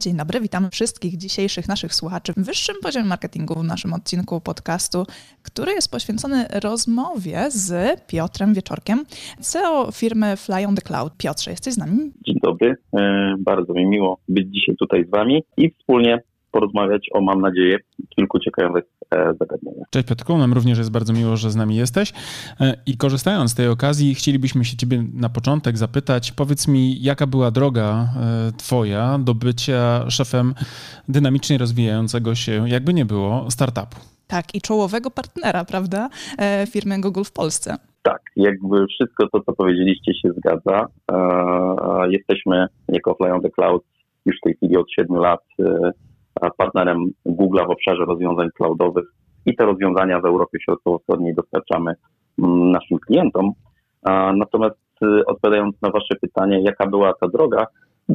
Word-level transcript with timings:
Dzień 0.00 0.16
dobry, 0.16 0.40
witamy 0.40 0.70
wszystkich 0.70 1.16
dzisiejszych 1.16 1.68
naszych 1.68 1.94
słuchaczy 1.94 2.32
w 2.32 2.36
wyższym 2.36 2.76
poziomie 2.82 3.06
marketingu 3.06 3.54
w 3.54 3.64
naszym 3.64 3.92
odcinku 3.92 4.40
podcastu, 4.40 5.06
który 5.42 5.72
jest 5.72 5.90
poświęcony 5.90 6.46
rozmowie 6.62 7.46
z 7.48 8.00
Piotrem 8.06 8.54
Wieczorkiem, 8.54 9.04
CEO 9.40 9.92
firmy 9.92 10.36
Fly 10.36 10.66
on 10.66 10.74
the 10.74 10.82
Cloud. 10.82 11.12
Piotrze, 11.16 11.50
jesteś 11.50 11.74
z 11.74 11.78
nami? 11.78 11.98
Dzień 12.26 12.36
dobry, 12.42 12.76
e, 12.92 13.34
bardzo 13.38 13.72
mi 13.72 13.86
miło 13.86 14.20
być 14.28 14.46
dzisiaj 14.54 14.76
tutaj 14.76 15.04
z 15.04 15.10
Wami 15.10 15.42
i 15.56 15.70
wspólnie 15.70 16.22
porozmawiać 16.50 17.06
o, 17.12 17.20
mam 17.20 17.40
nadzieję, 17.40 17.78
kilku 18.16 18.38
ciekawych 18.38 18.84
e, 19.10 19.34
zagadnieniach. 19.40 19.88
Cześć 19.90 20.08
Piotrku, 20.08 20.38
nam 20.38 20.52
również 20.52 20.78
jest 20.78 20.92
bardzo 20.92 21.12
miło, 21.12 21.36
że 21.36 21.50
z 21.50 21.56
nami 21.56 21.76
jesteś. 21.76 22.12
E, 22.60 22.74
I 22.86 22.96
korzystając 22.96 23.50
z 23.50 23.54
tej 23.54 23.68
okazji, 23.68 24.14
chcielibyśmy 24.14 24.64
się 24.64 24.76
Ciebie 24.76 25.04
na 25.14 25.28
początek 25.28 25.78
zapytać, 25.78 26.32
powiedz 26.32 26.68
mi, 26.68 27.02
jaka 27.02 27.26
była 27.26 27.50
droga 27.50 28.08
e, 28.16 28.52
Twoja 28.56 29.18
do 29.18 29.34
bycia 29.34 30.10
szefem 30.10 30.54
dynamicznie 31.08 31.58
rozwijającego 31.58 32.34
się, 32.34 32.68
jakby 32.68 32.94
nie 32.94 33.04
było, 33.04 33.50
startupu? 33.50 33.96
Tak, 34.26 34.54
i 34.54 34.60
czołowego 34.60 35.10
partnera, 35.10 35.64
prawda, 35.64 36.08
firmy 36.70 37.00
Google 37.00 37.22
w 37.24 37.32
Polsce. 37.32 37.76
Tak, 38.02 38.22
jakby 38.36 38.86
wszystko 38.86 39.28
to, 39.32 39.40
co 39.40 39.52
powiedzieliście, 39.52 40.14
się 40.14 40.28
zgadza. 40.36 40.86
Jesteśmy 42.10 42.66
jako 42.88 43.14
Fly 43.14 43.32
on 43.32 43.42
the 43.42 43.50
Cloud 43.50 43.82
już 44.26 44.36
w 44.36 44.40
tej 44.40 44.54
chwili 44.54 44.76
od 44.76 44.92
7 44.92 45.16
lat 45.16 45.40
partnerem 46.58 47.10
Google'a 47.26 47.66
w 47.66 47.70
obszarze 47.70 48.04
rozwiązań 48.04 48.48
cloudowych 48.56 49.04
i 49.46 49.56
te 49.56 49.64
rozwiązania 49.64 50.20
w 50.20 50.24
Europie 50.24 50.58
Środkowo-Wschodniej 50.64 51.34
dostarczamy 51.34 51.94
mm, 52.38 52.70
naszym 52.70 52.98
klientom. 52.98 53.52
Natomiast 54.34 54.76
y, 55.02 55.26
odpowiadając 55.26 55.82
na 55.82 55.90
Wasze 55.90 56.16
pytanie, 56.20 56.62
jaka 56.62 56.86
była 56.86 57.12
ta 57.20 57.28
droga, 57.28 57.66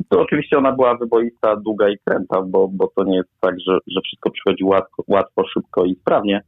to 0.10 0.21
oczywiście 0.21 0.57
ona 0.57 0.71
była 0.71 0.98
wyboista, 0.98 1.55
długa 1.55 1.90
i 1.90 1.98
kręta, 2.05 2.41
bo, 2.41 2.68
bo 2.68 2.88
to 2.96 3.04
nie 3.04 3.15
jest 3.15 3.30
tak, 3.40 3.55
że, 3.68 3.77
że 3.88 4.02
wszystko 4.02 4.32
przychodzi 4.32 4.63
łatwo, 4.63 5.04
łatwo, 5.08 5.43
szybko 5.54 5.85
i 5.85 5.96
sprawnie. 5.96 6.41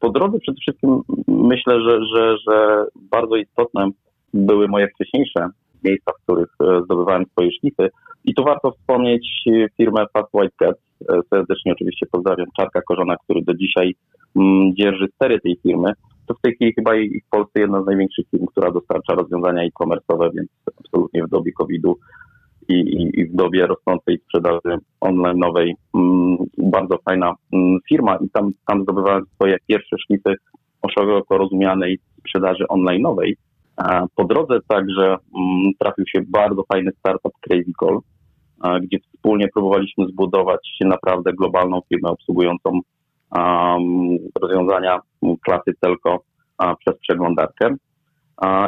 Po 0.00 0.10
drodze 0.10 0.38
przede 0.38 0.60
wszystkim 0.60 1.00
myślę, 1.28 1.80
że, 1.80 1.98
że, 2.14 2.36
że 2.48 2.84
bardzo 3.10 3.36
istotne 3.36 3.88
były 4.34 4.68
moje 4.68 4.88
wcześniejsze 4.88 5.48
miejsca, 5.84 6.12
w 6.12 6.22
których 6.22 6.48
e, 6.60 6.82
zdobywałem 6.84 7.24
swoje 7.26 7.50
szlify. 7.52 7.90
I 8.24 8.34
tu 8.34 8.44
warto 8.44 8.70
wspomnieć 8.70 9.26
e, 9.46 9.66
firmę 9.76 10.04
Fast 10.12 10.28
White 10.34 10.54
Cat. 10.58 10.76
E, 11.08 11.20
serdecznie 11.30 11.72
oczywiście 11.72 12.06
pozdrawiam 12.12 12.46
Czarka 12.56 12.82
Korzona, 12.82 13.16
który 13.16 13.42
do 13.42 13.54
dzisiaj 13.54 13.94
mm, 14.36 14.74
dzierży 14.74 15.06
stery 15.14 15.40
tej 15.40 15.56
firmy. 15.62 15.92
To 16.26 16.34
w 16.34 16.40
tej 16.40 16.54
chwili 16.54 16.72
chyba 16.72 16.96
i 16.96 17.20
w 17.20 17.30
Polsce 17.30 17.60
jedna 17.60 17.82
z 17.82 17.86
największych 17.86 18.26
firm, 18.30 18.46
która 18.46 18.70
dostarcza 18.70 19.14
rozwiązania 19.14 19.62
e-commerce'owe, 19.62 20.30
więc 20.34 20.48
absolutnie 20.80 21.24
w 21.24 21.28
dobie 21.28 21.52
COVID-u 21.52 21.96
i, 22.68 22.74
i, 22.74 23.20
i, 23.20 23.26
w 23.26 23.36
dobie 23.36 23.66
rosnącej 23.66 24.18
sprzedaży 24.18 24.78
online'owej 25.00 25.72
mm, 25.94 26.36
bardzo 26.58 26.98
fajna 27.04 27.34
mm, 27.52 27.78
firma 27.88 28.16
i 28.16 28.30
tam, 28.30 28.50
tam 28.66 28.82
zdobywałem 28.82 29.24
swoje 29.34 29.56
pierwsze 29.66 29.96
szlify 30.06 30.34
o 30.82 30.88
szeroko 30.88 31.38
rozumianej 31.38 31.98
sprzedaży 32.18 32.64
online'owej. 32.64 33.32
Po 34.16 34.24
drodze 34.24 34.58
także 34.68 35.04
mm, 35.04 35.72
trafił 35.78 36.04
się 36.06 36.20
bardzo 36.28 36.64
fajny 36.72 36.90
startup 36.98 37.32
Crazy 37.40 37.72
Call, 37.80 37.98
gdzie 38.82 38.98
wspólnie 38.98 39.48
próbowaliśmy 39.48 40.06
zbudować 40.06 40.68
naprawdę 40.80 41.32
globalną 41.32 41.80
firmę 41.88 42.10
obsługującą 42.10 42.80
rozwiązania 44.40 45.00
klasy 45.44 45.72
telco 45.80 46.18
przez 46.78 46.98
przeglądarkę. 46.98 47.76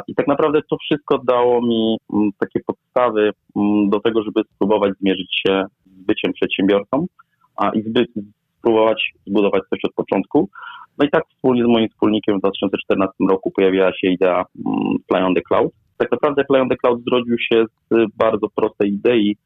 I 0.09 0.15
tak 0.15 0.27
naprawdę 0.27 0.61
to 0.71 0.77
wszystko 0.77 1.19
dało 1.19 1.63
mi 1.63 1.99
mm, 2.13 2.31
takie 2.39 2.61
podstawy 2.67 3.31
mm, 3.57 3.91
do 3.91 4.01
tego, 4.01 4.23
żeby 4.23 4.43
spróbować 4.55 4.93
zmierzyć 5.01 5.41
się 5.47 5.65
z 5.87 6.03
byciem 6.03 6.33
przedsiębiorcą 6.33 7.07
i 7.75 7.83
spróbować 8.67 9.13
zbudować 9.27 9.63
coś 9.71 9.79
od 9.85 9.95
początku. 9.95 10.49
No 10.99 11.07
i 11.07 11.11
tak 11.11 11.23
wspólnie 11.29 11.63
z 11.63 11.67
moim 11.67 11.89
wspólnikiem 11.89 12.37
w 12.37 12.41
2014 12.41 13.15
roku 13.31 13.51
pojawiła 13.51 13.93
się 13.93 14.09
idea 14.09 14.45
mm, 14.67 14.99
Fly 15.09 15.25
on 15.25 15.35
the 15.35 15.43
Cloud. 15.43 15.73
Tak 15.99 16.13
naprawdę 16.13 16.45
Fly 16.45 16.61
on 16.61 16.69
the 16.69 16.77
Cloud 16.77 17.05
zrodził 17.05 17.39
się 17.39 17.65
z 17.91 18.17
bardzo 18.17 18.47
prostej 18.55 18.93
idei. 18.93 19.37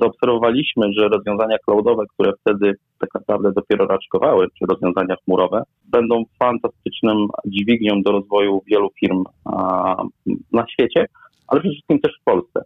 Zaobserwowaliśmy, 0.00 0.92
że 0.98 1.08
rozwiązania 1.08 1.56
cloudowe, 1.58 2.04
które 2.14 2.32
wtedy 2.40 2.72
tak 2.98 3.10
naprawdę 3.14 3.52
dopiero 3.52 3.86
raczkowały, 3.86 4.46
czy 4.58 4.64
rozwiązania 4.66 5.16
chmurowe, 5.24 5.62
będą 5.84 6.22
fantastycznym 6.38 7.16
dźwignią 7.46 8.02
do 8.02 8.12
rozwoju 8.12 8.62
wielu 8.66 8.88
firm 9.00 9.24
na 10.52 10.66
świecie, 10.68 11.06
ale 11.48 11.60
przede 11.60 11.74
wszystkim 11.74 12.00
też 12.00 12.12
w 12.20 12.24
Polsce. 12.24 12.62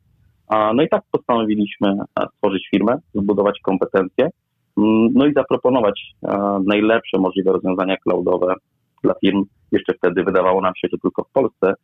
No 0.50 0.82
i 0.82 0.88
tak 0.88 1.02
postanowiliśmy 1.10 1.96
stworzyć 2.36 2.68
firmę, 2.70 2.98
zbudować 3.14 3.60
kompetencje 3.62 4.28
no 5.14 5.26
i 5.26 5.32
zaproponować 5.32 6.14
e, 6.22 6.60
najlepsze 6.66 7.18
możliwe 7.18 7.52
rozwiązania 7.52 7.96
cloudowe 7.96 8.54
dla 9.02 9.14
firm. 9.14 9.44
Jeszcze 9.72 9.94
wtedy 9.94 10.24
wydawało 10.24 10.60
nam 10.60 10.72
się, 10.76 10.88
że 10.92 10.98
tylko 10.98 11.24
w 11.24 11.32
Polsce, 11.32 11.74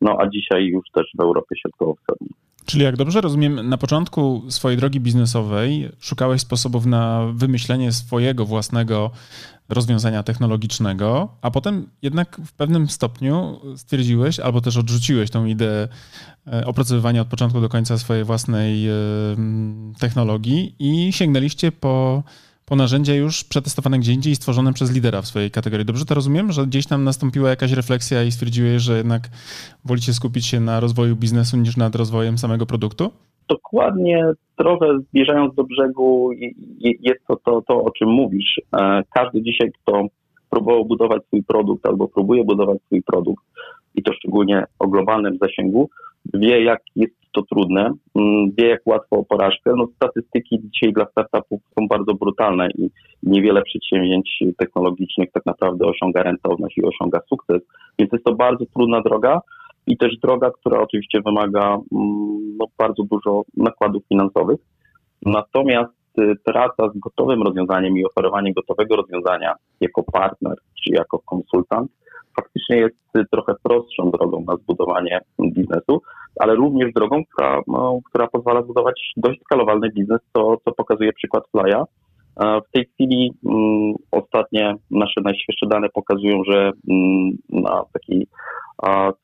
no 0.00 0.16
a 0.20 0.28
dzisiaj 0.28 0.66
już 0.66 0.90
też 0.94 1.06
w 1.18 1.20
Europie 1.20 1.56
Środkowo-Wschodniej. 1.56 2.47
Czyli 2.68 2.84
jak 2.84 2.96
dobrze 2.96 3.20
rozumiem, 3.20 3.68
na 3.68 3.78
początku 3.78 4.42
swojej 4.48 4.78
drogi 4.78 5.00
biznesowej 5.00 5.92
szukałeś 6.00 6.40
sposobów 6.40 6.86
na 6.86 7.26
wymyślenie 7.34 7.92
swojego 7.92 8.46
własnego 8.46 9.10
rozwiązania 9.68 10.22
technologicznego, 10.22 11.28
a 11.42 11.50
potem 11.50 11.90
jednak 12.02 12.40
w 12.44 12.52
pewnym 12.52 12.88
stopniu 12.88 13.60
stwierdziłeś, 13.76 14.40
albo 14.40 14.60
też 14.60 14.76
odrzuciłeś 14.76 15.30
tą 15.30 15.46
ideę 15.46 15.88
e, 16.46 16.66
opracowywania 16.66 17.20
od 17.20 17.28
początku 17.28 17.60
do 17.60 17.68
końca 17.68 17.98
swojej 17.98 18.24
własnej 18.24 18.88
e, 18.88 18.92
technologii 19.98 20.74
i 20.78 21.12
sięgnęliście 21.12 21.72
po, 21.72 22.22
po 22.68 22.76
narzędzia 22.76 23.14
już 23.14 23.44
przetestowane 23.44 23.98
gdzie 23.98 24.12
indziej 24.12 24.32
i 24.32 24.36
stworzone 24.36 24.72
przez 24.72 24.94
lidera 24.94 25.22
w 25.22 25.26
swojej 25.26 25.50
kategorii. 25.50 25.86
Dobrze 25.86 26.04
to 26.04 26.14
rozumiem, 26.14 26.52
że 26.52 26.66
gdzieś 26.66 26.86
tam 26.86 27.04
nastąpiła 27.04 27.50
jakaś 27.50 27.72
refleksja 27.72 28.22
i 28.22 28.32
stwierdziłeś, 28.32 28.82
że 28.82 28.96
jednak 28.96 29.22
wolicie 29.84 30.12
skupić 30.12 30.46
się 30.46 30.60
na 30.60 30.80
rozwoju 30.80 31.16
biznesu 31.16 31.56
niż 31.56 31.76
nad 31.76 31.94
rozwojem 31.94 32.38
samego 32.38 32.66
produktu? 32.66 33.10
dokładnie 33.48 34.32
trochę 34.56 34.98
zbliżając 34.98 35.54
do 35.54 35.64
brzegu 35.64 36.30
jest 36.80 37.26
to, 37.28 37.36
to, 37.36 37.62
to 37.62 37.84
o 37.84 37.90
czym 37.90 38.08
mówisz. 38.08 38.60
E, 38.80 39.02
każdy 39.14 39.42
dzisiaj, 39.42 39.72
kto 39.72 40.06
próbował 40.50 40.84
budować 40.84 41.24
swój 41.26 41.42
produkt 41.42 41.86
albo 41.86 42.08
próbuje 42.08 42.44
budować 42.44 42.78
swój 42.82 43.02
produkt 43.02 43.44
i 43.94 44.02
to 44.02 44.12
szczególnie 44.12 44.64
o 44.78 44.88
globalnym 44.88 45.38
zasięgu, 45.40 45.90
wie 46.34 46.64
jak 46.64 46.80
jest 46.96 47.18
to 47.32 47.42
trudne, 47.42 47.92
mm, 48.14 48.50
wie 48.58 48.68
jak 48.68 48.80
łatwo 48.86 49.16
o 49.16 49.24
porażkę. 49.24 49.72
No, 49.76 49.86
statystyki 49.96 50.60
dzisiaj 50.62 50.92
dla 50.92 51.06
startupów 51.06 51.60
są 51.78 51.88
bardzo 51.88 52.14
brutalne 52.14 52.68
i 52.78 52.90
niewiele 53.22 53.62
przedsięwzięć 53.62 54.44
technologicznych 54.58 55.32
tak 55.32 55.46
naprawdę 55.46 55.86
osiąga 55.86 56.22
rentowność 56.22 56.78
i 56.78 56.84
osiąga 56.84 57.20
sukces, 57.28 57.62
więc 57.98 58.12
jest 58.12 58.24
to 58.24 58.34
bardzo 58.34 58.64
trudna 58.74 59.00
droga 59.00 59.40
i 59.86 59.96
też 59.96 60.18
droga, 60.22 60.50
która 60.50 60.80
oczywiście 60.80 61.20
wymaga 61.26 61.74
mm, 61.74 62.56
no, 62.58 62.66
bardzo 62.78 63.02
dużo 63.02 63.42
nakładów 63.56 64.02
finansowych. 64.08 64.60
Natomiast 65.22 65.92
y, 66.18 66.34
praca 66.44 66.88
z 66.94 66.98
gotowym 66.98 67.42
rozwiązaniem 67.42 67.96
i 67.96 68.04
oferowanie 68.04 68.52
gotowego 68.52 68.96
rozwiązania 68.96 69.54
jako 69.80 70.02
partner 70.02 70.56
czy 70.84 70.92
jako 70.92 71.18
konsultant 71.18 71.90
faktycznie 72.38 72.76
jest 72.76 73.16
y, 73.16 73.24
trochę 73.32 73.54
prostszą 73.62 74.10
drogą 74.10 74.44
na 74.46 74.56
zbudowanie 74.56 75.20
biznesu, 75.40 76.02
ale 76.40 76.54
również 76.54 76.92
drogą, 76.92 77.22
która, 77.24 77.60
no, 77.66 77.98
która 78.10 78.26
pozwala 78.26 78.62
zbudować 78.62 79.12
dość 79.16 79.40
skalowalny 79.40 79.90
biznes, 79.90 80.20
co, 80.32 80.56
co 80.64 80.72
pokazuje 80.72 81.12
przykład 81.12 81.44
Flya. 81.50 81.84
W 82.38 82.72
tej 82.72 82.86
chwili 82.86 83.32
um, 83.44 83.94
ostatnie 84.10 84.74
nasze 84.90 85.20
najświeższe 85.24 85.66
dane 85.66 85.88
pokazują, 85.88 86.42
że 86.44 86.70
um, 86.88 87.38
na 87.50 87.84
takiej 87.92 88.26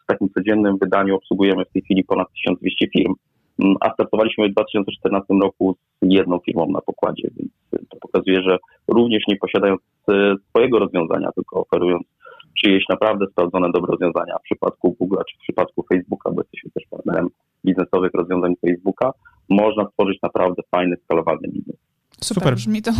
w 0.02 0.06
takim 0.06 0.28
codziennym 0.30 0.78
wydaniu 0.78 1.16
obsługujemy 1.16 1.64
w 1.64 1.72
tej 1.72 1.82
chwili 1.82 2.04
ponad 2.04 2.28
1200 2.32 2.86
firm, 2.88 3.14
mm, 3.58 3.76
a 3.80 3.92
startowaliśmy 3.92 4.48
w 4.48 4.52
2014 4.52 5.34
roku 5.42 5.76
z 6.02 6.06
jedną 6.12 6.38
firmą 6.38 6.66
na 6.70 6.80
pokładzie, 6.80 7.28
więc 7.36 7.52
to 7.88 7.96
pokazuje, 8.00 8.42
że 8.42 8.58
również 8.88 9.22
nie 9.28 9.36
posiadając 9.36 9.80
e, 10.10 10.34
swojego 10.48 10.78
rozwiązania, 10.78 11.32
tylko 11.34 11.60
oferując 11.60 12.06
czyjeś 12.62 12.84
naprawdę 12.88 13.26
sprawdzone 13.32 13.68
dobre 13.72 13.90
rozwiązania 13.90 14.38
w 14.38 14.42
przypadku 14.42 14.96
Google 15.00 15.16
czy 15.30 15.36
w 15.36 15.40
przypadku 15.40 15.86
Facebooka, 15.92 16.30
bo 16.32 16.42
jesteśmy 16.42 16.70
też 16.70 16.84
partnerem 16.90 17.28
biznesowych 17.64 18.10
rozwiązań 18.14 18.54
Facebooka, 18.66 19.12
można 19.48 19.88
stworzyć 19.90 20.18
naprawdę 20.22 20.62
fajny, 20.70 20.96
skalowalny 21.04 21.48
biznes. 21.48 21.76
Super, 22.20 22.42
Super, 22.42 22.54
brzmi 22.54 22.82
to 22.82 22.92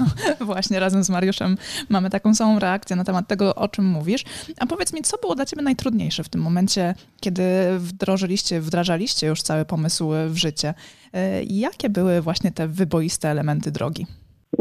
właśnie 0.44 0.80
razem 0.80 1.04
z 1.04 1.10
Mariuszem. 1.10 1.56
Mamy 1.88 2.10
taką 2.10 2.34
samą 2.34 2.58
reakcję 2.58 2.96
na 2.96 3.04
temat 3.04 3.28
tego, 3.28 3.54
o 3.54 3.68
czym 3.68 3.84
mówisz. 3.84 4.24
A 4.60 4.66
powiedz 4.66 4.92
mi, 4.92 5.02
co 5.02 5.18
było 5.18 5.34
dla 5.34 5.46
ciebie 5.46 5.62
najtrudniejsze 5.62 6.24
w 6.24 6.28
tym 6.28 6.40
momencie, 6.40 6.94
kiedy 7.20 7.42
wdrożyliście, 7.78 8.60
wdrażaliście 8.60 9.26
już 9.26 9.42
cały 9.42 9.64
pomysł 9.64 10.10
w 10.28 10.36
życie? 10.36 10.74
E, 11.12 11.42
jakie 11.42 11.90
były 11.90 12.20
właśnie 12.20 12.52
te 12.52 12.68
wyboiste 12.68 13.28
elementy 13.28 13.70
drogi? 13.70 14.06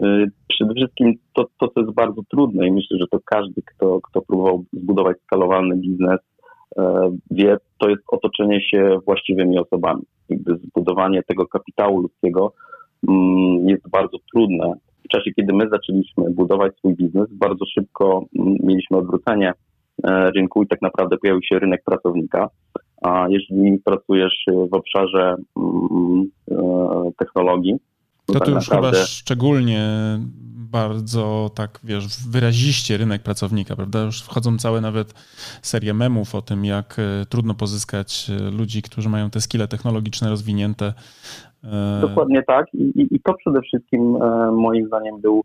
E, 0.01 0.25
przede 0.47 0.73
wszystkim 0.73 1.13
to, 1.33 1.45
to, 1.59 1.67
co 1.67 1.81
jest 1.81 1.93
bardzo 1.93 2.21
trudne 2.31 2.67
i 2.67 2.71
myślę, 2.71 2.97
że 2.97 3.07
to 3.11 3.19
każdy, 3.25 3.61
kto, 3.61 3.99
kto 4.01 4.21
próbował 4.21 4.65
zbudować 4.73 5.17
skalowalny 5.21 5.75
biznes, 5.75 6.19
e, 6.77 7.11
wie, 7.31 7.57
to 7.77 7.89
jest 7.89 8.03
otoczenie 8.07 8.61
się 8.61 8.97
właściwymi 9.05 9.59
osobami. 9.59 10.01
Jakby 10.29 10.57
zbudowanie 10.57 11.23
tego 11.23 11.47
kapitału 11.47 12.01
ludzkiego, 12.01 12.53
mm, 13.07 13.69
jest 13.69 13.89
bardzo 13.89 14.17
trudne. 14.33 14.73
W 15.05 15.07
czasie, 15.07 15.31
kiedy 15.35 15.53
my 15.53 15.69
zaczęliśmy 15.69 16.31
budować 16.31 16.77
swój 16.77 16.95
biznes, 16.95 17.27
bardzo 17.31 17.65
szybko 17.65 18.25
mm, 18.39 18.55
mieliśmy 18.63 18.97
odwrócenie 18.97 19.53
e, 20.03 20.31
rynku 20.31 20.63
i 20.63 20.67
tak 20.67 20.81
naprawdę 20.81 21.17
pojawił 21.17 21.43
się 21.43 21.59
rynek 21.59 21.83
pracownika. 21.85 22.49
A 23.01 23.25
jeżeli 23.29 23.77
pracujesz 23.77 24.45
w 24.71 24.73
obszarze 24.73 25.35
mm, 25.57 26.31
e, 26.51 27.11
technologii, 27.17 27.75
to, 28.39 28.45
tak 28.45 28.55
już 28.55 28.69
naprawdę... 28.69 28.97
chyba 28.97 29.07
szczególnie 29.07 29.89
bardzo 30.71 31.51
tak, 31.55 31.79
wiesz, 31.83 32.05
wyraziście 32.29 32.97
rynek 32.97 33.23
pracownika, 33.23 33.75
prawda? 33.75 34.03
Już 34.03 34.21
wchodzą 34.21 34.57
całe 34.57 34.81
nawet 34.81 35.13
serie 35.61 35.93
memów 35.93 36.35
o 36.35 36.41
tym, 36.41 36.65
jak 36.65 36.95
e, 36.99 37.25
trudno 37.25 37.53
pozyskać 37.53 38.29
e, 38.29 38.51
ludzi, 38.57 38.81
którzy 38.81 39.09
mają 39.09 39.29
te 39.29 39.41
skille 39.41 39.67
technologiczne 39.67 40.29
rozwinięte. 40.29 40.93
E, 41.63 42.01
Dokładnie 42.01 42.43
tak 42.43 42.65
i, 42.73 43.07
i 43.11 43.19
to 43.19 43.33
przede 43.33 43.61
wszystkim 43.61 44.17
moim 44.51 44.87
zdaniem 44.87 45.21
był 45.21 45.43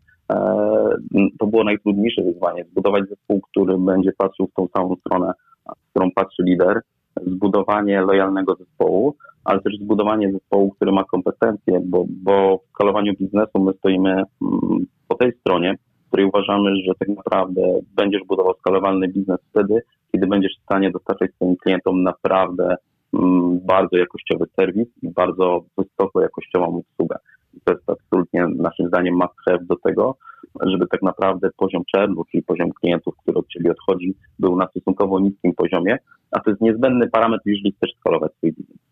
to 1.39 1.47
było 1.47 1.63
najtrudniejsze 1.63 2.21
wyzwanie, 2.23 2.65
zbudować 2.71 3.09
zespół, 3.09 3.41
który 3.41 3.77
będzie 3.77 4.11
patrzył 4.17 4.47
w 4.47 4.53
tą 4.53 4.67
samą 4.77 4.95
stronę, 4.95 5.33
w 5.77 5.89
którą 5.89 6.11
patrzy 6.15 6.43
lider, 6.43 6.81
zbudowanie 7.25 8.01
lojalnego 8.01 8.55
zespołu, 8.55 9.15
ale 9.43 9.61
też 9.61 9.73
zbudowanie 9.77 10.31
zespołu, 10.31 10.71
który 10.71 10.91
ma 10.91 11.03
kompetencje, 11.03 11.81
bo, 11.85 12.05
bo 12.09 12.57
w 12.57 12.69
skalowaniu 12.69 13.13
biznesu 13.19 13.59
my 13.59 13.73
stoimy 13.73 14.09
mm, 14.09 14.85
po 15.07 15.15
tej 15.15 15.31
stronie, 15.39 15.75
w 16.05 16.07
której 16.07 16.25
uważamy, 16.25 16.75
że 16.87 16.91
tak 16.99 17.07
naprawdę 17.07 17.61
będziesz 17.95 18.21
budował 18.27 18.53
skalowalny 18.59 19.07
biznes 19.07 19.39
wtedy, 19.49 19.81
kiedy 20.11 20.27
będziesz 20.27 20.57
w 20.59 20.63
stanie 20.63 20.91
dostarczać 20.91 21.31
swoim 21.35 21.55
klientom 21.57 22.03
naprawdę 22.03 22.75
mm, 23.13 23.59
bardzo 23.65 23.97
jakościowy 23.97 24.45
serwis 24.55 24.87
i 25.01 25.09
bardzo 25.09 25.63
wysoko 25.77 26.21
jakościową 26.21 26.65
usługę. 26.65 27.15
I 27.53 27.59
to 27.65 27.73
jest 27.73 27.89
absolutnie 27.89 28.47
naszym 28.47 28.87
zdaniem 28.87 29.15
must 29.15 29.65
do 29.67 29.75
tego, 29.75 30.17
żeby 30.65 30.87
tak 30.87 31.01
naprawdę 31.01 31.49
poziom 31.57 31.83
czernu, 31.95 32.23
czyli 32.31 32.43
poziom 32.43 32.69
klientów, 32.71 33.15
który 33.17 33.37
od 33.37 33.47
Ciebie 33.47 33.71
odchodzi, 33.71 34.13
był 34.39 34.55
na 34.55 34.67
stosunkowo 34.67 35.19
niskim 35.19 35.53
poziomie, 35.53 35.97
a 36.31 36.39
to 36.39 36.49
jest 36.49 36.61
niezbędny 36.61 37.09
parametr, 37.09 37.43
jeżeli 37.45 37.71
chcesz 37.71 37.91
skalować 37.99 38.31
swój 38.37 38.53
biznes. 38.53 38.90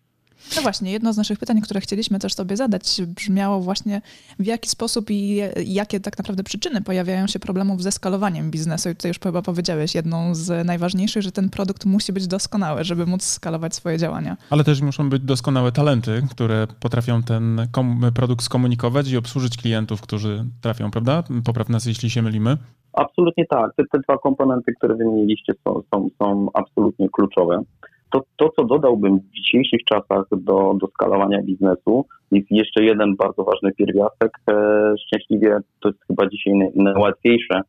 No 0.55 0.61
właśnie, 0.61 0.91
jedno 0.91 1.13
z 1.13 1.17
naszych 1.17 1.39
pytań, 1.39 1.61
które 1.61 1.81
chcieliśmy 1.81 2.19
też 2.19 2.33
sobie 2.33 2.57
zadać, 2.57 3.01
brzmiało 3.07 3.59
właśnie 3.61 4.01
w 4.39 4.45
jaki 4.45 4.69
sposób 4.69 5.11
i 5.11 5.41
jakie 5.65 5.99
tak 5.99 6.17
naprawdę 6.17 6.43
przyczyny 6.43 6.81
pojawiają 6.81 7.27
się 7.27 7.39
problemów 7.39 7.83
ze 7.83 7.91
skalowaniem 7.91 8.51
biznesu. 8.51 8.89
I 8.89 8.95
tutaj 8.95 9.09
już 9.09 9.19
chyba 9.19 9.41
powiedziałeś 9.41 9.95
jedną 9.95 10.35
z 10.35 10.65
najważniejszych, 10.67 11.21
że 11.21 11.31
ten 11.31 11.49
produkt 11.49 11.85
musi 11.85 12.13
być 12.13 12.27
doskonały, 12.27 12.83
żeby 12.83 13.05
móc 13.05 13.23
skalować 13.23 13.75
swoje 13.75 13.97
działania. 13.97 14.37
Ale 14.49 14.63
też 14.63 14.81
muszą 14.81 15.09
być 15.09 15.23
doskonałe 15.23 15.71
talenty, 15.71 16.21
które 16.31 16.67
potrafią 16.79 17.23
ten 17.23 17.67
produkt 18.15 18.43
skomunikować 18.43 19.11
i 19.11 19.17
obsłużyć 19.17 19.57
klientów, 19.57 20.01
którzy 20.01 20.45
trafią, 20.61 20.91
prawda? 20.91 21.23
Popraw 21.45 21.69
nas, 21.69 21.85
jeśli 21.85 22.09
się 22.09 22.21
mylimy. 22.21 22.57
Absolutnie 22.93 23.45
tak. 23.45 23.75
Te, 23.75 23.83
te 23.91 23.99
dwa 23.99 24.17
komponenty, 24.17 24.73
które 24.77 24.95
wymieniliście, 24.95 25.53
są, 25.67 25.81
są, 25.93 26.09
są 26.19 26.47
absolutnie 26.53 27.09
kluczowe 27.09 27.63
to, 28.11 28.21
to, 28.35 28.49
co 28.49 28.63
dodałbym 28.63 29.19
w 29.19 29.31
dzisiejszych 29.31 29.83
czasach 29.83 30.25
do, 30.31 30.73
do 30.81 30.87
skalowania 30.87 31.41
biznesu, 31.41 32.05
jest 32.31 32.51
jeszcze 32.51 32.83
jeden 32.83 33.15
bardzo 33.15 33.43
ważny 33.43 33.71
pierwiastek. 33.71 34.31
E, 34.49 34.93
szczęśliwie 35.05 35.57
to 35.79 35.89
jest 35.89 36.05
chyba 36.07 36.27
dzisiaj 36.29 36.53
najłatwiejsze, 36.75 37.61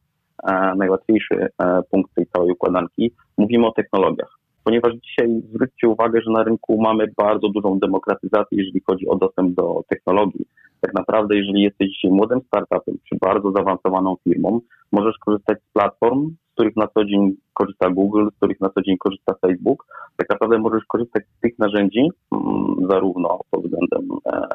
e, 0.42 0.74
najłatwiejszy 0.76 1.34
e, 1.34 1.82
punkt 1.90 2.14
tej 2.14 2.26
całej 2.26 2.50
układanki. 2.52 3.12
Mówimy 3.38 3.66
o 3.66 3.72
technologiach. 3.72 4.40
Ponieważ 4.64 4.92
dzisiaj 4.94 5.42
zwróćcie 5.54 5.88
uwagę, 5.88 6.20
że 6.22 6.30
na 6.30 6.42
rynku 6.42 6.82
mamy 6.82 7.04
bardzo 7.16 7.48
dużą 7.48 7.78
demokratyzację, 7.78 8.58
jeżeli 8.58 8.80
chodzi 8.86 9.08
o 9.08 9.16
dostęp 9.16 9.54
do 9.54 9.82
technologii. 9.88 10.46
Tak 10.80 10.94
naprawdę, 10.94 11.36
jeżeli 11.36 11.62
jesteś 11.62 11.88
dzisiaj 11.88 12.10
młodym 12.10 12.40
startupem 12.46 12.94
czy 13.08 13.16
bardzo 13.20 13.52
zaawansowaną 13.52 14.16
firmą, 14.24 14.60
możesz 14.92 15.18
korzystać 15.18 15.58
z 15.58 15.72
platform, 15.72 16.30
których 16.60 16.76
na 16.76 16.86
co 16.86 17.04
dzień 17.04 17.36
korzysta 17.52 17.90
Google, 17.90 18.26
z 18.32 18.36
których 18.36 18.60
na 18.60 18.68
co 18.70 18.82
dzień 18.82 18.96
korzysta 18.98 19.34
Facebook, 19.40 19.86
tak 20.16 20.30
naprawdę 20.30 20.58
możesz 20.58 20.84
korzystać 20.84 21.24
z 21.36 21.40
tych 21.40 21.58
narzędzi, 21.58 22.08
mm, 22.32 22.88
zarówno 22.90 23.40
pod 23.50 23.64
względem 23.64 24.18
e, 24.26 24.46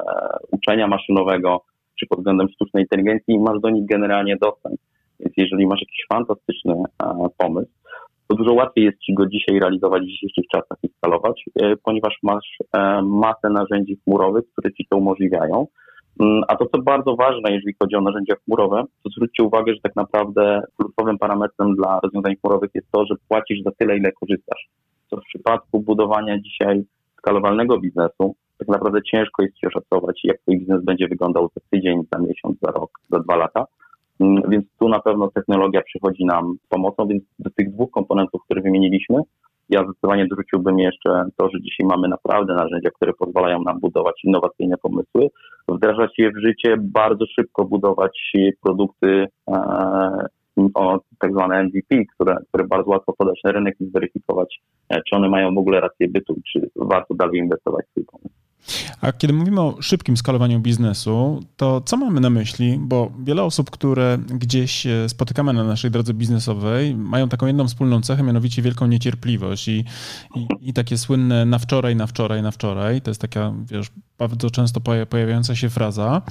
uczenia 0.50 0.86
maszynowego, 0.86 1.60
czy 2.00 2.06
pod 2.06 2.18
względem 2.18 2.48
sztucznej 2.48 2.82
inteligencji 2.82 3.34
i 3.34 3.38
masz 3.38 3.60
do 3.60 3.70
nich 3.70 3.86
generalnie 3.86 4.36
dostęp. 4.36 4.76
Więc 5.20 5.34
jeżeli 5.36 5.66
masz 5.66 5.80
jakiś 5.80 6.06
fantastyczny 6.12 6.74
e, 6.74 7.28
pomysł, 7.38 7.70
to 8.28 8.36
dużo 8.36 8.52
łatwiej 8.52 8.84
jest 8.84 8.98
Ci 8.98 9.14
go 9.14 9.26
dzisiaj 9.26 9.60
realizować 9.60 10.02
w 10.02 10.06
dzisiejszych 10.06 10.44
czasach 10.52 10.78
i 10.82 10.88
skalować, 10.88 11.44
e, 11.62 11.76
ponieważ 11.76 12.18
masz 12.22 12.58
e, 12.72 13.02
masę 13.02 13.50
narzędzi 13.50 13.96
chmurowych, 14.04 14.44
które 14.52 14.72
Ci 14.72 14.86
to 14.90 14.96
umożliwiają. 14.96 15.66
Mm, 16.20 16.42
a 16.48 16.56
to, 16.56 16.66
co 16.66 16.82
bardzo 16.82 17.16
ważne, 17.16 17.52
jeżeli 17.52 17.74
chodzi 17.82 17.96
o 17.96 18.00
narzędzia 18.00 18.34
chmurowe, 18.44 18.84
to 19.04 19.10
zwróćcie 19.10 19.42
uwagę, 19.42 19.74
że 19.74 19.80
tak 19.80 19.96
naprawdę 19.96 20.62
kluczowym 20.76 21.18
parametrem 21.18 21.74
dla 21.74 22.00
rozwiązań 22.02 22.36
chmurowych 22.36 22.70
jest 22.74 22.90
to, 22.90 23.06
że 23.06 23.14
płacisz 23.28 23.62
za 23.62 23.70
tyle, 23.70 23.96
ile 23.96 24.12
korzystasz. 24.12 24.68
Co 25.10 25.16
w 25.16 25.24
przypadku 25.24 25.80
budowania 25.80 26.40
dzisiaj 26.40 26.84
skalowalnego 27.18 27.80
biznesu, 27.80 28.34
tak 28.58 28.68
naprawdę 28.68 29.02
ciężko 29.02 29.42
jest 29.42 29.56
ci 29.56 29.66
oszacować, 29.66 30.20
jak 30.24 30.40
twój 30.40 30.58
biznes 30.58 30.84
będzie 30.84 31.08
wyglądał 31.08 31.48
za 31.54 31.60
tydzień, 31.70 32.02
za 32.12 32.18
miesiąc, 32.18 32.58
za 32.62 32.70
rok, 32.70 32.90
za 33.10 33.18
dwa 33.18 33.36
lata. 33.36 33.64
Mm, 34.20 34.42
więc 34.48 34.64
tu 34.78 34.88
na 34.88 35.00
pewno 35.00 35.30
technologia 35.30 35.82
przychodzi 35.82 36.24
nam 36.24 36.56
z 36.64 36.68
pomocą, 36.68 37.06
więc 37.08 37.22
do 37.38 37.50
tych 37.50 37.72
dwóch 37.72 37.90
komponentów, 37.90 38.42
które 38.44 38.62
wymieniliśmy, 38.62 39.22
ja 39.68 39.84
zdecydowanie 39.84 40.26
dorzuciłbym 40.26 40.78
jeszcze 40.78 41.24
to, 41.36 41.48
że 41.50 41.60
dzisiaj 41.60 41.86
mamy 41.86 42.08
naprawdę 42.08 42.54
narzędzia, 42.54 42.90
które 42.90 43.12
pozwalają 43.12 43.62
nam 43.62 43.80
budować 43.80 44.24
innowacyjne 44.24 44.76
pomysły, 44.76 45.28
wdrażać 45.68 46.18
je 46.18 46.30
w 46.30 46.40
życie, 46.46 46.76
bardzo 46.78 47.24
szybko 47.26 47.64
budować 47.64 48.32
produkty 48.62 49.26
e, 49.48 50.26
o 50.74 51.00
tak 51.18 51.32
zwane 51.32 51.62
MVP, 51.62 52.04
które, 52.14 52.36
które 52.48 52.64
bardzo 52.64 52.90
łatwo 52.90 53.12
podać 53.12 53.40
na 53.44 53.52
rynek 53.52 53.76
i 53.80 53.86
zweryfikować, 53.86 54.60
e, 54.88 55.02
czy 55.02 55.16
one 55.16 55.28
mają 55.28 55.54
w 55.54 55.58
ogóle 55.58 55.80
rację 55.80 56.08
bytu, 56.08 56.34
czy 56.52 56.70
warto 56.76 57.14
dalej 57.14 57.38
inwestować 57.38 57.86
w 57.86 57.90
swój 57.90 58.04
pomysł. 58.04 58.45
A 59.00 59.12
kiedy 59.12 59.34
mówimy 59.34 59.60
o 59.60 59.76
szybkim 59.80 60.16
skalowaniu 60.16 60.60
biznesu, 60.60 61.40
to 61.56 61.80
co 61.80 61.96
mamy 61.96 62.20
na 62.20 62.30
myśli? 62.30 62.78
Bo 62.80 63.12
wiele 63.24 63.42
osób, 63.42 63.70
które 63.70 64.18
gdzieś 64.28 64.86
spotykamy 65.08 65.52
na 65.52 65.64
naszej 65.64 65.90
drodze 65.90 66.14
biznesowej, 66.14 66.94
mają 66.94 67.28
taką 67.28 67.46
jedną 67.46 67.68
wspólną 67.68 68.00
cechę, 68.00 68.22
mianowicie 68.22 68.62
wielką 68.62 68.86
niecierpliwość 68.86 69.68
i, 69.68 69.84
i, 70.34 70.46
i 70.60 70.72
takie 70.72 70.98
słynne 70.98 71.44
na 71.44 71.58
wczoraj, 71.58 71.96
na 71.96 72.06
wczoraj, 72.06 72.42
na 72.42 72.50
wczoraj. 72.50 73.02
To 73.02 73.10
jest 73.10 73.20
taka, 73.20 73.52
wiesz, 73.70 73.86
bardzo 74.18 74.50
często 74.50 74.80
pojawiająca 75.10 75.54
się 75.54 75.70
fraza. 75.70 76.22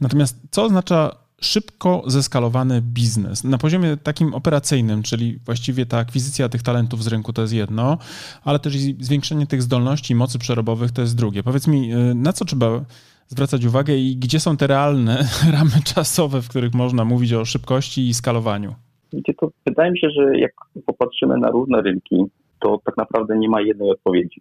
Natomiast 0.00 0.40
co 0.50 0.64
oznacza 0.64 1.19
szybko 1.40 2.02
zeskalowany 2.06 2.82
biznes. 2.82 3.44
Na 3.44 3.58
poziomie 3.58 3.96
takim 3.96 4.34
operacyjnym, 4.34 5.02
czyli 5.02 5.38
właściwie 5.46 5.86
ta 5.86 5.98
akwizycja 5.98 6.48
tych 6.48 6.62
talentów 6.62 7.04
z 7.04 7.06
rynku 7.06 7.32
to 7.32 7.42
jest 7.42 7.54
jedno, 7.54 7.98
ale 8.44 8.58
też 8.58 8.76
zwiększenie 8.78 9.46
tych 9.46 9.62
zdolności 9.62 10.12
i 10.12 10.16
mocy 10.16 10.38
przerobowych 10.38 10.92
to 10.92 11.00
jest 11.00 11.16
drugie. 11.16 11.42
Powiedz 11.42 11.68
mi, 11.68 11.94
y, 11.94 12.14
na 12.14 12.32
co 12.32 12.44
trzeba 12.44 12.80
zwracać 13.26 13.64
uwagę 13.64 13.96
i 13.96 14.16
gdzie 14.16 14.40
są 14.40 14.56
te 14.56 14.66
realne 14.66 15.18
ramy 15.58 15.82
czasowe, 15.94 16.42
w 16.42 16.48
których 16.48 16.74
można 16.74 17.04
mówić 17.04 17.32
o 17.32 17.44
szybkości 17.44 18.08
i 18.08 18.14
skalowaniu? 18.14 18.74
Wiecie, 19.12 19.34
to 19.34 19.50
wydaje 19.66 19.90
mi 19.90 19.98
się, 19.98 20.10
że 20.10 20.38
jak 20.38 20.52
popatrzymy 20.86 21.38
na 21.38 21.50
różne 21.50 21.82
rynki, 21.82 22.24
to 22.60 22.80
tak 22.84 22.96
naprawdę 22.96 23.38
nie 23.38 23.48
ma 23.48 23.60
jednej 23.60 23.90
odpowiedzi, 23.90 24.40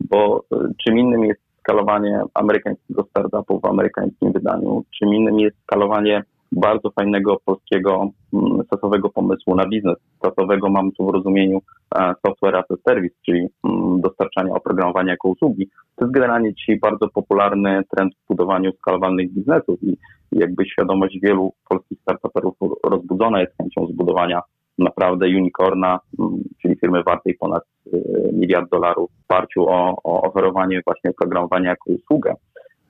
bo 0.00 0.44
y, 0.54 0.56
czym 0.84 0.98
innym 0.98 1.24
jest 1.24 1.40
skalowanie 1.60 2.22
amerykańskiego 2.34 3.06
startupu 3.10 3.60
w 3.60 3.64
amerykańskim 3.64 4.32
wydaniu, 4.32 4.84
czym 4.98 5.14
innym 5.14 5.40
jest 5.40 5.56
skalowanie 5.62 6.22
bardzo 6.52 6.90
fajnego 6.90 7.36
polskiego 7.44 8.10
mm, 8.32 8.62
stosowego 8.66 9.08
pomysłu 9.08 9.54
na 9.54 9.66
biznes. 9.68 9.96
Stosowego 10.16 10.68
mam 10.68 10.92
tu 10.92 11.06
w 11.06 11.14
rozumieniu 11.14 11.60
e, 11.94 12.14
software 12.26 12.56
as 12.56 12.70
a 12.70 12.90
service, 12.90 13.14
czyli 13.26 13.48
mm, 13.64 14.00
dostarczania 14.00 14.54
oprogramowania 14.54 15.10
jako 15.10 15.28
usługi. 15.28 15.68
To 15.96 16.04
jest 16.04 16.14
generalnie 16.14 16.54
dzisiaj 16.54 16.78
bardzo 16.78 17.08
popularny 17.08 17.82
trend 17.96 18.14
w 18.14 18.28
budowaniu 18.28 18.72
skalowalnych 18.72 19.32
biznesów 19.32 19.82
i 19.82 19.96
jakby 20.32 20.66
świadomość 20.66 21.18
wielu 21.22 21.52
polskich 21.68 21.98
startuperów 22.00 22.54
rozbudzona 22.84 23.40
jest 23.40 23.56
chęcią 23.56 23.86
zbudowania 23.86 24.40
naprawdę 24.78 25.26
unicorna, 25.26 26.00
mm, 26.18 26.42
czyli 26.62 26.76
firmy 26.76 27.02
wartej 27.02 27.34
ponad 27.34 27.62
y, 27.86 28.30
miliard 28.32 28.70
dolarów 28.70 29.10
w 29.10 29.32
oparciu 29.32 29.68
o, 29.68 29.96
o 30.04 30.22
oferowanie 30.22 30.80
właśnie 30.86 31.10
oprogramowania 31.10 31.70
jako 31.70 31.90
usługę. 31.90 32.34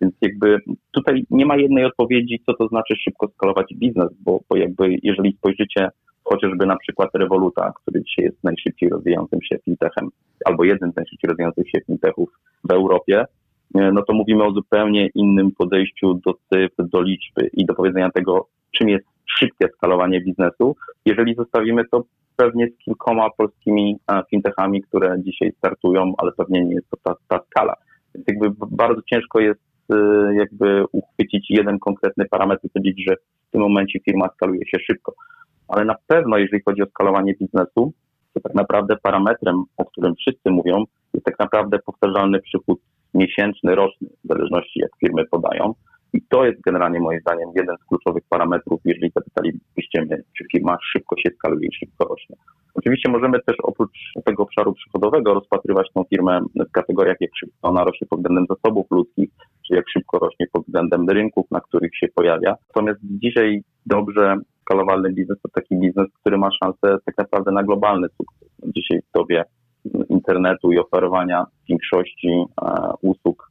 Więc 0.01 0.15
jakby 0.21 0.59
tutaj 0.91 1.25
nie 1.31 1.47
ma 1.47 1.57
jednej 1.57 1.85
odpowiedzi, 1.85 2.43
co 2.47 2.55
to 2.55 2.69
znaczy 2.69 2.95
szybko 3.05 3.29
skalować 3.29 3.75
biznes, 3.75 4.09
bo, 4.21 4.41
bo 4.49 4.57
jakby 4.57 4.97
jeżeli 5.03 5.33
spojrzycie 5.33 5.89
chociażby 6.25 6.67
na 6.67 6.77
przykład 6.77 7.11
Revoluta, 7.15 7.73
który 7.83 8.03
dzisiaj 8.05 8.25
jest 8.25 8.45
najszybciej 8.45 8.89
rozwijającym 8.89 9.43
się 9.43 9.59
fintechem, 9.65 10.09
albo 10.45 10.65
jednym 10.65 10.93
z 10.93 10.97
najszybciej 10.97 11.29
rozwijających 11.29 11.71
się 11.71 11.81
fintechów 11.87 12.29
w 12.65 12.73
Europie, 12.73 13.25
e, 13.75 13.93
no 13.93 14.03
to 14.03 14.13
mówimy 14.15 14.45
o 14.45 14.53
zupełnie 14.53 15.09
innym 15.15 15.53
podejściu 15.53 16.15
do 16.15 16.35
cyfr, 16.35 16.89
do 16.89 17.03
liczby 17.03 17.51
i 17.53 17.67
do 17.67 17.75
powiedzenia 17.75 18.11
tego, 18.11 18.47
czym 18.77 18.89
jest 18.89 19.07
szybkie 19.39 19.69
skalowanie 19.77 20.21
biznesu. 20.21 20.77
Jeżeli 21.05 21.35
zostawimy 21.35 21.83
to 21.93 22.05
pewnie 22.37 22.69
z 22.69 22.85
kilkoma 22.85 23.31
polskimi 23.37 23.97
e, 24.13 24.23
fintechami, 24.31 24.83
które 24.83 25.17
dzisiaj 25.23 25.53
startują, 25.59 26.13
ale 26.19 26.33
pewnie 26.33 26.65
nie 26.65 26.75
jest 26.75 26.91
to 26.91 26.97
ta, 27.05 27.15
ta 27.29 27.45
skala. 27.51 27.75
Więc 28.15 28.27
jakby 28.29 28.67
bardzo 28.71 29.03
ciężko 29.03 29.41
jest 29.41 29.70
jakby 30.39 30.85
uchwycić 30.93 31.51
jeden 31.51 31.79
konkretny 31.79 32.25
parametr 32.31 32.65
i 32.65 32.71
powiedzieć, 32.71 33.05
że 33.09 33.17
w 33.49 33.51
tym 33.51 33.61
momencie 33.61 34.01
firma 34.01 34.29
skaluje 34.35 34.67
się 34.67 34.79
szybko. 34.87 35.15
Ale 35.69 35.85
na 35.85 35.95
pewno, 36.07 36.39
jeżeli 36.39 36.63
chodzi 36.63 36.83
o 36.83 36.87
skalowanie 36.87 37.35
biznesu, 37.35 37.93
to 38.35 38.41
tak 38.41 38.55
naprawdę 38.55 38.97
parametrem, 39.03 39.65
o 39.77 39.85
którym 39.85 40.15
wszyscy 40.15 40.51
mówią, 40.51 40.85
jest 41.15 41.27
tak 41.27 41.39
naprawdę 41.39 41.79
powtarzalny 41.79 42.41
przychód 42.41 42.81
miesięczny, 43.15 43.75
roczny, 43.75 44.09
w 44.25 44.29
zależności 44.29 44.81
jak 44.81 44.91
firmy 45.01 45.25
podają. 45.27 45.75
I 46.13 46.23
to 46.23 46.45
jest 46.45 46.61
generalnie 46.61 47.01
moim 47.01 47.21
zdaniem 47.21 47.49
jeden 47.57 47.77
z 47.77 47.85
kluczowych 47.85 48.23
parametrów, 48.29 48.81
jeżeli 48.85 49.13
zapytalibyście 49.17 50.03
mnie, 50.03 50.23
czy 50.39 50.45
firma 50.53 50.79
szybko 50.93 51.17
się 51.17 51.31
skaluje 51.35 51.69
i 51.69 51.75
szybko 51.75 52.05
rośnie. 52.05 52.37
Oczywiście 52.75 53.11
możemy 53.11 53.41
też 53.47 53.57
oprócz 53.63 53.99
tego 54.25 54.43
obszaru 54.43 54.73
przychodowego 54.73 55.35
rozpatrywać 55.35 55.89
tą 55.95 56.05
firmę 56.05 56.41
w 56.69 56.71
kategoriach, 56.71 57.17
jak 57.21 57.31
ona 57.63 57.85
rośnie 57.85 58.07
pod 58.07 58.19
względem 58.19 58.47
zasobów 58.49 58.87
ludzkich, 58.91 59.31
jak 59.71 59.85
szybko 59.89 60.19
rośnie 60.19 60.47
pod 60.53 60.63
względem 60.63 61.09
rynków, 61.09 61.47
na 61.51 61.61
których 61.61 61.97
się 61.97 62.07
pojawia. 62.15 62.55
Natomiast 62.69 63.01
dzisiaj 63.03 63.63
dobrze 63.87 64.37
skalowalny 64.61 65.13
biznes 65.13 65.39
to 65.43 65.49
taki 65.49 65.77
biznes, 65.77 66.07
który 66.21 66.39
ma 66.39 66.49
szansę 66.51 66.99
tak 67.07 67.19
naprawdę 67.19 67.53
na 67.53 67.63
globalny 67.63 68.09
sukces. 68.09 68.49
Dzisiaj 68.77 69.01
w 69.01 69.19
dobie 69.19 69.45
internetu 70.09 70.73
i 70.73 70.79
oferowania 70.79 71.47
większości 71.69 72.29
e, 72.29 72.93
usług 73.03 73.51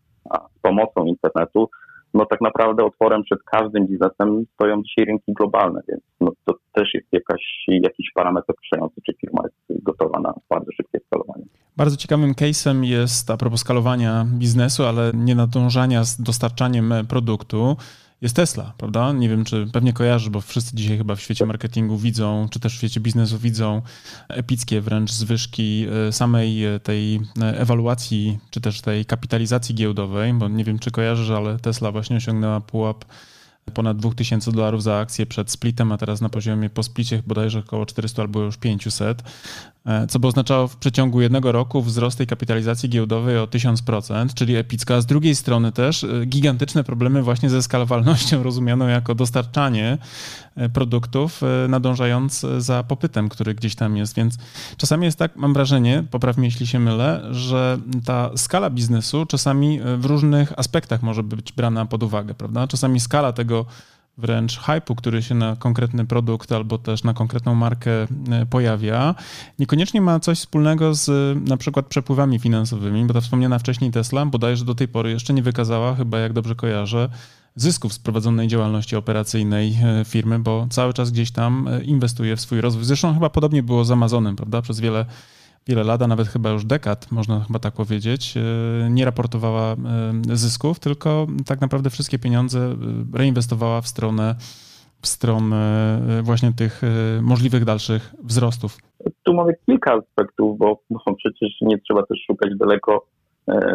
z 0.58 0.60
pomocą 0.62 1.06
internetu, 1.06 1.70
no 2.14 2.26
tak 2.26 2.42
naprawdę 2.42 2.84
otworem 2.84 3.24
przed 3.24 3.44
każdym 3.44 3.88
biznesem 3.88 4.46
stoją 4.54 4.84
dzisiaj 4.84 5.06
rynki 5.06 5.34
globalne, 5.34 5.82
więc 5.90 6.02
no 6.22 6.32
to 6.46 6.54
też 6.74 6.94
jest 6.94 7.08
jakaś, 7.12 7.66
jakiś 7.68 8.12
parametr 8.14 8.52
określający, 8.52 9.02
czy 9.06 9.14
firma 9.22 9.44
jest 9.44 9.84
gotowa 9.84 10.20
na 10.20 10.34
bardzo 10.50 10.72
szybkie 10.72 11.00
skalowanie. 11.00 11.46
Bardzo 11.80 11.98
ciekawym 11.98 12.34
case'em 12.34 12.84
jest 12.84 13.32
a 13.32 13.38
propos 13.38 13.62
skalowania 13.62 14.26
biznesu, 14.26 14.86
ale 14.86 15.12
nie 15.14 15.36
nadążania 15.36 16.04
z 16.04 16.22
dostarczaniem 16.22 16.94
produktu 17.08 17.78
jest 18.22 18.36
Tesla, 18.36 18.74
prawda? 18.78 19.14
Nie 19.14 19.30
wiem, 19.30 19.46
czy 19.46 19.68
pewnie 19.74 19.94
kojarzy, 19.94 20.30
bo 20.30 20.42
wszyscy 20.42 20.76
dzisiaj 20.76 20.98
chyba 20.98 21.16
w 21.16 21.22
świecie 21.22 21.46
marketingu 21.46 21.98
widzą, 21.98 22.48
czy 22.52 22.60
też 22.60 22.74
w 22.74 22.78
świecie 22.78 23.00
biznesu 23.00 23.38
widzą 23.38 23.82
epickie 24.30 24.82
wręcz 24.82 25.12
zwyżki 25.12 25.86
e, 26.08 26.12
samej 26.12 26.66
e, 26.66 26.80
tej 26.80 27.16
e, 27.42 27.60
ewaluacji, 27.60 28.40
czy 28.50 28.62
też 28.62 28.82
tej 28.82 29.06
kapitalizacji 29.06 29.76
giełdowej, 29.76 30.34
bo 30.34 30.48
nie 30.48 30.64
wiem, 30.64 30.80
czy 30.80 30.92
kojarzysz, 30.92 31.30
ale 31.30 31.60
Tesla 31.60 31.92
właśnie 31.92 32.18
osiągnęła 32.18 32.62
pułap 32.62 33.06
ponad 33.70 33.98
2000 33.98 34.52
dolarów 34.52 34.84
za 34.84 34.98
akcję 34.98 35.26
przed 35.26 35.52
splitem, 35.52 35.92
a 35.92 35.98
teraz 35.98 36.22
na 36.22 36.30
poziomie 36.30 36.70
po 36.70 36.84
splicie 36.84 37.24
bodajże 37.28 37.60
około 37.60 37.86
400 37.86 38.22
albo 38.22 38.40
już 38.40 38.58
500. 38.58 39.24
E, 39.86 40.08
co 40.08 40.20
by 40.20 40.28
oznaczało 40.28 40.68
w 40.68 40.76
przeciągu 40.76 41.22
jednego 41.22 41.52
roku 41.52 41.82
wzrost 41.82 42.18
tej 42.18 42.28
kapitalizacji 42.28 42.90
giełdowej 42.90 43.38
o 43.38 43.46
1000%, 43.48 44.34
czyli 44.34 44.56
epicka. 44.56 45.02
Z 45.02 45.06
drugiej 45.06 45.36
strony 45.36 45.72
też 45.72 46.04
e, 46.04 46.26
gigantyczne 46.26 46.84
problemy 46.84 47.24
właśnie 47.24 47.50
ze 47.50 47.64
skalowalnością 47.64 48.44
rozumianą 48.50 48.88
jako 48.88 49.16
dostarczanie 49.16 49.98
e, 50.56 50.70
produktów, 50.70 51.42
nadążając 51.70 52.46
za 52.58 52.84
popytem, 52.84 53.30
który 53.30 53.56
gdzieś 53.56 53.76
tam 53.76 53.98
jest. 53.98 54.16
Więc 54.16 54.38
czasami 54.78 55.06
jest 55.06 55.20
tak, 55.20 55.36
mam 55.36 55.54
wrażenie, 55.54 56.04
popraw 56.12 56.38
jeśli 56.38 56.68
się 56.68 56.80
mylę, 56.80 57.22
że 57.32 57.78
ta 58.06 58.32
skala 58.36 58.70
biznesu 58.70 59.26
czasami 59.26 59.80
w 59.98 60.06
różnych 60.06 60.60
aspektach 60.60 61.02
może 61.02 61.24
być 61.24 61.52
brana 61.54 61.86
pod 61.86 62.04
uwagę, 62.04 62.34
prawda? 62.34 62.68
Czasami 62.68 63.00
skala 63.00 63.34
tego 63.34 63.66
wręcz 64.20 64.60
hypu, 64.60 64.96
który 64.96 65.22
się 65.22 65.36
na 65.36 65.56
konkretny 65.56 66.06
produkt 66.06 66.52
albo 66.52 66.78
też 66.78 67.04
na 67.04 67.14
konkretną 67.14 67.56
markę 67.56 67.92
e, 67.92 68.08
pojawia, 68.50 69.16
niekoniecznie 69.60 70.02
ma 70.02 70.20
coś 70.20 70.38
wspólnego 70.40 70.94
z 70.94 71.38
na 71.50 71.58
przykład 71.58 71.86
przepływami 71.86 72.40
finansowymi, 72.40 73.06
bo 73.06 73.14
ta 73.14 73.22
wspomniana 73.22 73.60
wcześniej 73.60 73.92
Tesla 73.92 74.26
bodajże 74.26 74.66
do 74.66 74.76
tej 74.76 74.88
pory 74.88 75.12
jeszcze 75.12 75.34
nie 75.34 75.44
wykazała, 75.44 75.96
chyba 75.96 76.20
jak 76.20 76.34
dobrze 76.34 76.56
kojarzę, 76.56 77.10
zysków 77.56 77.94
z 77.94 78.00
prowadzonej 78.00 78.48
działalności 78.48 78.96
operacyjnej 78.96 79.78
e, 79.84 80.06
firmy, 80.06 80.40
bo 80.40 80.68
cały 80.70 80.94
czas 80.94 81.12
gdzieś 81.12 81.32
tam 81.32 81.68
e, 81.68 81.84
inwestuje 81.84 82.36
w 82.36 82.42
swój 82.42 82.62
rozwój. 82.62 82.86
Zresztą 82.86 83.14
chyba 83.14 83.30
podobnie 83.30 83.64
było 83.64 83.86
z 83.86 83.92
Amazonem, 83.92 84.36
prawda? 84.36 84.62
Przez 84.62 84.80
wiele 84.80 85.06
wiele 85.70 85.84
lat, 85.84 86.02
a 86.02 86.08
nawet 86.08 86.28
chyba 86.28 86.50
już 86.50 86.66
dekad, 86.66 87.12
można 87.12 87.40
chyba 87.40 87.60
tak 87.60 87.74
powiedzieć, 87.74 88.38
e, 88.38 88.90
nie 88.90 89.06
raportowała 89.06 89.74
e, 89.74 89.76
zysków, 90.24 90.80
tylko 90.80 91.28
tak 91.46 91.62
naprawdę 91.62 91.90
wszystkie 91.90 92.20
pieniądze 92.20 92.60
e, 92.60 93.18
reinwestowała 93.18 93.82
w 93.82 93.88
stronę, 93.88 94.36
w 95.02 95.08
stronę 95.08 95.60
właśnie 96.24 96.52
tych 96.54 96.82
możliwych 97.22 97.66
dalszych 97.66 98.14
wzrostów. 98.24 98.78
Tu 99.24 99.34
mamy 99.34 99.54
kilka 99.66 99.94
aspektów, 99.94 100.58
bo, 100.58 100.80
bo 100.90 101.16
przecież 101.16 101.50
nie 101.62 101.78
trzeba 101.78 102.06
też 102.06 102.20
szukać 102.28 102.50
daleko. 102.58 103.06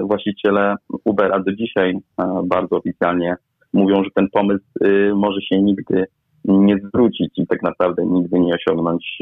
Właściciele 0.02 0.76
Ubera 1.04 1.40
do 1.40 1.52
dzisiaj 1.52 1.98
bardzo 2.44 2.76
oficjalnie 2.76 3.36
mówią, 3.72 4.04
że 4.04 4.10
ten 4.14 4.28
pomysł 4.30 4.64
może 5.14 5.40
się 5.40 5.62
nigdy 5.62 6.06
nie 6.44 6.78
zwrócić 6.88 7.38
i 7.38 7.46
tak 7.46 7.62
naprawdę 7.62 8.06
nigdy 8.06 8.40
nie 8.40 8.54
osiągnąć 8.54 9.18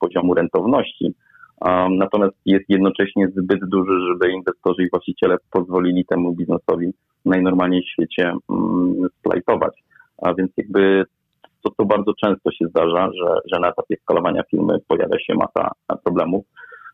poziomu 0.00 0.34
rentowności. 0.34 1.14
Natomiast 1.90 2.36
jest 2.46 2.64
jednocześnie 2.68 3.28
zbyt 3.28 3.64
duży, 3.64 3.92
żeby 4.08 4.32
inwestorzy 4.32 4.82
i 4.82 4.90
właściciele 4.90 5.36
pozwolili 5.50 6.04
temu 6.04 6.34
biznesowi 6.34 6.92
najnormalniej 7.24 7.82
w 7.82 7.88
świecie 7.88 8.32
mm, 8.50 9.08
splajtować. 9.18 9.82
A 10.22 10.34
więc 10.34 10.50
jakby 10.56 11.04
to, 11.62 11.70
to 11.70 11.84
bardzo 11.84 12.12
często 12.24 12.50
się 12.50 12.66
zdarza, 12.68 13.10
że, 13.12 13.34
że 13.52 13.60
na 13.60 13.68
etapie 13.68 13.96
skalowania 14.02 14.42
firmy 14.50 14.78
pojawia 14.88 15.18
się 15.18 15.34
masa 15.34 15.70
problemów. 16.04 16.44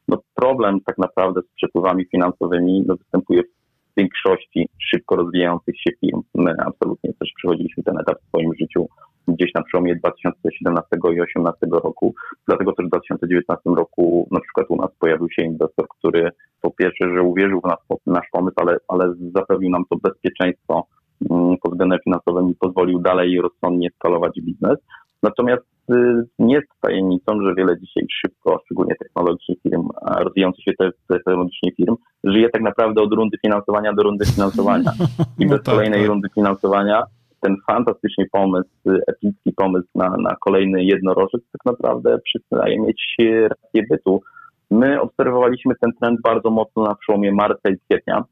No 0.09 0.19
problem 0.35 0.81
tak 0.81 0.99
naprawdę 0.99 1.41
z 1.43 1.55
przepływami 1.57 2.05
finansowymi 2.05 2.85
no, 2.87 2.97
występuje 2.97 3.43
w 3.43 3.97
większości 3.97 4.69
szybko 4.79 5.17
rozwijających 5.17 5.81
się 5.81 5.91
firm. 6.01 6.23
My 6.35 6.55
absolutnie 6.67 7.13
też 7.13 7.33
przechodziliśmy 7.37 7.83
ten 7.83 7.99
etap 7.99 8.19
w 8.23 8.29
swoim 8.29 8.55
życiu 8.61 8.89
gdzieś 9.29 9.55
na 9.55 9.63
przełomie 9.63 9.97
2017 9.97 10.89
i 10.97 10.99
2018 10.99 11.67
roku. 11.73 12.15
Dlatego 12.47 12.73
też 12.73 12.87
w 12.87 12.89
2019 12.89 13.71
roku 13.77 14.29
na 14.31 14.41
przykład 14.41 14.67
u 14.69 14.77
nas 14.77 14.91
pojawił 14.99 15.31
się 15.31 15.43
inwestor, 15.43 15.87
który 15.99 16.31
po 16.61 16.71
pierwsze, 16.71 17.15
że 17.15 17.23
uwierzył 17.23 17.61
w 17.61 17.65
nas, 17.65 17.79
nasz 18.07 18.27
pomysł, 18.33 18.57
ale, 18.57 18.77
ale 18.89 19.15
zapewnił 19.35 19.71
nam 19.71 19.85
to 19.91 19.97
bezpieczeństwo 19.97 20.87
mm, 21.31 21.57
pod 21.63 21.73
względem 21.73 21.99
finansowym 22.05 22.51
i 22.51 22.55
pozwolił 22.55 22.99
dalej 22.99 23.41
rozsądnie 23.41 23.89
skalować 23.95 24.41
biznes. 24.43 24.79
Natomiast 25.23 25.63
y, 25.91 25.95
nie 26.39 26.55
jest 26.55 26.69
tajemnicą, 26.81 27.43
że 27.43 27.55
wiele 27.55 27.81
dzisiaj 27.81 28.07
szybko, 28.21 28.61
szczególnie 28.65 28.95
technologicznych 29.03 29.59
firm, 29.63 29.89
rozwijających 30.19 30.65
się 30.65 30.73
technologicznie 31.09 31.73
firm, 31.77 31.97
żyje 32.25 32.51
tak 32.51 32.63
naprawdę 32.63 33.03
od 33.03 33.13
rundy 33.13 33.37
finansowania 33.45 33.93
do 33.93 34.03
rundy 34.03 34.27
finansowania. 34.27 34.93
I 35.41 35.47
no 35.47 35.51
bez 35.51 35.63
tak, 35.63 35.75
kolejnej 35.75 36.01
tak. 36.01 36.09
rundy 36.09 36.29
finansowania 36.35 37.03
ten 37.43 37.57
fantastycznie 37.67 38.27
pomysł, 38.33 38.71
epicki 39.07 39.53
pomysł 39.57 39.89
na, 39.95 40.09
na 40.09 40.37
kolejny 40.41 40.85
jednorożec 40.85 41.43
tak 41.53 41.65
naprawdę 41.67 42.19
przestaje 42.19 42.81
mieć 42.81 43.17
rację 43.49 43.83
bytu. 43.91 44.23
My 44.71 45.01
obserwowaliśmy 45.01 45.75
ten 45.81 45.93
trend 46.01 46.21
bardzo 46.21 46.51
mocno 46.51 46.83
na 46.83 46.95
przełomie 46.95 47.33
marca 47.33 47.71
i 47.71 47.79
kwietnia. 47.79 48.25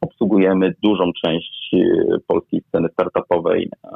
Obsługujemy 0.00 0.74
dużą 0.82 1.10
część 1.24 1.74
e, 1.74 2.18
polskiej 2.26 2.60
sceny 2.68 2.88
startupowej, 2.92 3.70
e, 3.84 3.88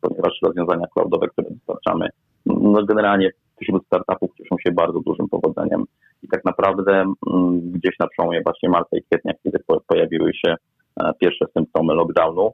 ponieważ 0.00 0.32
rozwiązania 0.42 0.86
cloudowe, 0.86 1.28
które 1.28 1.50
dostarczamy, 1.50 2.08
no 2.46 2.84
generalnie 2.84 3.30
wśród 3.62 3.86
startupów 3.86 4.30
cieszą 4.38 4.56
się 4.66 4.72
bardzo 4.72 5.00
dużym 5.00 5.28
powodzeniem. 5.28 5.84
I 6.22 6.28
tak 6.28 6.44
naprawdę 6.44 6.92
mm, 6.92 7.70
gdzieś 7.70 7.98
na 7.98 8.06
przełomie 8.06 8.42
właśnie 8.42 8.68
marca 8.68 8.96
i 8.96 9.02
kwietnia, 9.02 9.32
kiedy 9.44 9.58
pojawiły 9.86 10.34
się 10.34 10.54
e, 11.00 11.12
pierwsze 11.20 11.44
symptomy 11.56 11.94
lockdownu, 11.94 12.52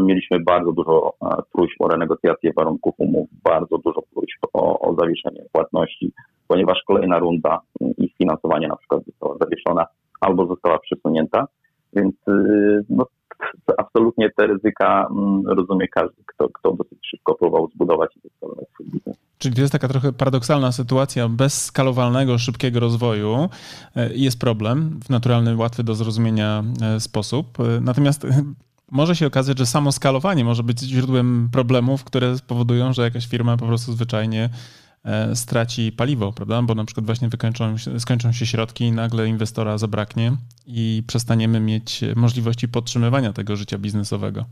Mieliśmy 0.00 0.40
bardzo 0.40 0.72
dużo 0.72 1.14
próśb 1.52 1.80
o 1.80 1.88
renegocjację 1.88 2.52
warunków 2.56 2.94
umów, 2.98 3.28
bardzo 3.44 3.78
dużo 3.78 4.02
próśb 4.14 4.38
o, 4.52 4.80
o 4.80 4.94
zawieszenie 5.00 5.44
płatności, 5.52 6.12
ponieważ 6.48 6.82
kolejna 6.86 7.18
runda 7.18 7.60
ich 7.98 8.16
finansowania 8.16 8.68
na 8.68 8.76
przykład 8.76 9.04
została 9.04 9.36
zawieszona 9.40 9.86
albo 10.20 10.46
została 10.46 10.78
przesunięta, 10.78 11.46
więc 11.92 12.14
y, 12.28 12.84
no, 12.90 13.06
absolutnie 13.78 14.30
te 14.36 14.46
ryzyka 14.46 15.08
mm, 15.10 15.46
rozumie 15.46 15.88
każdy, 15.88 16.22
kto, 16.26 16.48
kto 16.48 16.72
dosyć 16.72 16.98
szybko 17.10 17.34
próbował 17.34 17.70
zbudować 17.74 18.16
i 18.16 18.20
zeskalować 18.20 18.68
swój 18.74 18.86
biznes. 18.86 19.16
Czyli 19.38 19.54
to 19.54 19.60
jest 19.60 19.72
taka 19.72 19.88
trochę 19.88 20.12
paradoksalna 20.12 20.72
sytuacja. 20.72 21.28
Bez 21.28 21.64
skalowalnego, 21.64 22.38
szybkiego 22.38 22.80
rozwoju 22.80 23.48
e, 23.96 24.14
jest 24.14 24.40
problem 24.40 25.00
w 25.04 25.10
naturalny, 25.10 25.56
łatwy 25.56 25.84
do 25.84 25.94
zrozumienia 25.94 26.62
e, 26.82 27.00
sposób. 27.00 27.46
E, 27.60 27.80
natomiast 27.80 28.26
może 28.90 29.16
się 29.16 29.26
okazać, 29.26 29.58
że 29.58 29.66
samo 29.66 29.92
skalowanie 29.92 30.44
może 30.44 30.62
być 30.62 30.80
źródłem 30.80 31.48
problemów, 31.52 32.04
które 32.04 32.36
spowodują, 32.36 32.92
że 32.92 33.02
jakaś 33.02 33.26
firma 33.26 33.56
po 33.56 33.66
prostu 33.66 33.92
zwyczajnie 33.92 34.48
e, 35.04 35.36
straci 35.36 35.92
paliwo, 35.92 36.32
prawda? 36.32 36.62
Bo 36.62 36.74
na 36.74 36.84
przykład 36.84 37.06
właśnie 37.06 37.28
wykończą, 37.28 37.74
skończą 37.98 38.32
się 38.32 38.46
środki 38.46 38.84
i 38.84 38.92
nagle 38.92 39.26
inwestora 39.26 39.78
zabraknie 39.78 40.32
i 40.66 41.02
przestaniemy 41.06 41.60
mieć 41.60 42.04
możliwości 42.16 42.68
podtrzymywania 42.68 43.32
tego 43.32 43.56
życia 43.56 43.78
biznesowego. 43.78 44.44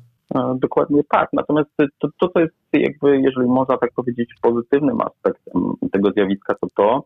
Dokładnie 0.55 1.03
tak. 1.09 1.29
Natomiast 1.33 1.71
to, 1.99 2.09
to, 2.21 2.29
co 2.29 2.41
jest 2.41 2.55
jakby, 2.73 3.21
jeżeli 3.21 3.49
można 3.49 3.79
tak 3.79 3.93
powiedzieć, 3.93 4.31
pozytywnym 4.43 5.01
aspektem 5.01 5.63
tego 5.93 6.11
zjawiska, 6.13 6.55
to 6.55 6.67
to, 6.77 7.05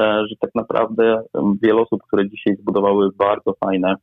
E, 0.00 0.26
że 0.28 0.36
tak 0.40 0.50
naprawdę 0.54 1.22
wiele 1.62 1.80
osób, 1.80 2.02
które 2.02 2.30
dzisiaj 2.30 2.56
zbudowały 2.56 3.10
bardzo 3.18 3.54
fajne 3.64 3.94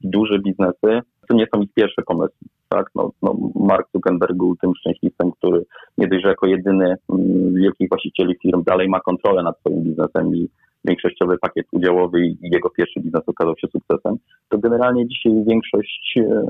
duże 0.00 0.38
biznesy, 0.38 1.00
to 1.28 1.34
nie 1.34 1.46
są 1.54 1.60
ich 1.60 1.72
pierwsze 1.74 2.02
pomysły. 2.02 2.38
tak? 2.68 2.86
No, 2.94 3.10
no 3.22 3.36
Mark 3.54 3.88
Zuckerberg 3.94 4.34
był 4.34 4.56
tym 4.56 4.72
szczęśliwcem, 4.74 5.32
który 5.32 5.64
nie 5.98 6.08
dość, 6.08 6.22
że 6.22 6.28
jako 6.28 6.46
jedyny 6.46 6.96
mm, 7.08 7.54
wielkich 7.54 7.88
właścicieli 7.88 8.34
firm 8.42 8.62
dalej 8.64 8.88
ma 8.88 9.00
kontrolę 9.00 9.42
nad 9.42 9.58
swoim 9.60 9.82
biznesem 9.84 10.36
i 10.36 10.48
większościowy 10.84 11.38
pakiet 11.38 11.66
udziałowy 11.72 12.26
i 12.26 12.36
jego 12.40 12.70
pierwszy 12.70 13.00
biznes 13.00 13.22
okazał 13.26 13.54
się 13.58 13.68
sukcesem, 13.68 14.16
to 14.48 14.58
generalnie 14.58 15.08
dzisiaj 15.08 15.32
większość 15.46 16.14
e, 16.16 16.44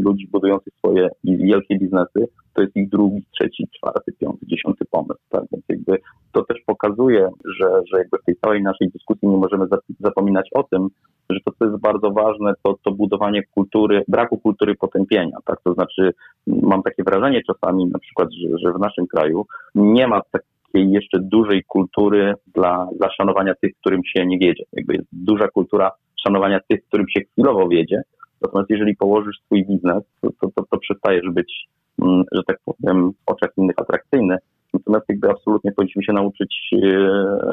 ludzi 0.00 0.28
budujących 0.32 0.74
swoje 0.78 1.08
wielkie 1.24 1.78
biznesy 1.78 2.28
to 2.54 2.62
jest 2.62 2.76
ich 2.76 2.88
drugi, 2.88 3.22
trzeci, 3.34 3.68
czwarty, 3.76 4.12
piąty, 4.12 4.46
dziesiąty 4.46 4.84
pomysł. 4.90 5.20
Tak? 5.30 5.42
Więc 5.52 5.64
jakby 5.68 5.98
to 6.32 6.44
też 6.44 6.58
pokazuje, 6.66 7.28
że, 7.44 7.82
że 7.92 7.98
jakby 7.98 8.18
w 8.18 8.24
tej 8.24 8.36
całej 8.36 8.62
naszej 8.62 8.90
dyskusji 8.90 9.28
nie 9.28 9.36
możemy 9.36 9.66
zapominać 10.00 10.48
o 10.54 10.62
tym, 10.62 10.88
że 11.30 11.40
to, 11.44 11.52
co 11.58 11.64
jest 11.64 11.80
bardzo 11.80 12.10
ważne, 12.10 12.52
to, 12.62 12.76
to 12.84 12.90
budowanie 12.92 13.42
kultury, 13.54 14.04
braku 14.08 14.38
kultury 14.38 14.74
potępienia. 14.74 15.38
Tak? 15.44 15.60
To 15.64 15.74
znaczy, 15.74 16.14
mam 16.46 16.82
takie 16.82 17.04
wrażenie 17.04 17.42
czasami, 17.46 17.86
na 17.86 17.98
przykład, 17.98 18.28
że, 18.32 18.58
że 18.58 18.72
w 18.72 18.80
naszym 18.80 19.06
kraju 19.06 19.46
nie 19.74 20.06
ma 20.06 20.20
tak, 20.32 20.42
takiej 20.76 20.90
jeszcze 20.90 21.18
dużej 21.20 21.64
kultury 21.64 22.34
dla, 22.54 22.88
dla 22.98 23.10
szanowania 23.12 23.54
tych, 23.54 23.72
którym 23.80 24.00
się 24.04 24.26
nie 24.26 24.38
wiedzie. 24.38 24.64
Jakby 24.72 24.94
jest 24.94 25.08
duża 25.12 25.48
kultura 25.48 25.90
szanowania 26.26 26.60
tych, 26.68 26.84
którym 26.84 27.06
się 27.08 27.20
chwilowo 27.24 27.68
wiedzie. 27.68 28.02
Natomiast 28.42 28.70
jeżeli 28.70 28.96
położysz 28.96 29.36
swój 29.44 29.66
biznes, 29.66 30.02
to, 30.20 30.28
to, 30.40 30.48
to, 30.54 30.64
to 30.70 30.78
przestajesz 30.78 31.30
być, 31.30 31.68
mm, 32.02 32.24
że 32.32 32.42
tak 32.46 32.56
powiem, 32.64 33.12
w 33.12 33.30
oczach 33.30 33.50
innych 33.56 33.78
atrakcyjny. 33.78 34.36
Natomiast 34.74 35.04
jakby 35.08 35.30
absolutnie 35.30 35.72
powinniśmy 35.72 36.04
się 36.04 36.12
nauczyć 36.12 36.70
e, 36.72 36.78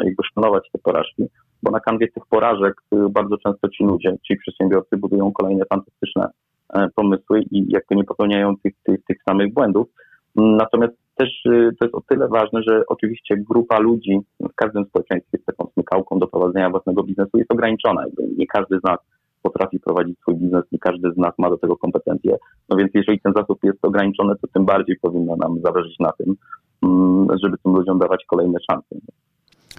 jakby 0.03 0.23
szanować 0.33 0.63
te 0.71 0.79
porażki, 0.79 1.23
bo 1.63 1.72
na 1.72 1.79
kanwie 1.79 2.08
tych 2.08 2.24
porażek 2.29 2.74
e, 2.91 3.10
bardzo 3.10 3.38
często 3.38 3.70
ci 3.70 3.84
ludzie, 3.84 4.15
ci 4.27 4.36
przedsiębiorcy 4.36 4.98
budują 4.98 5.32
kolejne 5.32 5.65
fantastyczne 5.65 6.29
e, 6.74 6.89
pomysły 6.96 7.41
i 7.51 7.72
jakby 7.72 7.96
nie 7.96 8.03
popełniają 8.03 8.58
tych, 8.58 8.74
tych, 8.84 9.03
tych 9.05 9.17
samych 9.27 9.53
błędów. 9.53 9.88
Natomiast 10.36 10.93
też 11.15 11.46
y, 11.46 11.70
to 11.79 11.86
jest 11.86 11.96
o 11.96 12.01
tyle 12.01 12.27
ważne, 12.27 12.63
że 12.63 12.84
oczywiście 12.88 13.38
grupa 13.38 13.79
ludzi 13.79 14.20
w 14.39 14.55
każdym 14.55 14.86
społeczeństwie 14.86 15.38
z 15.38 15.46
taką 15.46 15.67
smykałką 15.74 16.20
do 16.20 16.27
prowadzenia 16.27 16.70
własnego 16.70 17.03
biznesu 17.03 17.38
jest 17.38 17.51
ograniczona. 17.51 18.05
Nie 18.38 18.48
każdy 18.48 18.79
z 18.79 18.84
nas 18.84 18.98
potrafi 19.41 19.79
prowadzić 19.79 20.20
swój 20.20 20.36
biznes, 20.36 20.63
nie 20.72 20.79
każdy 20.79 21.12
z 21.12 21.17
nas 21.17 21.34
ma 21.38 21.50
do 21.50 21.58
tego 21.58 21.77
kompetencje. 21.77 22.38
No 22.70 22.77
więc 22.77 22.91
jeżeli 22.93 23.20
ten 23.20 23.34
zasób 23.36 23.63
jest 23.63 23.86
ograniczony, 23.86 24.36
to 24.41 24.48
tym 24.48 24.65
bardziej 24.65 24.98
powinno 25.01 25.36
nam 25.36 25.60
zależeć 25.65 26.00
na 26.00 26.12
tym, 26.12 26.36
mm, 26.84 27.27
żeby 27.43 27.58
tym 27.58 27.75
ludziom 27.75 28.00
dawać 28.00 28.25
kolejne 28.27 28.60
szanse. 28.72 28.96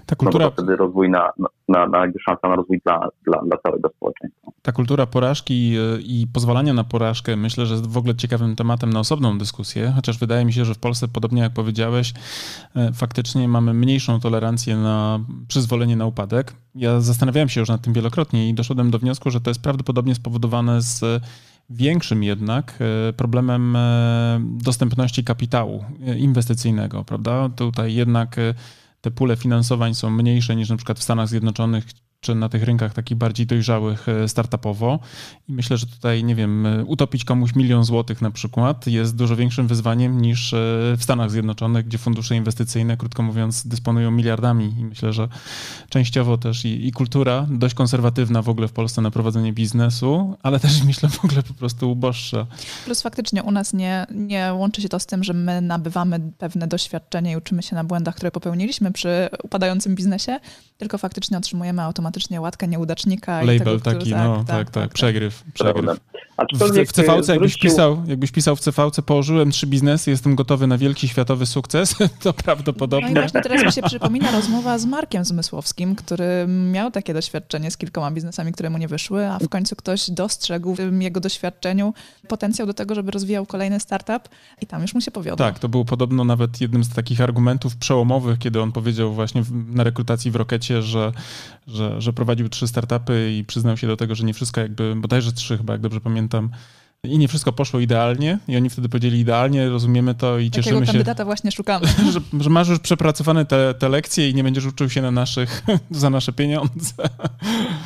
Ta 0.05 0.15
kultura... 0.15 0.45
No 0.45 0.51
to 0.51 0.55
wtedy 0.55 0.75
rozwój 0.75 1.09
na, 1.09 1.31
na, 1.67 1.87
na, 1.87 2.05
szansa 2.25 2.47
na 2.47 2.55
rozwój 2.55 2.81
dla, 2.85 3.09
dla, 3.23 3.41
dla 3.41 3.57
całego 3.57 3.89
społeczeństwa. 3.89 4.51
Ta 4.61 4.71
kultura 4.71 5.05
porażki 5.05 5.75
e, 5.77 6.01
i 6.01 6.27
pozwalania 6.33 6.73
na 6.73 6.83
porażkę 6.83 7.35
myślę, 7.35 7.65
że 7.65 7.73
jest 7.73 7.87
w 7.87 7.97
ogóle 7.97 8.15
ciekawym 8.15 8.55
tematem 8.55 8.93
na 8.93 8.99
osobną 8.99 9.37
dyskusję, 9.37 9.91
chociaż 9.95 10.17
wydaje 10.17 10.45
mi 10.45 10.53
się, 10.53 10.65
że 10.65 10.73
w 10.73 10.79
Polsce, 10.79 11.07
podobnie 11.07 11.41
jak 11.41 11.53
powiedziałeś, 11.53 12.13
e, 12.75 12.93
faktycznie 12.93 13.47
mamy 13.47 13.73
mniejszą 13.73 14.19
tolerancję 14.19 14.77
na 14.77 15.19
przyzwolenie 15.47 15.95
na 15.95 16.05
upadek. 16.05 16.53
Ja 16.75 16.99
zastanawiałem 17.01 17.49
się 17.49 17.59
już 17.59 17.69
nad 17.69 17.81
tym 17.81 17.93
wielokrotnie 17.93 18.49
i 18.49 18.53
doszedłem 18.53 18.91
do 18.91 18.99
wniosku, 18.99 19.31
że 19.31 19.41
to 19.41 19.49
jest 19.49 19.63
prawdopodobnie 19.63 20.15
spowodowane 20.15 20.81
z 20.81 21.23
większym 21.69 22.23
jednak 22.23 22.79
e, 23.09 23.13
problemem 23.13 23.77
dostępności 24.41 25.23
kapitału 25.23 25.83
inwestycyjnego, 26.17 27.03
prawda? 27.03 27.49
Tutaj 27.49 27.93
jednak 27.93 28.37
te 29.05 29.11
pule 29.11 29.35
finansowań 29.35 29.95
są 29.95 30.09
mniejsze 30.09 30.55
niż 30.55 30.69
na 30.69 30.77
przykład 30.77 30.99
w 30.99 31.03
Stanach 31.03 31.27
Zjednoczonych, 31.27 31.85
czy 32.25 32.35
na 32.35 32.49
tych 32.49 32.63
rynkach 32.63 32.93
takich 32.93 33.17
bardziej 33.17 33.45
dojrzałych 33.45 34.09
e, 34.09 34.27
startupowo. 34.27 34.99
I 35.49 35.53
myślę, 35.53 35.77
że 35.77 35.85
tutaj, 35.85 36.23
nie 36.23 36.35
wiem, 36.35 36.65
e, 36.65 36.85
utopić 36.85 37.25
komuś 37.25 37.55
milion 37.55 37.83
złotych 37.83 38.21
na 38.21 38.31
przykład 38.31 38.87
jest 38.87 39.15
dużo 39.15 39.35
większym 39.35 39.67
wyzwaniem 39.67 40.21
niż 40.21 40.53
e, 40.53 40.57
w 40.97 41.03
Stanach 41.03 41.31
Zjednoczonych, 41.31 41.85
gdzie 41.85 41.97
fundusze 41.97 42.35
inwestycyjne, 42.35 42.97
krótko 42.97 43.23
mówiąc, 43.23 43.67
dysponują 43.67 44.11
miliardami. 44.11 44.73
I 44.79 44.85
myślę, 44.85 45.13
że 45.13 45.27
częściowo 45.89 46.37
też 46.37 46.65
i, 46.65 46.87
i 46.87 46.91
kultura 46.91 47.47
dość 47.49 47.75
konserwatywna 47.75 48.41
w 48.41 48.49
ogóle 48.49 48.67
w 48.67 48.73
Polsce 48.73 49.01
na 49.01 49.11
prowadzenie 49.11 49.53
biznesu, 49.53 50.37
ale 50.43 50.59
też 50.59 50.83
myślę 50.89 51.09
w 51.09 51.25
ogóle 51.25 51.43
po 51.43 51.53
prostu 51.53 51.91
uboższa. 51.91 52.45
Plus 52.85 53.01
faktycznie 53.01 53.43
u 53.43 53.51
nas 53.51 53.73
nie, 53.73 54.05
nie 54.11 54.53
łączy 54.53 54.81
się 54.81 54.89
to 54.89 54.99
z 54.99 55.05
tym, 55.05 55.23
że 55.23 55.33
my 55.33 55.61
nabywamy 55.61 56.19
pewne 56.37 56.67
doświadczenie 56.67 57.31
i 57.31 57.37
uczymy 57.37 57.63
się 57.63 57.75
na 57.75 57.83
błędach, 57.83 58.15
które 58.15 58.31
popełniliśmy 58.31 58.91
przy 58.91 59.29
upadającym 59.43 59.95
biznesie, 59.95 60.39
tylko 60.77 60.97
faktycznie 60.97 61.37
otrzymujemy 61.37 61.81
automatycznie 61.81 62.14
łatkę 62.39 62.67
nieudacznika. 62.67 63.41
Label 63.41 63.59
tego, 63.59 63.79
taki, 63.79 63.99
który, 63.99 64.15
no 64.15 64.37
tak, 64.37 64.47
tak, 64.47 64.69
tak, 64.69 64.83
tak, 64.83 64.93
przegryw. 64.93 65.43
przegryw. 65.53 65.99
W, 66.53 66.89
w 66.89 66.91
CVC, 66.91 67.31
jakbyś 67.31 67.57
pisał, 67.57 68.03
jakbyś 68.07 68.31
pisał 68.31 68.55
w 68.55 68.59
CVC, 68.59 69.01
położyłem 69.01 69.51
trzy 69.51 69.67
biznesy, 69.67 70.11
jestem 70.11 70.35
gotowy 70.35 70.67
na 70.67 70.77
wielki 70.77 71.07
światowy 71.07 71.45
sukces, 71.45 71.95
to 72.23 72.33
prawdopodobnie. 72.33 73.09
No 73.09 73.11
i 73.11 73.13
właśnie 73.13 73.41
teraz 73.41 73.65
mi 73.65 73.71
się 73.71 73.81
przypomina 73.81 74.31
rozmowa 74.31 74.77
z 74.77 74.85
Markiem 74.85 75.25
Zmysłowskim, 75.25 75.95
który 75.95 76.45
miał 76.47 76.91
takie 76.91 77.13
doświadczenie 77.13 77.71
z 77.71 77.77
kilkoma 77.77 78.11
biznesami, 78.11 78.51
które 78.51 78.69
mu 78.69 78.77
nie 78.77 78.87
wyszły, 78.87 79.27
a 79.27 79.39
w 79.39 79.49
końcu 79.49 79.75
ktoś 79.75 80.09
dostrzegł 80.09 80.75
w 80.75 81.01
jego 81.01 81.19
doświadczeniu 81.19 81.93
potencjał 82.27 82.67
do 82.67 82.73
tego, 82.73 82.95
żeby 82.95 83.11
rozwijał 83.11 83.45
kolejny 83.45 83.79
startup 83.79 84.29
i 84.61 84.67
tam 84.67 84.81
już 84.81 84.93
mu 84.93 85.01
się 85.01 85.11
powiodło. 85.11 85.45
Tak, 85.45 85.59
to 85.59 85.69
był 85.69 85.85
podobno 85.85 86.23
nawet 86.23 86.61
jednym 86.61 86.83
z 86.83 86.89
takich 86.89 87.21
argumentów 87.21 87.77
przełomowych, 87.77 88.39
kiedy 88.39 88.61
on 88.61 88.71
powiedział 88.71 89.13
właśnie 89.13 89.43
na 89.51 89.83
rekrutacji 89.83 90.31
w 90.31 90.35
Rokecie, 90.35 90.81
że, 90.81 91.11
że, 91.67 92.01
że 92.05 92.13
prowadził 92.13 92.49
trzy 92.49 92.67
startupy 92.67 93.31
i 93.39 93.43
przyznał 93.43 93.77
się 93.77 93.87
do 93.87 93.97
tego, 93.97 94.15
że 94.15 94.25
nie 94.25 94.33
wszystko 94.33 94.61
jakby, 94.61 94.95
bodajże 94.95 95.31
trzy 95.31 95.57
chyba, 95.57 95.73
jak 95.73 95.81
dobrze 95.81 96.01
pamiętam, 96.01 96.49
i 97.03 97.17
nie 97.17 97.27
wszystko 97.27 97.51
poszło 97.51 97.79
idealnie 97.79 98.37
i 98.47 98.57
oni 98.57 98.69
wtedy 98.69 98.89
powiedzieli 98.89 99.19
idealnie, 99.19 99.69
rozumiemy 99.69 100.15
to 100.15 100.39
i 100.39 100.49
Takiego 100.49 100.63
cieszymy 100.63 100.85
się. 100.85 100.91
kandydata 100.91 101.25
właśnie 101.25 101.51
szukamy. 101.51 101.87
Że, 102.13 102.19
że, 102.39 102.49
masz 102.49 102.69
już 102.69 102.79
przepracowane 102.79 103.45
te, 103.45 103.73
te 103.73 103.89
lekcje 103.89 104.29
i 104.29 104.35
nie 104.35 104.43
będziesz 104.43 104.65
uczył 104.65 104.89
się 104.89 105.01
na 105.01 105.11
naszych, 105.11 105.61
za 105.91 106.09
nasze 106.09 106.33
pieniądze. 106.33 106.93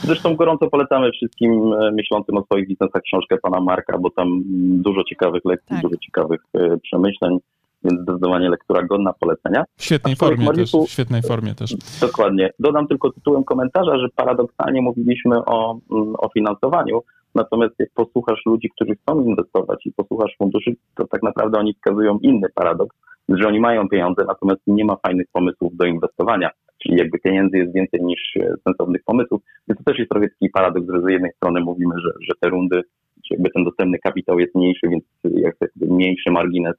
Zresztą 0.04 0.36
gorąco 0.36 0.70
polecamy 0.70 1.12
wszystkim 1.12 1.74
e, 1.74 1.92
myślącym 1.92 2.38
o 2.38 2.44
swoich 2.44 2.68
biznesach 2.68 3.02
książkę 3.02 3.38
pana 3.38 3.62
Marka, 3.62 3.98
bo 3.98 4.10
tam 4.10 4.42
dużo 4.82 5.04
ciekawych 5.04 5.46
lekcji, 5.46 5.70
tak. 5.70 5.82
dużo 5.82 5.96
ciekawych 5.98 6.42
e, 6.54 6.78
przemyśleń 6.78 7.38
więc 7.84 8.02
zdecydowanie 8.02 8.50
lektura 8.50 8.84
godna 8.84 9.14
polecenia. 9.14 9.64
W 9.78 9.84
świetnej 9.84 10.16
formie 10.16 10.48
też, 10.48 10.72
świetnej 10.88 11.22
formie 11.22 11.56
też. 11.56 11.76
Dokładnie. 12.02 12.50
Dodam 12.60 12.88
tylko 12.88 13.12
tytułem 13.12 13.44
komentarza, 13.44 13.98
że 14.00 14.08
paradoksalnie 14.16 14.82
mówiliśmy 14.82 15.46
o, 15.46 15.80
mm, 15.92 16.14
o 16.18 16.30
finansowaniu, 16.30 17.02
natomiast 17.36 17.76
jak 17.80 17.90
posłuchasz 17.94 18.42
ludzi, 18.46 18.70
którzy 18.76 18.96
chcą 18.96 19.24
inwestować 19.24 19.86
i 19.86 19.92
posłuchasz 19.92 20.36
funduszy, 20.38 20.76
to 20.96 21.08
tak 21.08 21.24
naprawdę 21.24 21.60
oni 21.60 21.74
wskazują 21.74 22.20
inny 22.22 22.48
paradoks, 22.56 22.98
że 23.30 23.48
oni 23.48 23.60
mają 23.60 23.90
pieniądze, 23.90 24.24
natomiast 24.28 24.62
nie 24.68 24.86
ma 24.86 24.96
fajnych 24.96 25.28
pomysłów 25.32 25.78
do 25.78 25.86
inwestowania, 25.86 26.50
czyli 26.84 26.98
jakby 26.98 27.20
pieniędzy 27.20 27.58
jest 27.58 27.74
więcej 27.74 28.02
niż 28.04 28.20
e, 28.36 28.54
sensownych 28.68 29.04
pomysłów, 29.04 29.42
więc 29.68 29.78
to 29.78 29.84
też 29.84 30.00
jest 30.00 30.12
trochę 30.12 30.28
taki 30.30 30.50
paradoks, 30.50 30.88
że 30.94 31.02
z 31.02 31.10
jednej 31.10 31.32
strony 31.32 31.62
mówimy, 31.62 31.96
że, 32.04 32.12
że 32.22 32.34
te 32.40 32.50
rundy, 32.50 32.82
czy 33.28 33.34
jakby 33.34 33.50
ten 33.50 33.64
dostępny 33.64 34.00
kapitał 34.00 34.40
jest 34.40 34.56
mniejszy, 34.56 34.88
więc 34.90 35.04
jakby 35.24 35.86
mniejszy 35.96 36.32
margines 36.32 36.76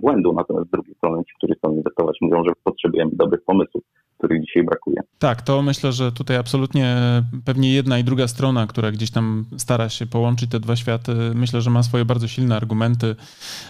błędu, 0.00 0.32
natomiast 0.32 0.68
z 0.68 0.70
drugiej 0.70 0.94
strony 0.94 1.24
ci, 1.24 1.34
którzy 1.36 1.54
chcą 1.54 1.72
inwestować, 1.74 2.16
mówią, 2.20 2.44
że 2.44 2.52
potrzebujemy 2.64 3.10
dobrych 3.14 3.44
pomysłów 3.44 3.84
których 4.18 4.42
dzisiaj 4.46 4.64
brakuje. 4.64 4.96
Tak, 5.18 5.42
to 5.42 5.62
myślę, 5.62 5.92
że 5.92 6.12
tutaj 6.12 6.36
absolutnie 6.36 6.96
pewnie 7.44 7.72
jedna 7.72 7.98
i 7.98 8.04
druga 8.04 8.28
strona, 8.28 8.66
która 8.66 8.92
gdzieś 8.92 9.10
tam 9.10 9.44
stara 9.56 9.88
się 9.88 10.06
połączyć 10.06 10.50
te 10.50 10.60
dwa 10.60 10.76
światy, 10.76 11.14
myślę, 11.34 11.60
że 11.60 11.70
ma 11.70 11.82
swoje 11.82 12.04
bardzo 12.04 12.28
silne 12.28 12.56
argumenty. 12.56 13.16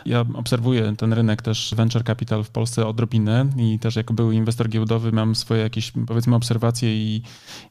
Ja 0.06 0.24
obserwuję 0.34 0.94
ten 0.98 1.12
rynek 1.12 1.42
też 1.42 1.74
venture 1.76 2.04
capital 2.04 2.44
w 2.44 2.50
Polsce 2.50 2.86
odrobinę 2.86 3.46
i 3.56 3.78
też 3.78 3.96
jako 3.96 4.14
były 4.14 4.34
inwestor 4.34 4.68
giełdowy 4.68 5.12
mam 5.12 5.34
swoje 5.34 5.62
jakieś 5.62 5.92
powiedzmy 6.06 6.36
obserwacje 6.36 6.96
i, 6.96 7.22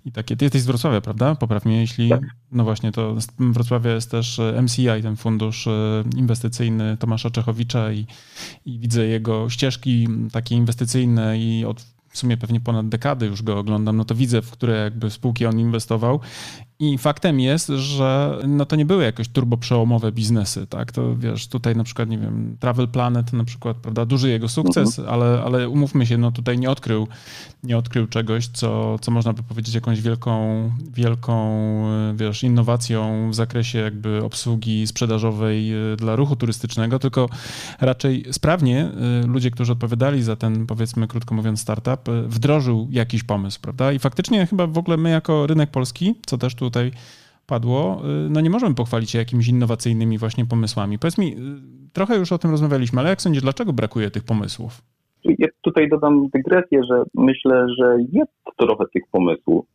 i 0.06 0.12
takie. 0.12 0.36
Ty 0.38 0.46
jesteś 0.46 0.62
z 0.62 0.66
Wrocławia, 0.66 1.02
prawda? 1.02 1.36
Popraw 1.36 1.66
mnie, 1.66 1.82
jeśli... 1.82 2.10
Tak. 2.10 2.22
No 2.52 2.64
właśnie, 2.64 2.92
to 2.92 3.16
w 3.40 3.54
Wrocławiu 3.54 3.90
jest 3.90 4.12
też 4.12 4.42
MCI, 4.62 5.02
ten 5.02 5.16
fundusz 5.16 5.68
e, 5.68 6.04
inwestycyjny 6.18 6.98
Tomasza 6.98 7.30
Czechowicza 7.30 7.92
i, 7.92 8.06
i 8.66 8.80
widzę 8.80 9.08
jego 9.08 9.50
ścieżki 9.50 10.08
takie 10.32 10.56
inwestycyjne 10.56 11.40
i 11.40 11.66
od 11.66 11.86
w 12.12 12.18
sumie 12.18 12.38
pewnie 12.38 12.60
ponad 12.60 12.90
dekadę 12.90 13.26
już 13.26 13.44
go 13.44 13.60
oglądam, 13.60 13.98
no 13.98 14.06
to 14.06 14.16
widzę, 14.16 14.42
w 14.42 14.52
które 14.52 14.84
jakby 14.84 15.10
spółki 15.10 15.46
on 15.46 15.60
inwestował 15.60 16.20
i 16.82 16.98
faktem 16.98 17.40
jest, 17.40 17.68
że 17.68 18.38
no 18.48 18.66
to 18.66 18.76
nie 18.76 18.86
były 18.86 19.04
jakoś 19.04 19.28
turbo 19.28 19.58
przełomowe 19.58 20.12
biznesy, 20.12 20.68
tak? 20.68 20.92
To 20.92 21.16
wiesz, 21.18 21.48
tutaj 21.48 21.76
na 21.76 21.84
przykład, 21.84 22.10
nie 22.10 22.18
wiem, 22.18 22.58
Travel 22.60 22.88
Planet 22.88 23.34
na 23.34 23.44
przykład, 23.44 23.78
prawda, 23.78 24.06
duży 24.06 24.30
jego 24.30 24.50
sukces, 24.50 25.00
mhm. 25.00 25.14
ale, 25.14 25.44
ale 25.44 25.70
umówmy 25.70 26.06
się, 26.06 26.18
no 26.18 26.32
tutaj 26.32 26.60
nie 26.60 26.70
odkrył, 26.70 27.08
nie 27.64 27.78
odkrył 27.78 28.08
czegoś, 28.08 28.48
co, 28.48 29.00
co 29.00 29.12
można 29.12 29.34
by 29.34 29.44
powiedzieć 29.44 29.76
jakąś 29.76 30.02
wielką, 30.02 30.32
wielką, 30.94 31.62
wiesz, 32.16 32.44
innowacją 32.44 33.30
w 33.32 33.36
zakresie 33.36 33.80
jakby 33.80 34.24
obsługi 34.24 34.88
sprzedażowej 34.88 35.74
e, 35.74 35.96
dla 35.96 36.16
ruchu 36.16 36.36
turystycznego, 36.36 37.00
tylko 37.00 37.30
raczej 37.82 38.26
sprawnie 38.32 38.80
e, 39.24 39.28
ludzie, 39.28 39.52
którzy 39.52 39.72
odpowiadali 39.72 40.24
za 40.24 40.36
ten, 40.36 40.68
powiedzmy, 40.68 41.08
krótko 41.08 41.36
mówiąc, 41.36 41.62
startup, 41.62 42.10
e, 42.10 42.22
wdrożył 42.22 42.88
jakiś 42.92 43.24
pomysł, 43.24 43.60
prawda? 43.62 43.92
I 43.92 44.00
faktycznie 44.00 44.46
chyba 44.46 44.68
w 44.68 44.78
ogóle 44.78 44.98
my 44.98 45.10
jako 45.10 45.48
rynek 45.48 45.72
polski, 45.72 46.16
co 46.26 46.38
też 46.38 46.56
tu 46.56 46.71
tutaj 46.72 46.92
padło, 47.48 48.02
no 48.30 48.42
nie 48.42 48.50
możemy 48.50 48.76
pochwalić 48.76 49.12
się 49.12 49.18
jakimiś 49.18 49.48
innowacyjnymi 49.48 50.18
właśnie 50.18 50.46
pomysłami. 50.46 51.00
Powiedz 51.00 51.18
mi, 51.18 51.36
trochę 51.94 52.18
już 52.18 52.32
o 52.32 52.38
tym 52.38 52.52
rozmawialiśmy, 52.52 53.00
ale 53.00 53.10
jak 53.10 53.22
sądzisz, 53.22 53.42
dlaczego 53.42 53.74
brakuje 53.74 54.12
tych 54.12 54.24
pomysłów? 54.24 54.82
Ja 55.24 55.48
tutaj 55.62 55.90
dodam 55.90 56.28
dygresję, 56.30 56.82
że 56.90 57.04
myślę, 57.14 57.68
że 57.80 57.98
jest 58.12 58.32
trochę 58.58 58.86
tych 58.94 59.04
pomysłów. 59.12 59.66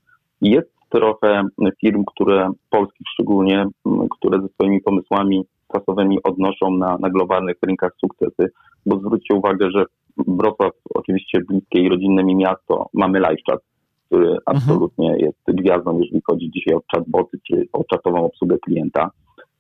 Jest 0.41 0.71
trochę 0.89 1.43
firm, 1.81 2.05
które, 2.15 2.51
polskich 2.71 3.07
szczególnie, 3.13 3.67
które 4.11 4.41
ze 4.43 4.49
swoimi 4.49 4.81
pomysłami 4.81 5.45
czasowymi 5.75 6.23
odnoszą 6.23 6.77
na, 6.77 6.99
na 6.99 7.11
globalnych 7.11 7.57
rynkach 7.67 7.93
sukcesy, 8.01 8.53
bo 8.87 8.99
zwróćcie 8.99 9.35
uwagę, 9.35 9.71
że 9.71 9.85
Wrocław, 10.27 10.73
oczywiście 10.95 11.41
bliskie 11.49 11.81
i 11.81 11.89
rodzinne 11.89 12.25
mi 12.25 12.35
miasto, 12.35 12.89
mamy 12.95 13.21
live 13.21 13.41
chat, 13.51 13.61
który 14.07 14.27
mhm. 14.27 14.43
absolutnie 14.47 15.17
jest 15.19 15.39
gwiazdą, 15.49 16.01
jeżeli 16.01 16.23
chodzi 16.27 16.51
dzisiaj 16.51 16.75
o 16.75 16.83
chatboty 16.95 17.39
czy 17.47 17.69
o 17.73 17.85
czatową 17.85 18.25
obsługę 18.25 18.59
klienta. 18.59 19.11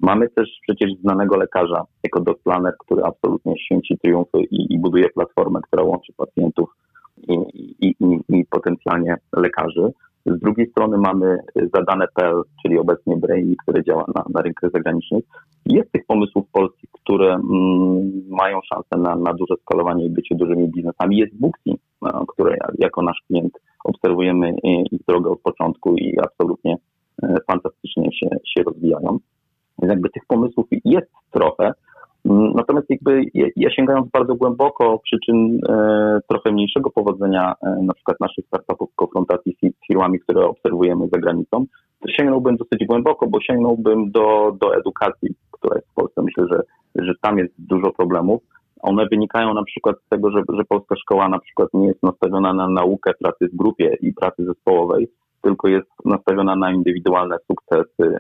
Mamy 0.01 0.29
też 0.29 0.49
przecież 0.63 0.91
znanego 1.01 1.37
lekarza 1.37 1.85
jako 2.03 2.35
Planner, 2.45 2.75
który 2.79 3.03
absolutnie 3.05 3.55
święci 3.59 3.99
triumfy 3.99 4.39
i, 4.51 4.75
i 4.75 4.79
buduje 4.79 5.09
platformę, 5.09 5.61
która 5.63 5.83
łączy 5.83 6.13
pacjentów 6.17 6.69
i, 7.29 7.35
i, 7.81 7.95
i 8.29 8.45
potencjalnie 8.51 9.17
lekarzy. 9.37 9.93
Z 10.27 10.41
drugiej 10.41 10.71
strony 10.71 10.99
mamy 10.99 11.39
zadane.pl, 11.75 12.43
czyli 12.63 12.79
obecnie 12.79 13.17
Brainy, 13.17 13.55
które 13.63 13.85
działa 13.85 14.05
na, 14.15 14.25
na 14.35 14.43
rynkach 14.43 14.71
zagranicznych. 14.71 15.25
Jest 15.67 15.93
tych 15.93 16.07
pomysłów 16.07 16.45
polskich, 16.53 16.91
które 16.93 17.35
mm, 17.35 18.23
mają 18.29 18.61
szansę 18.75 18.97
na, 18.97 19.17
na 19.17 19.35
duże 19.35 19.55
skalowanie 19.63 20.07
i 20.07 20.11
bycie 20.11 20.35
dużymi 20.35 20.69
biznesami. 20.69 21.17
Jest 21.17 21.41
Booksy, 21.41 21.71
no, 22.03 22.27
które 22.27 22.57
jako 22.79 23.03
nasz 23.03 23.23
klient 23.27 23.53
obserwujemy 23.87 24.55
ich 24.93 25.01
drogę 25.09 25.31
od 25.31 25.41
początku 25.41 25.97
i 25.97 26.19
absolutnie 26.19 26.77
e, 27.23 27.37
fantastycznie 27.47 28.13
się, 28.13 28.29
się 28.45 28.63
rozwijają. 28.63 29.19
Więc 29.79 29.91
jakby 29.91 30.11
tych 30.11 30.23
pomysłów 30.29 30.67
jest 30.85 31.11
trochę, 31.31 31.73
Natomiast 32.55 32.91
jakby 32.91 33.23
ja 33.57 33.71
sięgając 33.71 34.11
bardzo 34.11 34.35
głęboko 34.35 34.99
przyczyn 34.99 35.61
e, 35.69 36.19
trochę 36.29 36.53
mniejszego 36.53 36.91
powodzenia 36.91 37.55
e, 37.63 37.83
na 37.83 37.95
przykład 37.95 38.21
naszych 38.21 38.47
startupów 38.47 38.91
w 38.93 38.95
konfrontacji 38.95 39.57
z 39.63 39.87
firmami, 39.87 40.21
które 40.21 40.47
obserwujemy 40.47 41.09
za 41.13 41.19
granicą, 41.19 41.67
to 42.01 42.09
sięgnąłbym 42.09 42.57
dosyć 42.57 42.87
głęboko, 42.87 43.27
bo 43.27 43.41
sięgnąłbym 43.41 44.11
do, 44.11 44.57
do 44.61 44.77
edukacji, 44.77 45.29
która 45.51 45.77
jest 45.77 45.89
w 45.89 45.95
Polsce. 45.95 46.23
Myślę, 46.23 46.47
że, 46.53 46.63
że 47.05 47.13
tam 47.23 47.39
jest 47.39 47.55
dużo 47.59 47.93
problemów. 47.93 48.43
One 48.83 49.07
wynikają 49.07 49.55
na 49.55 49.65
przykład 49.65 49.97
z 50.07 50.09
tego, 50.09 50.31
że, 50.31 50.43
że 50.49 50.65
polska 50.65 50.97
szkoła 50.97 51.29
na 51.29 51.39
przykład 51.39 51.69
nie 51.75 51.87
jest 51.87 52.03
nastawiona 52.03 52.53
na 52.53 52.69
naukę 52.69 53.13
pracy 53.21 53.49
w 53.53 53.57
grupie 53.57 53.97
i 54.01 54.13
pracy 54.13 54.45
zespołowej, 54.45 55.09
tylko 55.43 55.69
jest 55.69 55.89
nastawiona 56.05 56.57
na 56.57 56.73
indywidualne 56.73 57.37
sukcesy, 57.47 58.17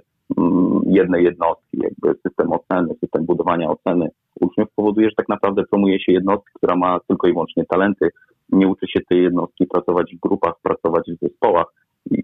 jednej 0.86 1.24
jednostki, 1.24 1.78
jakby 1.78 2.20
system 2.22 2.52
oceny, 2.52 2.94
system 3.00 3.24
budowania 3.24 3.70
oceny 3.70 4.08
uczniów 4.40 4.68
powoduje, 4.76 5.08
że 5.08 5.14
tak 5.16 5.28
naprawdę 5.28 5.62
promuje 5.70 6.00
się 6.00 6.12
jednostkę, 6.12 6.50
która 6.54 6.76
ma 6.76 7.00
tylko 7.08 7.28
i 7.28 7.32
wyłącznie 7.32 7.64
talenty, 7.64 8.08
nie 8.52 8.68
uczy 8.68 8.86
się 8.88 9.00
tej 9.08 9.22
jednostki 9.22 9.66
pracować 9.66 10.14
w 10.16 10.20
grupach, 10.20 10.54
pracować 10.62 11.10
w 11.10 11.26
zespołach. 11.26 11.66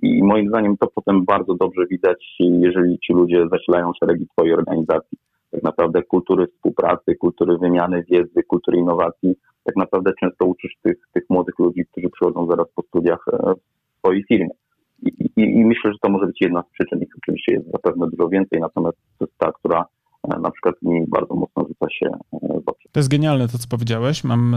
I, 0.03 0.23
moim 0.23 0.49
zdaniem 0.49 0.77
to 0.77 0.87
potem 0.95 1.25
bardzo 1.25 1.55
dobrze 1.55 1.87
widać, 1.87 2.37
jeżeli 2.41 2.99
ci 2.99 3.13
ludzie 3.13 3.49
zasilają 3.53 3.93
szeregi 4.01 4.27
twojej 4.27 4.55
organizacji. 4.55 5.19
Tak 5.51 5.63
naprawdę 5.63 6.03
kultury 6.03 6.47
współpracy, 6.47 7.15
kultury 7.15 7.59
wymiany 7.59 8.05
wiedzy, 8.11 8.43
kultury 8.43 8.79
innowacji. 8.79 9.35
Tak 9.65 9.77
naprawdę 9.77 10.13
często 10.21 10.47
uczysz 10.47 10.77
tych, 10.83 10.97
tych 11.13 11.25
młodych 11.31 11.59
ludzi, 11.59 11.85
którzy 11.93 12.09
przychodzą 12.11 12.47
zaraz 12.47 12.67
po 12.75 12.83
studiach 12.83 13.25
e, 13.33 13.55
w 13.55 13.99
swojej 13.99 14.25
firmie. 14.25 14.62
I, 15.03 15.31
i, 15.37 15.65
myślę, 15.65 15.93
że 15.93 15.99
to 16.03 16.11
może 16.11 16.27
być 16.27 16.41
jedna 16.41 16.63
z 16.63 16.73
przyczyn. 16.73 17.03
Ich 17.03 17.17
oczywiście 17.23 17.55
jest 17.55 17.71
zapewne 17.71 18.07
dużo 18.11 18.29
więcej, 18.29 18.61
natomiast 18.61 18.99
to 19.19 19.25
jest 19.25 19.39
ta, 19.39 19.53
która 19.53 19.85
e, 20.29 20.41
na 20.41 20.51
przykład 20.51 20.75
mi 20.83 21.07
bardzo 21.09 21.35
mocno 21.35 21.65
rzuca 21.69 21.87
się 21.91 22.07
e, 22.07 22.61
w 22.61 22.69
oczy. 22.69 22.89
To 22.93 23.01
jest 23.01 23.11
genialne 23.11 23.49
to, 23.49 23.59
co 23.59 23.69
powiedziałeś. 23.69 24.25
Mam 24.25 24.57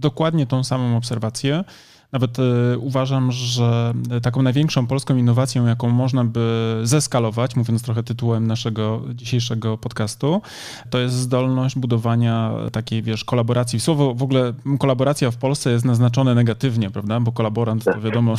dokładnie 0.00 0.46
tą 0.46 0.64
samą 0.64 0.96
obserwację. 0.96 1.64
Nawet 2.12 2.38
e, 2.38 2.78
uważam, 2.78 3.32
że 3.32 3.94
taką 4.22 4.42
największą 4.42 4.86
polską 4.86 5.16
innowacją, 5.16 5.66
jaką 5.66 5.90
można 5.90 6.24
by 6.24 6.80
zeskalować, 6.82 7.56
mówiąc 7.56 7.82
trochę 7.82 8.02
tytułem 8.02 8.46
naszego 8.46 9.02
dzisiejszego 9.14 9.78
podcastu, 9.78 10.42
to 10.90 10.98
jest 10.98 11.14
zdolność 11.14 11.78
budowania 11.78 12.52
takiej, 12.72 13.02
wiesz, 13.02 13.24
kolaboracji. 13.24 13.80
Słowo 13.80 14.14
w 14.14 14.22
ogóle 14.22 14.52
kolaboracja 14.78 15.30
w 15.30 15.36
Polsce 15.36 15.70
jest 15.70 15.84
naznaczone 15.84 16.34
negatywnie, 16.34 16.90
prawda? 16.90 17.20
Bo 17.20 17.32
kolaborant 17.32 17.84
to 17.84 18.00
wiadomo, 18.00 18.34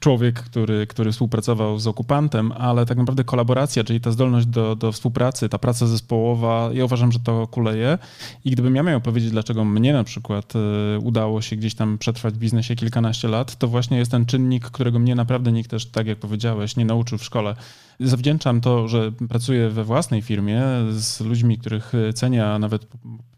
człowiek, 0.00 0.40
który, 0.42 0.86
który 0.86 1.12
współpracował 1.12 1.78
z 1.78 1.86
okupantem, 1.86 2.52
ale 2.52 2.86
tak 2.86 2.98
naprawdę 2.98 3.24
kolaboracja, 3.24 3.84
czyli 3.84 4.00
ta 4.00 4.10
zdolność 4.10 4.46
do, 4.46 4.76
do 4.76 4.92
współpracy, 4.92 5.48
ta 5.48 5.58
praca 5.58 5.86
zespołowa, 5.86 6.70
ja 6.72 6.84
uważam, 6.84 7.12
że 7.12 7.18
to 7.18 7.46
kuleje. 7.46 7.98
I 8.44 8.50
gdybym 8.50 8.76
ja 8.76 8.82
miał 8.82 9.00
powiedzieć, 9.00 9.30
dlaczego 9.30 9.64
mnie 9.64 9.92
na 9.92 10.04
przykład 10.04 10.52
e, 10.56 10.98
udało 10.98 11.42
się 11.42 11.56
gdzieś 11.56 11.74
tam 11.74 11.98
przetrwać 11.98 12.34
w 12.34 12.38
biznesie 12.38 12.76
kilka 12.76 12.99
kilkanaście 13.00 13.28
lat, 13.28 13.56
to 13.56 13.68
właśnie 13.68 13.98
jest 13.98 14.10
ten 14.10 14.26
czynnik, 14.26 14.64
którego 14.64 14.98
mnie 14.98 15.14
naprawdę 15.14 15.52
nikt 15.52 15.70
też, 15.70 15.86
tak 15.86 16.06
jak 16.06 16.18
powiedziałeś, 16.18 16.76
nie 16.76 16.84
nauczył 16.84 17.18
w 17.18 17.24
szkole. 17.24 17.54
Zawdzięczam 18.00 18.60
to, 18.60 18.88
że 18.88 19.12
pracuję 19.12 19.68
we 19.68 19.84
własnej 19.84 20.22
firmie 20.22 20.62
z 20.90 21.20
ludźmi, 21.20 21.58
których 21.58 21.92
cenię, 22.14 22.46
a 22.46 22.58
nawet 22.58 22.86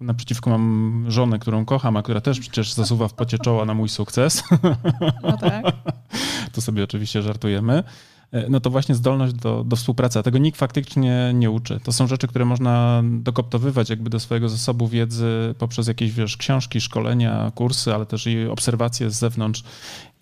naprzeciwko 0.00 0.50
mam 0.50 1.04
żonę, 1.08 1.38
którą 1.38 1.64
kocham, 1.64 1.96
a 1.96 2.02
która 2.02 2.20
też 2.20 2.40
przecież 2.40 2.72
zasuwa 2.72 3.08
w 3.08 3.14
pocie 3.14 3.38
czoła 3.38 3.64
na 3.64 3.74
mój 3.74 3.88
sukces. 3.88 4.44
No 5.22 5.36
tak. 5.36 5.64
To 6.52 6.60
sobie 6.60 6.84
oczywiście 6.84 7.22
żartujemy. 7.22 7.84
E, 8.32 8.48
no 8.48 8.60
to 8.60 8.70
właśnie 8.70 8.94
zdolność 8.94 9.34
do, 9.34 9.64
do 9.64 9.76
współpracy, 9.76 10.18
a 10.18 10.22
tego 10.22 10.38
nikt 10.38 10.58
faktycznie 10.58 11.32
nie 11.34 11.50
uczy. 11.50 11.80
To 11.84 11.92
są 11.92 12.06
rzeczy, 12.06 12.28
które 12.28 12.44
można 12.44 13.02
dokoptowywać 13.04 13.90
jakby 13.90 14.10
do 14.10 14.20
swojego 14.20 14.48
zasobu 14.48 14.88
wiedzy 14.88 15.54
poprzez 15.58 15.88
jakieś, 15.88 16.12
wiesz, 16.12 16.36
książki, 16.36 16.80
szkolenia, 16.80 17.52
kursy, 17.54 17.94
ale 17.94 18.06
też 18.06 18.26
i 18.26 18.46
obserwacje 18.46 19.10
z 19.10 19.18
zewnątrz 19.18 19.64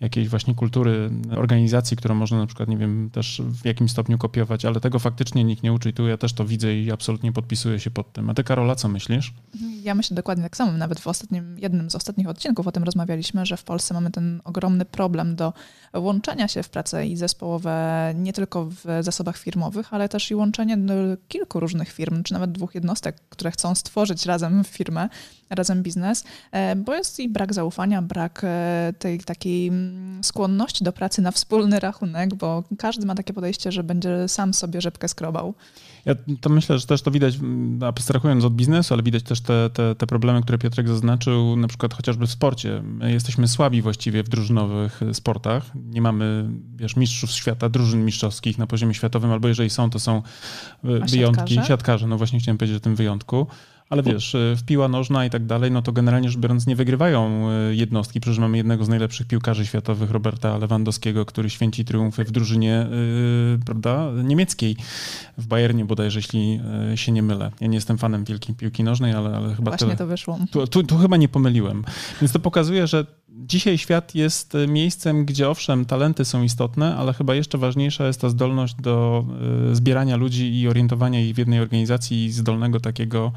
jakiejś 0.01 0.29
właśnie 0.29 0.55
kultury 0.55 1.09
organizacji, 1.37 1.97
którą 1.97 2.15
można 2.15 2.37
na 2.37 2.47
przykład, 2.47 2.69
nie 2.69 2.77
wiem, 2.77 3.09
też 3.13 3.41
w 3.45 3.65
jakimś 3.65 3.91
stopniu 3.91 4.17
kopiować, 4.17 4.65
ale 4.65 4.79
tego 4.79 4.99
faktycznie 4.99 5.43
nikt 5.43 5.63
nie 5.63 5.73
uczy 5.73 5.89
i 5.89 5.93
tu 5.93 6.07
ja 6.07 6.17
też 6.17 6.33
to 6.33 6.45
widzę 6.45 6.75
i 6.75 6.91
absolutnie 6.91 7.31
podpisuję 7.31 7.79
się 7.79 7.91
pod 7.91 8.13
tym. 8.13 8.29
A 8.29 8.33
ty, 8.33 8.43
Karola, 8.43 8.75
co 8.75 8.87
myślisz? 8.87 9.33
Ja 9.83 9.95
myślę 9.95 10.15
dokładnie 10.15 10.43
tak 10.43 10.57
samo. 10.57 10.71
Nawet 10.71 10.99
w 10.99 11.07
ostatnim, 11.07 11.59
jednym 11.59 11.89
z 11.89 11.95
ostatnich 11.95 12.27
odcinków 12.27 12.67
o 12.67 12.71
tym 12.71 12.83
rozmawialiśmy, 12.83 13.45
że 13.45 13.57
w 13.57 13.63
Polsce 13.63 13.93
mamy 13.93 14.11
ten 14.11 14.41
ogromny 14.43 14.85
problem 14.85 15.35
do 15.35 15.53
łączenia 15.93 16.47
się 16.47 16.63
w 16.63 16.69
prace 16.69 17.07
i 17.07 17.17
zespołowe 17.17 18.13
nie 18.15 18.33
tylko 18.33 18.65
w 18.65 18.85
zasobach 19.01 19.37
firmowych, 19.37 19.93
ale 19.93 20.09
też 20.09 20.31
i 20.31 20.35
łączenie 20.35 20.77
kilku 21.27 21.59
różnych 21.59 21.91
firm, 21.91 22.23
czy 22.23 22.33
nawet 22.33 22.51
dwóch 22.51 22.75
jednostek, 22.75 23.15
które 23.29 23.51
chcą 23.51 23.75
stworzyć 23.75 24.25
razem 24.25 24.63
firmę, 24.63 25.09
razem 25.49 25.83
biznes, 25.83 26.23
e, 26.51 26.75
bo 26.75 26.93
jest 26.93 27.19
i 27.19 27.29
brak 27.29 27.53
zaufania, 27.53 28.01
brak 28.01 28.41
e, 28.43 28.93
tej 28.99 29.19
takiej 29.19 29.67
mm, 29.67 29.90
skłonności 30.21 30.83
do 30.83 30.93
pracy 30.93 31.21
na 31.21 31.31
wspólny 31.31 31.79
rachunek, 31.79 32.35
bo 32.35 32.63
każdy 32.77 33.05
ma 33.05 33.15
takie 33.15 33.33
podejście, 33.33 33.71
że 33.71 33.83
będzie 33.83 34.27
sam 34.27 34.53
sobie 34.53 34.81
rzepkę 34.81 35.07
skrobał. 35.07 35.53
Ja 36.05 36.15
to 36.41 36.49
myślę, 36.49 36.79
że 36.79 36.87
też 36.87 37.01
to 37.01 37.11
widać, 37.11 37.35
mm, 37.35 37.83
abstrahując 37.83 38.43
od 38.43 38.53
biznesu, 38.53 38.93
ale 38.93 39.03
widać 39.03 39.23
też 39.23 39.41
te, 39.41 39.69
te, 39.69 39.95
te 39.95 40.07
problemy, 40.07 40.41
które 40.41 40.57
Piotrek 40.57 40.87
zaznaczył, 40.87 41.55
na 41.55 41.67
przykład 41.67 41.93
chociażby 41.93 42.27
w 42.27 42.31
sporcie. 42.31 42.81
My 42.83 43.11
jesteśmy 43.11 43.47
słabi 43.47 43.81
właściwie 43.81 44.23
w 44.23 44.29
drużynowych 44.29 45.01
sportach. 45.13 45.71
Nie 45.75 46.01
mamy, 46.01 46.49
wiesz, 46.75 46.95
mistrzów 46.95 47.31
świata, 47.31 47.69
drużyn 47.69 48.05
mistrzowskich 48.05 48.57
na 48.57 48.67
poziomie 48.67 48.93
światowym, 48.93 49.31
albo 49.31 49.47
jeżeli 49.47 49.69
są, 49.69 49.89
to 49.89 49.99
są 49.99 50.17
e, 50.17 50.21
wyjątki. 50.83 51.53
Siatkarze? 51.53 51.67
siatkarze, 51.67 52.07
no 52.07 52.17
właśnie 52.17 52.39
chciałem 52.39 52.57
powiedzieć 52.57 52.77
o 52.77 52.83
tym 52.83 52.95
wyjątku. 52.95 53.47
Ale 53.91 54.03
wiesz, 54.03 54.35
y, 54.35 54.55
w 54.57 54.63
piła 54.63 54.87
nożna 54.87 55.25
i 55.25 55.29
tak 55.29 55.45
dalej, 55.45 55.71
no 55.71 55.81
to 55.81 55.91
generalnie 55.91 56.29
rzecz 56.29 56.39
biorąc 56.39 56.67
nie 56.67 56.75
wygrywają 56.75 57.49
y, 57.69 57.75
jednostki. 57.75 58.21
Przecież 58.21 58.39
mamy 58.39 58.57
jednego 58.57 58.85
z 58.85 58.89
najlepszych 58.89 59.27
piłkarzy 59.27 59.65
światowych, 59.65 60.11
Roberta 60.11 60.57
Lewandowskiego, 60.57 61.25
który 61.25 61.49
święci 61.49 61.85
triumfy 61.85 62.23
w 62.23 62.31
drużynie 62.31 62.87
yy, 62.91 63.59
prawda, 63.65 64.11
niemieckiej, 64.23 64.75
w 65.37 65.47
Bayernie 65.47 65.85
bodajże, 65.85 66.19
jeśli 66.19 66.59
się 66.95 67.11
nie 67.11 67.23
mylę. 67.23 67.51
Ja 67.61 67.67
nie 67.67 67.75
jestem 67.75 67.97
fanem 67.97 68.23
wielkiej 68.23 68.55
piłki 68.55 68.83
nożnej, 68.83 69.13
ale, 69.13 69.37
ale 69.37 69.55
chyba... 69.55 69.71
Właśnie 69.71 69.87
tyle. 69.87 69.97
to 69.97 70.07
wyszło. 70.07 70.39
Tu, 70.51 70.67
tu, 70.67 70.83
tu 70.83 70.97
chyba 70.97 71.17
nie 71.17 71.29
pomyliłem. 71.29 71.83
Więc 72.21 72.31
to 72.31 72.39
pokazuje, 72.39 72.87
że 72.87 73.05
dzisiaj 73.29 73.77
świat 73.77 74.15
jest 74.15 74.53
miejscem, 74.67 75.25
gdzie 75.25 75.49
owszem, 75.49 75.85
talenty 75.85 76.25
są 76.25 76.43
istotne, 76.43 76.95
ale 76.95 77.13
chyba 77.13 77.35
jeszcze 77.35 77.57
ważniejsza 77.57 78.07
jest 78.07 78.21
ta 78.21 78.29
zdolność 78.29 78.75
do 78.75 79.25
zbierania 79.73 80.15
ludzi 80.15 80.61
i 80.61 80.67
orientowania 80.67 81.21
ich 81.21 81.35
w 81.35 81.37
jednej 81.37 81.59
organizacji 81.59 82.25
i 82.25 82.31
zdolnego 82.31 82.79
takiego 82.79 83.31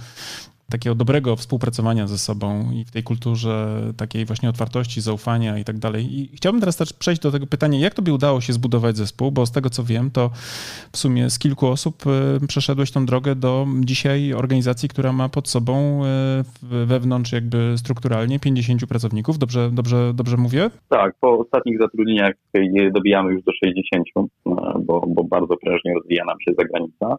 takiego 0.74 0.94
dobrego 0.94 1.36
współpracowania 1.36 2.06
ze 2.06 2.18
sobą 2.18 2.70
i 2.72 2.84
w 2.84 2.90
tej 2.90 3.02
kulturze 3.02 3.80
takiej 3.96 4.24
właśnie 4.24 4.48
otwartości, 4.48 5.00
zaufania 5.00 5.58
i 5.58 5.64
tak 5.64 5.78
dalej. 5.78 6.02
I 6.18 6.36
chciałbym 6.36 6.60
teraz 6.60 6.76
też 6.76 6.92
przejść 6.92 7.22
do 7.22 7.30
tego 7.30 7.46
pytania, 7.46 7.78
jak 7.78 7.94
tobie 7.94 8.14
udało 8.14 8.40
się 8.40 8.52
zbudować 8.52 8.96
zespół, 8.96 9.32
bo 9.32 9.46
z 9.46 9.52
tego 9.52 9.70
co 9.70 9.84
wiem, 9.84 10.10
to 10.10 10.30
w 10.92 10.96
sumie 10.96 11.30
z 11.30 11.38
kilku 11.38 11.66
osób 11.66 11.94
e, 12.06 12.46
przeszedłeś 12.46 12.90
tą 12.90 13.06
drogę 13.06 13.34
do 13.34 13.66
dzisiaj 13.80 14.32
organizacji, 14.32 14.88
która 14.88 15.12
ma 15.12 15.28
pod 15.28 15.48
sobą 15.48 16.02
wewnątrz 16.62 17.32
jakby 17.32 17.74
strukturalnie 17.78 18.40
50 18.40 18.86
pracowników. 18.86 19.38
Dobrze, 19.38 19.70
dobrze, 19.72 20.12
dobrze 20.14 20.36
mówię? 20.36 20.70
Tak, 20.88 21.14
po 21.20 21.38
ostatnich 21.38 21.78
zatrudnieniach 21.78 22.34
dobijamy 22.92 23.32
już 23.32 23.42
do 23.42 23.52
60, 23.64 24.04
bo, 24.80 25.04
bo 25.08 25.24
bardzo 25.24 25.56
prężnie 25.56 25.94
rozwija 25.94 26.24
nam 26.24 26.36
się 26.40 26.52
zagranica. 26.58 27.16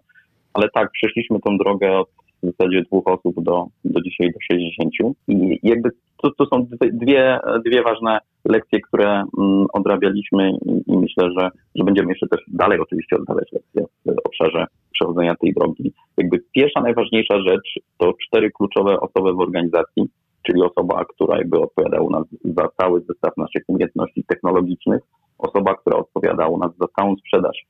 Ale 0.53 0.69
tak, 0.69 0.91
przeszliśmy 0.91 1.39
tą 1.39 1.57
drogę 1.57 1.97
od 1.97 2.09
w 2.43 2.45
zasadzie 2.45 2.81
dwóch 2.81 3.07
osób 3.07 3.43
do, 3.43 3.65
do 3.85 4.01
dzisiaj 4.01 4.31
do 4.31 4.39
60. 4.51 4.91
I 5.27 5.59
jakby 5.63 5.89
to, 6.21 6.31
to 6.31 6.45
są 6.45 6.67
dwie, 6.91 7.39
dwie 7.65 7.83
ważne 7.83 8.19
lekcje, 8.45 8.81
które 8.81 9.09
mm, 9.09 9.65
odrabialiśmy 9.73 10.51
i, 10.51 10.91
i, 10.91 10.97
myślę, 10.97 11.29
że, 11.39 11.49
że 11.75 11.83
będziemy 11.83 12.09
jeszcze 12.09 12.27
też 12.27 12.39
dalej 12.47 12.79
oczywiście 12.79 13.15
oddawać 13.15 13.51
lekcje 13.51 13.83
w 14.05 14.27
obszarze 14.27 14.65
przechodzenia 14.91 15.35
tej 15.35 15.53
drogi. 15.53 15.93
Jakby 16.17 16.39
pierwsza, 16.55 16.81
najważniejsza 16.81 17.41
rzecz 17.41 17.79
to 17.97 18.13
cztery 18.27 18.51
kluczowe 18.51 18.99
osoby 18.99 19.33
w 19.33 19.39
organizacji, 19.39 20.09
czyli 20.43 20.61
osoba, 20.61 21.05
która 21.05 21.37
jakby 21.37 21.59
odpowiada 21.59 22.01
u 22.01 22.09
nas 22.09 22.23
za 22.43 22.67
cały 22.81 23.01
zestaw 23.01 23.37
naszych 23.37 23.63
umiejętności 23.67 24.23
technologicznych, 24.23 25.01
osoba, 25.37 25.75
która 25.75 25.97
odpowiada 25.97 26.47
u 26.47 26.57
nas 26.57 26.71
za 26.79 26.87
całą 26.99 27.15
sprzedaż 27.15 27.65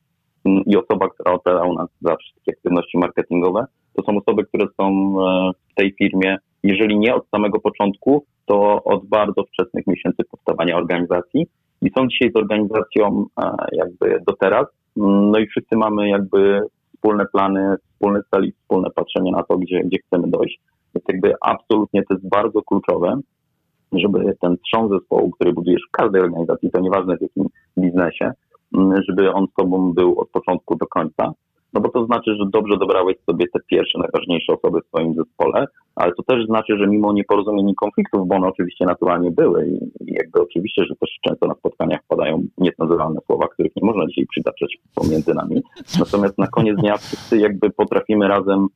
i 0.66 0.76
osoba, 0.76 1.08
która 1.08 1.32
odpowiada 1.32 1.64
u 1.64 1.74
nas 1.74 1.88
za 2.00 2.16
wszystkie 2.16 2.52
aktywności 2.52 2.98
marketingowe, 2.98 3.66
to 3.96 4.02
są 4.02 4.18
osoby, 4.18 4.44
które 4.44 4.66
są 4.80 4.86
e, 4.88 5.50
w 5.72 5.74
tej 5.74 5.94
firmie, 5.98 6.36
jeżeli 6.62 6.98
nie 6.98 7.14
od 7.14 7.28
samego 7.28 7.60
początku, 7.60 8.24
to 8.46 8.84
od 8.84 9.06
bardzo 9.06 9.44
wczesnych 9.44 9.86
miesięcy 9.86 10.24
powstawania 10.30 10.76
organizacji 10.76 11.46
i 11.82 11.90
są 11.98 12.08
dzisiaj 12.08 12.30
z 12.32 12.36
organizacją 12.36 13.26
e, 13.40 13.56
jakby 13.72 14.22
do 14.26 14.32
teraz. 14.40 14.66
Mm, 14.96 15.30
no 15.30 15.38
i 15.38 15.46
wszyscy 15.46 15.76
mamy 15.76 16.08
jakby 16.08 16.60
wspólne 16.94 17.26
plany, 17.32 17.76
wspólne 17.92 18.20
cele, 18.30 18.48
wspólne 18.60 18.90
patrzenie 18.90 19.32
na 19.32 19.42
to, 19.42 19.58
gdzie, 19.58 19.80
gdzie 19.84 19.98
chcemy 20.06 20.28
dojść. 20.28 20.60
Więc 20.94 21.04
jakby 21.08 21.34
absolutnie 21.40 22.02
to 22.02 22.14
jest 22.14 22.28
bardzo 22.28 22.62
kluczowe, 22.62 23.20
żeby 23.92 24.36
ten 24.40 24.56
trzon 24.58 24.88
zespołu, 24.88 25.30
który 25.30 25.52
budujesz 25.52 25.82
w 25.88 25.90
każdej 25.90 26.22
organizacji, 26.22 26.70
to 26.70 26.80
nieważne 26.80 27.16
w 27.16 27.22
jakim 27.22 27.46
biznesie, 27.78 28.32
mm, 28.74 29.02
żeby 29.08 29.32
on 29.32 29.46
z 29.46 29.54
tobą 29.54 29.92
był 29.92 30.20
od 30.20 30.30
początku 30.30 30.76
do 30.76 30.86
końca. 30.86 31.32
No 31.76 31.82
bo 31.82 31.88
to 31.88 32.06
znaczy, 32.06 32.36
że 32.36 32.44
dobrze 32.52 32.76
dobrałeś 32.76 33.16
sobie 33.30 33.46
te 33.52 33.60
pierwsze, 33.66 33.98
najważniejsze 33.98 34.52
osoby 34.52 34.80
w 34.80 34.86
swoim 34.86 35.14
zespole, 35.14 35.66
ale 35.96 36.12
to 36.12 36.22
też 36.22 36.46
znaczy, 36.46 36.78
że 36.78 36.86
mimo 36.86 37.12
nieporozumień 37.12 37.68
i 37.68 37.74
konfliktów, 37.74 38.28
bo 38.28 38.36
one 38.36 38.46
oczywiście 38.46 38.84
naturalnie 38.84 39.30
były 39.30 39.68
i 40.00 40.12
jakby 40.12 40.42
oczywiście, 40.42 40.84
że 40.84 40.94
też 40.96 41.10
często 41.22 41.46
na 41.46 41.54
spotkaniach 41.54 42.00
padają 42.08 42.42
niecenzuralne 42.58 43.20
słowa, 43.26 43.48
których 43.48 43.76
nie 43.76 43.86
można 43.86 44.06
dzisiaj 44.06 44.26
przytaczać 44.26 44.76
pomiędzy 44.94 45.34
nami. 45.34 45.62
Natomiast 45.98 46.38
na 46.38 46.46
koniec 46.46 46.76
dnia 46.80 46.96
wszyscy 46.96 47.38
jakby 47.38 47.70
potrafimy 47.70 48.28
razem 48.28 48.66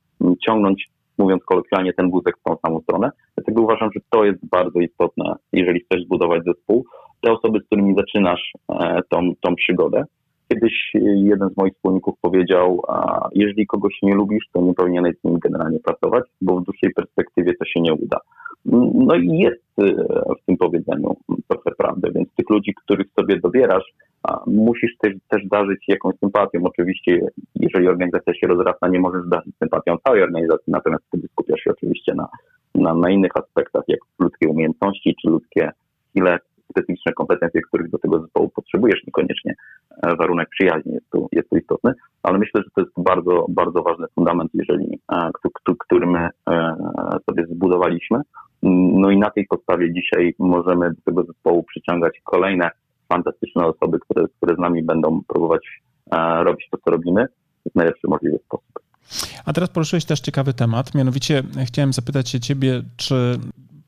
ciągnąć 0.46 0.88
mówiąc 1.18 1.44
kolokwialnie, 1.44 1.92
ten 1.92 2.10
wózek 2.10 2.36
w 2.38 2.42
tą 2.42 2.56
samą 2.66 2.80
stronę. 2.80 3.10
Dlatego 3.36 3.62
uważam, 3.62 3.90
że 3.94 4.00
to 4.10 4.24
jest 4.24 4.48
bardzo 4.50 4.80
istotne, 4.80 5.34
jeżeli 5.52 5.80
chcesz 5.80 6.04
zbudować 6.04 6.42
zespół. 6.44 6.84
Te 7.20 7.32
osoby, 7.32 7.60
z 7.60 7.66
którymi 7.66 7.94
zaczynasz 7.94 8.52
e, 8.68 9.00
tą, 9.08 9.32
tą 9.40 9.54
przygodę, 9.54 10.04
Kiedyś 10.52 10.90
jeden 11.14 11.48
z 11.50 11.56
moich 11.56 11.74
wspólników 11.74 12.14
powiedział, 12.20 12.82
a 12.88 13.28
jeżeli 13.32 13.66
kogoś 13.66 13.98
nie 14.02 14.14
lubisz, 14.14 14.44
to 14.52 14.62
nie 14.62 14.74
powinieneś 14.74 15.14
z 15.20 15.24
nim 15.24 15.38
generalnie 15.38 15.78
pracować, 15.80 16.24
bo 16.40 16.60
w 16.60 16.64
dłuższej 16.64 16.92
perspektywie 16.92 17.54
to 17.54 17.64
się 17.64 17.80
nie 17.80 17.94
uda. 17.94 18.18
No 18.94 19.14
i 19.14 19.38
jest 19.38 19.78
e, 19.78 19.84
w 20.42 20.46
tym 20.46 20.56
powiedzeniu 20.56 21.16
trochę 21.48 21.70
prawdy, 21.78 22.12
więc 22.14 22.28
tych 22.36 22.50
ludzi, 22.50 22.74
których 22.84 23.06
sobie 23.18 23.40
dobierasz, 23.40 23.84
musisz 24.46 24.96
też, 24.98 25.14
też 25.28 25.46
darzyć 25.46 25.84
jakąś 25.88 26.14
sympatią. 26.18 26.60
Oczywiście, 26.64 27.20
jeżeli 27.54 27.88
organizacja 27.88 28.34
się 28.34 28.46
rozrasta, 28.46 28.88
nie 28.88 29.00
możesz 29.00 29.28
darzyć 29.28 29.54
sympatią 29.58 29.96
całej 30.06 30.22
organizacji, 30.22 30.72
natomiast 30.72 31.04
wtedy 31.08 31.28
skupiasz 31.28 31.60
się 31.60 31.70
oczywiście 31.70 32.14
na, 32.14 32.28
na, 32.74 32.94
na 32.94 33.10
innych 33.10 33.36
aspektach, 33.36 33.82
jak 33.88 34.00
ludzkie 34.18 34.48
umiejętności 34.48 35.16
czy 35.22 35.30
ludzkie 35.30 35.70
skille, 36.10 36.38
specyficzne 36.70 37.12
kompetencje, 37.12 37.60
których 37.62 37.90
do 37.90 37.98
tego 37.98 38.20
zespołu 38.20 38.48
potrzebujesz, 38.48 39.00
niekoniecznie 39.06 39.54
e, 40.02 40.16
warunek 40.16 40.48
przyjaźni 40.48 40.92
jest 40.92 41.10
tu, 41.10 41.28
jest 41.32 41.50
tu 41.50 41.56
istotny, 41.56 41.92
ale 42.22 42.38
myślę, 42.38 42.62
że 42.62 42.70
to 42.74 42.80
jest 42.80 42.92
bardzo, 42.96 43.46
bardzo 43.48 43.82
ważny 43.82 44.06
fundament, 44.14 44.50
jeżeli, 44.54 45.00
e, 45.12 45.30
który 45.78 46.06
my 46.06 46.28
e, 46.50 46.76
sobie 47.30 47.46
zbudowaliśmy. 47.46 48.20
No 48.62 49.10
i 49.10 49.18
na 49.18 49.30
tej 49.30 49.46
podstawie 49.46 49.92
dzisiaj 49.92 50.34
możemy 50.38 50.90
do 50.90 51.02
tego 51.04 51.22
zespołu 51.24 51.62
przyciągać 51.62 52.20
kolejne 52.24 52.70
fantastyczne 53.08 53.66
osoby, 53.66 53.98
które, 53.98 54.26
które 54.36 54.56
z 54.56 54.58
nami 54.58 54.82
będą 54.82 55.20
próbować 55.28 55.82
robić 56.42 56.68
to, 56.70 56.78
co 56.84 56.90
robimy 56.90 57.26
w 57.72 57.74
najlepszy 57.74 58.08
możliwy 58.08 58.38
sposób. 58.38 58.80
A 59.44 59.52
teraz 59.52 59.70
poruszyłeś 59.70 60.04
też 60.04 60.20
ciekawy 60.20 60.54
temat, 60.54 60.94
mianowicie 60.94 61.42
chciałem 61.66 61.92
zapytać 61.92 62.28
się 62.28 62.40
ciebie, 62.40 62.82
czy 62.96 63.38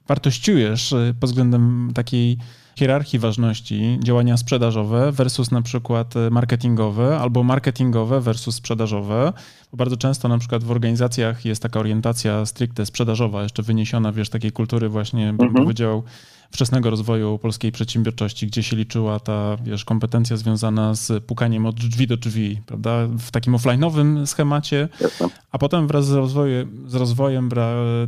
wartościujesz 0.09 0.95
pod 1.21 1.31
względem 1.31 1.91
takiej 1.95 2.37
hierarchii 2.77 3.19
ważności 3.19 3.99
działania 4.03 4.37
sprzedażowe 4.37 5.13
versus 5.13 5.51
na 5.51 5.63
przykład 5.63 6.15
marketingowe 6.31 7.19
albo 7.19 7.43
marketingowe 7.43 8.21
versus 8.21 8.55
sprzedażowe. 8.55 9.33
Bo 9.71 9.77
bardzo 9.77 9.97
często 9.97 10.29
na 10.29 10.39
przykład 10.39 10.65
w 10.65 10.71
organizacjach 10.71 11.45
jest 11.45 11.63
taka 11.63 11.81
orientacja 11.81 12.47
stricte 12.47 12.87
sprzedażowa, 12.87 13.43
jeszcze 13.43 13.63
wyniesiona, 13.63 14.13
wiesz, 14.13 14.29
takiej 14.29 14.53
kultury 14.53 14.89
właśnie, 14.89 15.33
bym 15.33 15.47
mhm. 15.47 15.65
powiedział, 15.65 16.03
wczesnego 16.53 16.91
rozwoju 16.91 17.39
polskiej 17.39 17.73
przedsiębiorczości, 17.73 18.47
gdzie 18.47 18.63
się 18.63 18.77
liczyła 18.77 19.21
ta, 19.21 19.57
wiesz, 19.65 19.85
kompetencja 19.85 20.37
związana 20.37 20.95
z 20.95 21.25
pukaniem 21.25 21.67
od 21.67 21.77
drzwi 21.77 22.07
do 22.07 22.17
drzwi, 22.17 22.61
prawda, 22.67 23.07
w 23.19 23.31
takim 23.31 23.53
offline'owym 23.53 24.27
schemacie, 24.27 24.89
a 25.53 25.59
potem 25.59 25.87
wraz 25.87 26.07
z, 26.07 26.13
rozwojem, 26.13 26.85
z 26.87 26.95
rozwojem 26.95 27.51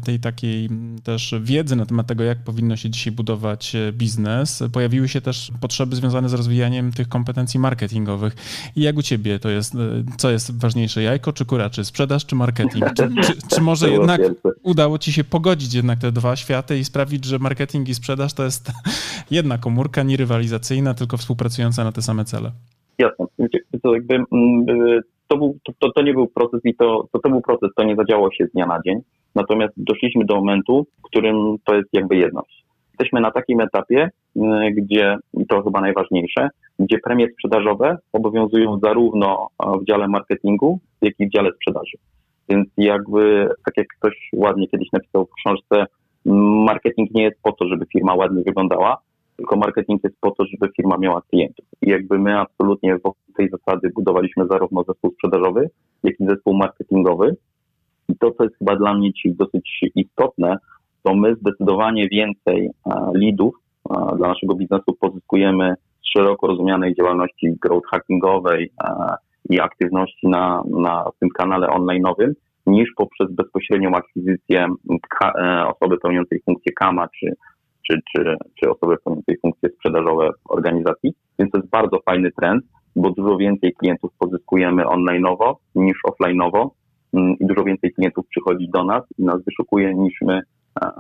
tej 0.04 0.20
takiej 0.20 0.68
też 1.04 1.35
wiedzy 1.40 1.76
na 1.76 1.87
temat 1.87 2.07
tego, 2.07 2.24
jak 2.24 2.44
powinno 2.44 2.76
się 2.76 2.90
dzisiaj 2.90 3.12
budować 3.12 3.74
e, 3.74 3.92
biznes, 3.92 4.62
pojawiły 4.72 5.09
się 5.09 5.20
też 5.20 5.52
potrzeby 5.61 5.96
związane 5.96 6.28
z 6.28 6.33
rozwijaniem 6.33 6.92
tych 6.92 7.09
kompetencji 7.09 7.61
marketingowych. 7.61 8.37
I 8.76 8.83
jak 8.83 8.96
u 8.96 9.02
ciebie 9.02 9.38
to 9.38 9.48
jest, 9.48 9.74
e, 9.74 9.78
co 10.16 10.30
jest 10.30 10.59
ważniejsze, 10.59 11.02
jajko 11.02 11.33
czy 11.33 11.44
kura, 11.44 11.70
czy 11.70 11.85
sprzedaż, 11.85 12.26
czy 12.26 12.35
marketing? 12.35 12.85
Czy, 12.96 13.09
czy, 13.22 13.48
czy 13.54 13.61
może 13.70 13.90
jednak 13.90 14.20
udało 14.62 14.98
ci 14.98 15.12
się 15.12 15.24
pogodzić 15.24 15.74
jednak 15.74 15.98
te 15.98 16.12
dwa 16.12 16.37
światy 16.37 16.78
i 16.78 16.85
sprawić, 16.85 17.24
że 17.24 17.38
marketing 17.38 17.88
i 17.88 17.94
sprzedaż 17.94 18.34
to 18.35 18.44
jest 18.44 18.73
jedna 19.31 19.59
komórka, 19.59 20.03
nie 20.03 20.16
rywalizacyjna, 20.16 20.94
tylko 20.94 21.16
współpracująca 21.16 21.85
na 21.85 21.92
te 21.92 22.03
same 22.03 22.25
cele. 22.25 22.51
Jasne. 22.99 23.27
To, 23.83 23.94
jakby, 23.94 24.14
mm, 24.14 24.68
y, 24.68 25.01
to, 25.29 25.37
był, 25.37 25.59
to, 25.79 25.92
to, 25.92 26.03
nie 26.03 26.12
był 26.12 26.27
proces 26.27 26.61
i 26.64 26.75
to, 26.75 27.09
to, 27.12 27.18
to 27.18 27.31
był 27.31 27.40
proces, 27.40 27.70
to 27.77 27.85
nie 27.85 27.97
zadziało 27.97 28.33
się 28.33 28.47
z 28.47 28.53
dnia 28.53 28.66
na 28.66 28.81
dzień. 28.87 29.01
Natomiast 29.35 29.75
doszliśmy 29.77 30.25
do 30.25 30.35
momentu, 30.35 30.87
w 30.99 31.03
którym 31.03 31.57
to 31.64 31.75
jest 31.75 31.88
jakby 31.92 32.16
jedność. 32.16 32.64
Jesteśmy 32.92 33.20
na 33.20 33.31
takim 33.31 33.61
etapie, 33.61 34.11
y, 34.37 34.40
gdzie, 34.77 35.16
i 35.35 35.47
to 35.47 35.62
chyba 35.62 35.81
najważniejsze, 35.81 36.49
gdzie 36.79 36.99
premie 36.99 37.29
sprzedażowe 37.33 37.97
obowiązują 38.12 38.79
zarówno 38.83 39.49
w 39.81 39.85
dziale 39.85 40.09
marketingu, 40.09 40.81
jak 41.03 41.14
i 41.18 41.27
w 41.27 41.33
dziale 41.33 41.51
sprzedaży. 41.53 41.99
Więc 42.49 42.68
jakby, 42.77 43.49
tak 43.64 43.77
jak 43.77 43.87
ktoś 43.99 44.29
ładnie 44.35 44.68
kiedyś 44.68 44.88
napisał 44.92 45.27
w 45.27 45.35
książce, 45.35 45.87
marketing 46.24 47.10
nie 47.14 47.22
jest 47.22 47.37
po 47.42 47.52
to, 47.52 47.68
żeby 47.68 47.87
firma 47.92 48.14
ładnie 48.14 48.42
wyglądała, 48.42 48.98
tylko 49.37 49.56
marketing 49.56 50.04
jest 50.04 50.16
po 50.20 50.30
to, 50.30 50.44
żeby 50.46 50.72
firma 50.76 50.98
miała 50.98 51.22
klientów. 51.22 51.64
I 51.82 51.90
jakby 51.90 52.18
my 52.18 52.38
absolutnie 52.38 52.94
wokół 52.94 53.34
tej 53.37 53.50
zasady 53.50 53.90
budowaliśmy 53.94 54.46
zarówno 54.46 54.84
zespół 54.84 55.10
sprzedażowy, 55.12 55.70
jak 56.02 56.20
i 56.20 56.26
zespół 56.26 56.54
marketingowy. 56.54 57.37
I 58.08 58.16
to, 58.18 58.30
co 58.30 58.44
jest 58.44 58.58
chyba 58.58 58.76
dla 58.76 58.94
mnie 58.94 59.12
dzisiaj 59.12 59.32
dosyć 59.32 59.80
istotne, 59.94 60.56
to 61.02 61.14
my 61.14 61.34
zdecydowanie 61.34 62.08
więcej 62.08 62.66
e, 62.66 62.70
leadów 63.14 63.54
e, 63.90 64.16
dla 64.16 64.28
naszego 64.28 64.54
biznesu 64.54 64.96
pozyskujemy 65.00 65.74
z 66.02 66.18
szeroko 66.18 66.46
rozumianej 66.46 66.94
działalności 66.94 67.56
growth 67.62 67.88
hackingowej 67.90 68.72
e, 68.84 69.14
i 69.50 69.60
aktywności 69.60 70.28
na, 70.28 70.62
na 70.70 71.04
tym 71.20 71.28
kanale 71.28 71.66
online'owym, 71.66 72.32
niż 72.66 72.88
poprzez 72.96 73.33
bezpośrednią 73.33 73.94
akwizycję 73.94 74.68
e, 75.24 75.66
osoby 75.66 75.98
pełniącej 75.98 76.40
funkcję 76.44 76.72
KAMA 76.72 77.09
czy, 77.20 77.33
czy, 77.90 78.00
czy, 78.12 78.37
czy 78.61 78.70
osoby 78.70 78.96
pełniącej 79.05 79.38
funkcje 79.42 79.68
sprzedażowe 79.68 80.31
w 80.31 80.50
organizacji. 80.50 81.14
Więc 81.38 81.53
to 81.53 81.59
jest 81.59 81.70
bardzo 81.70 82.00
fajny 82.05 82.33
trend, 82.33 82.64
bo 82.96 83.11
dużo 83.11 83.37
więcej 83.37 83.72
klientów 83.72 84.11
pozyskujemy 84.18 84.83
online'owo 84.83 85.55
niż 85.74 85.98
offline'owo 86.09 86.68
mm, 87.14 87.38
i 87.40 87.46
dużo 87.46 87.64
więcej 87.64 87.92
klientów 87.92 88.27
przychodzi 88.29 88.68
do 88.68 88.85
nas 88.85 89.03
i 89.18 89.24
nas 89.24 89.44
wyszukuje 89.44 89.94
niż 89.94 90.14
my 90.22 90.40
e, 90.83 90.90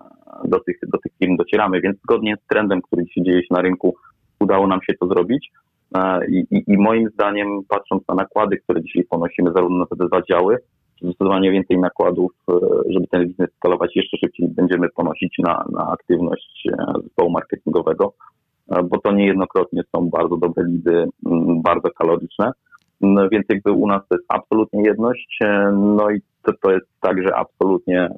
do 0.44 0.60
tych, 0.60 0.76
do 0.88 0.98
tych 0.98 1.12
firm 1.18 1.36
docieramy. 1.36 1.80
Więc 1.80 1.98
zgodnie 1.98 2.36
z 2.44 2.46
trendem, 2.48 2.82
który 2.82 3.04
dzisiaj 3.04 3.24
dzieje 3.24 3.40
się 3.40 3.54
na 3.54 3.62
rynku, 3.62 3.94
udało 4.40 4.66
nam 4.66 4.80
się 4.82 4.94
to 5.00 5.06
zrobić. 5.06 5.50
E, 5.96 6.26
I, 6.30 6.46
i, 6.50 6.64
I, 6.66 6.78
moim 6.78 7.08
zdaniem, 7.08 7.60
patrząc 7.68 8.02
na 8.08 8.14
nakłady, 8.14 8.56
które 8.56 8.82
dzisiaj 8.82 9.04
ponosimy 9.04 9.52
zarówno 9.52 9.78
na 9.78 9.86
te 9.86 10.06
dwa 10.06 10.22
działy, 10.22 10.58
zdecydowanie 11.02 11.50
więcej 11.50 11.78
nakładów, 11.78 12.32
e, 12.50 12.54
żeby 12.90 13.06
ten 13.06 13.26
biznes 13.26 13.48
skalować 13.56 13.96
jeszcze 13.96 14.16
szybciej 14.16 14.48
będziemy 14.48 14.88
ponosić 14.88 15.34
na, 15.38 15.64
na 15.72 15.88
aktywność 15.88 16.68
e, 16.72 16.92
zespołu 17.02 17.30
marketingowego, 17.30 18.14
e, 18.70 18.82
bo 18.82 18.98
to 18.98 19.12
niejednokrotnie 19.12 19.82
są 19.96 20.08
bardzo 20.08 20.36
dobre 20.36 20.64
lidy, 20.64 21.06
bardzo 21.62 21.90
kaloryczne, 21.90 22.52
no, 23.00 23.28
więc 23.28 23.44
jakby 23.48 23.72
u 23.72 23.86
nas 23.86 24.02
to 24.08 24.16
jest 24.16 24.26
absolutnie 24.28 24.82
jedność, 24.82 25.38
no 25.72 26.10
i 26.10 26.20
to, 26.42 26.52
to 26.62 26.72
jest 26.72 26.86
tak, 27.00 27.22
że 27.22 27.36
absolutnie 27.36 28.08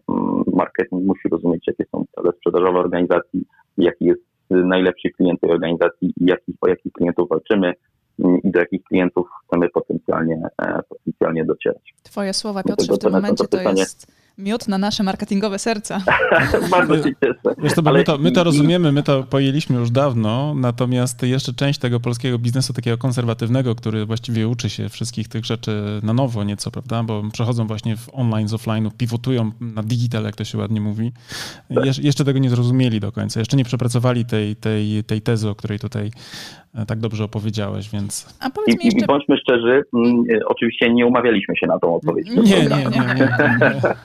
marketing 0.55 1.07
musi 1.07 1.29
rozumieć, 1.29 1.65
jakie 1.67 1.85
są 1.85 2.05
cele 2.15 2.33
sprzedażowe 2.33 2.79
organizacji, 2.79 3.45
jaki 3.79 4.05
jest 4.05 4.23
najlepszy 4.51 5.11
klient 5.11 5.41
tej 5.41 5.51
organizacji 5.51 6.13
i 6.21 6.27
jakich, 6.27 6.55
o 6.61 6.69
jakich 6.69 6.93
klientów 6.93 7.29
walczymy, 7.29 7.73
i 8.19 8.51
do 8.51 8.61
jakich 8.61 8.85
klientów 8.85 9.29
chcemy 9.47 9.69
potencjalnie, 9.69 10.43
e, 10.63 10.83
potencjalnie 10.89 11.45
docierać. 11.45 11.95
Twoje 12.03 12.35
słowa, 12.35 12.63
Piotrze, 12.63 12.93
w 12.93 12.99
tym 12.99 13.13
momencie 13.13 13.49
to 13.49 13.61
jest 13.61 14.07
miód 14.39 14.69
na 14.69 14.79
nasze 14.79 15.03
marketingowe 15.03 15.59
serca. 15.59 16.01
Bardzo 16.71 16.97
się 16.97 17.11
cieszę. 17.25 17.55
Wiesz, 17.59 17.75
to, 17.75 17.83
my, 17.83 18.05
to, 18.05 18.19
my 18.19 18.33
to 18.33 18.45
rozumiemy, 18.45 18.93
my 18.93 19.03
to 19.03 19.23
pojęliśmy 19.23 19.77
już 19.77 19.91
dawno, 19.91 20.55
natomiast 20.55 21.23
jeszcze 21.23 21.53
część 21.53 21.79
tego 21.79 22.01
polskiego 22.01 22.39
biznesu 22.39 22.73
takiego 22.73 22.99
konserwatywnego, 22.99 23.75
który 23.75 24.07
właściwie 24.07 24.49
uczy 24.49 24.71
się 24.71 24.89
wszystkich 24.89 25.29
tych 25.29 25.45
rzeczy 25.45 26.01
na 26.03 26.13
nowo 26.13 26.45
nieco, 26.45 26.71
prawda, 26.71 27.03
bo 27.03 27.23
przechodzą 27.33 27.67
właśnie 27.67 27.97
w 27.97 28.09
online 28.13 28.49
z 28.49 28.53
offline'u, 28.53 28.91
pivotują 28.99 29.51
na 29.61 29.83
digital, 29.83 30.25
jak 30.25 30.37
to 30.37 30.45
się 30.45 30.59
ładnie 30.59 30.81
mówi, 30.81 31.13
Jesz 31.71 31.99
jeszcze 31.99 32.25
tego 32.25 32.39
nie 32.39 32.51
zrozumieli 32.51 33.01
do 33.01 33.13
końca, 33.13 33.41
jeszcze 33.41 33.57
nie 33.57 33.65
przepracowali 33.65 34.25
tej, 34.25 34.57
tej, 34.57 35.05
tej 35.05 35.23
tezy, 35.23 35.49
o 35.49 35.55
której 35.55 35.79
tutaj 35.79 36.11
tak 36.87 36.99
dobrze 36.99 37.25
opowiedziałeś, 37.25 37.91
więc... 37.91 38.27
A 38.41 38.51
powiedz 38.51 38.79
mi 38.79 38.85
jeszcze... 38.85 39.05
I 39.05 39.07
bądźmy 39.07 39.37
szczerzy, 39.37 39.83
mm, 39.95 40.25
oczywiście 40.47 40.95
nie 40.95 41.07
umawialiśmy 41.07 41.57
się 41.57 41.67
na 41.67 41.79
tą 41.79 41.95
odpowiedź. 41.95 42.29
Nie, 42.31 42.37
nie, 42.37 42.43
nie, 42.43 42.67
nie, 42.67 43.15
nie, 43.15 43.29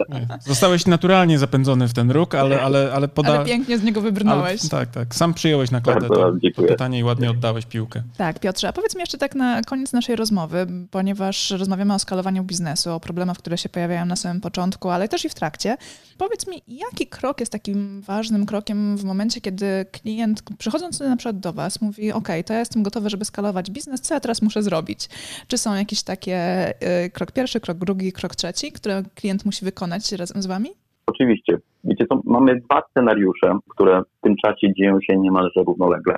nie. 0.10 0.27
Zostałeś 0.39 0.86
naturalnie 0.86 1.39
zapędzony 1.39 1.88
w 1.88 1.93
ten 1.93 2.12
róg, 2.12 2.36
ale, 2.36 2.62
ale, 2.62 2.91
ale 2.93 3.07
poda... 3.07 3.29
Ale 3.29 3.45
pięknie 3.45 3.77
z 3.77 3.84
niego 3.84 4.01
wybrnąłeś. 4.01 4.62
Ale, 4.62 4.69
tak, 4.69 4.89
tak. 4.89 5.15
Sam 5.15 5.34
przyjąłeś 5.34 5.71
na 5.71 5.81
klatę 5.81 6.07
to, 6.07 6.34
to 6.55 6.62
pytanie 6.62 6.99
i 6.99 7.03
ładnie 7.03 7.29
oddałeś 7.29 7.65
piłkę. 7.65 8.03
Tak, 8.17 8.39
Piotrze, 8.39 8.67
a 8.67 8.73
powiedz 8.73 8.95
mi 8.95 8.99
jeszcze 8.99 9.17
tak 9.17 9.36
na 9.36 9.62
koniec 9.62 9.93
naszej 9.93 10.15
rozmowy, 10.15 10.67
ponieważ 10.91 11.51
rozmawiamy 11.51 11.93
o 11.93 11.99
skalowaniu 11.99 12.43
biznesu, 12.43 12.91
o 12.91 12.99
problemach, 12.99 13.38
które 13.38 13.57
się 13.57 13.69
pojawiają 13.69 14.05
na 14.05 14.15
samym 14.15 14.41
początku, 14.41 14.89
ale 14.89 15.07
też 15.07 15.25
i 15.25 15.29
w 15.29 15.34
trakcie. 15.34 15.77
Powiedz 16.17 16.47
mi, 16.47 16.62
jaki 16.67 17.07
krok 17.07 17.39
jest 17.39 17.51
takim 17.51 18.01
ważnym 18.01 18.45
krokiem 18.45 18.97
w 18.97 19.03
momencie, 19.03 19.41
kiedy 19.41 19.86
klient 19.91 20.43
przychodząc 20.57 20.99
na 20.99 21.17
przykład 21.17 21.39
do 21.39 21.53
Was 21.53 21.81
mówi, 21.81 22.12
ok, 22.12 22.27
to 22.45 22.53
ja 22.53 22.61
jestem 22.62 22.84
gotowy, 22.84 23.10
żeby 23.10 23.26
skalować 23.26 23.71
biznes, 23.71 24.02
co 24.02 24.13
ja 24.13 24.19
teraz 24.19 24.41
muszę 24.41 24.63
zrobić? 24.63 25.10
Czy 25.47 25.58
są 25.58 25.76
jakieś 25.76 26.04
takie 26.04 26.69
y, 27.06 27.10
krok 27.10 27.32
pierwszy, 27.32 27.60
krok 27.60 27.78
drugi, 27.78 28.13
krok 28.13 28.36
trzeci, 28.36 28.71
które 28.71 29.04
klient 29.15 29.45
musi 29.45 29.65
wykonać 29.65 30.12
razem 30.12 30.41
z 30.41 30.45
wami? 30.45 30.69
Oczywiście. 31.06 31.58
Wiecie 31.84 32.06
co, 32.06 32.21
mamy 32.26 32.56
dwa 32.56 32.82
scenariusze, 32.89 33.60
które 33.69 34.02
w 34.02 34.21
tym 34.21 34.36
czasie 34.45 34.74
dzieją 34.74 35.02
się 35.02 35.17
niemalże 35.17 35.63
równolegle. 35.67 36.15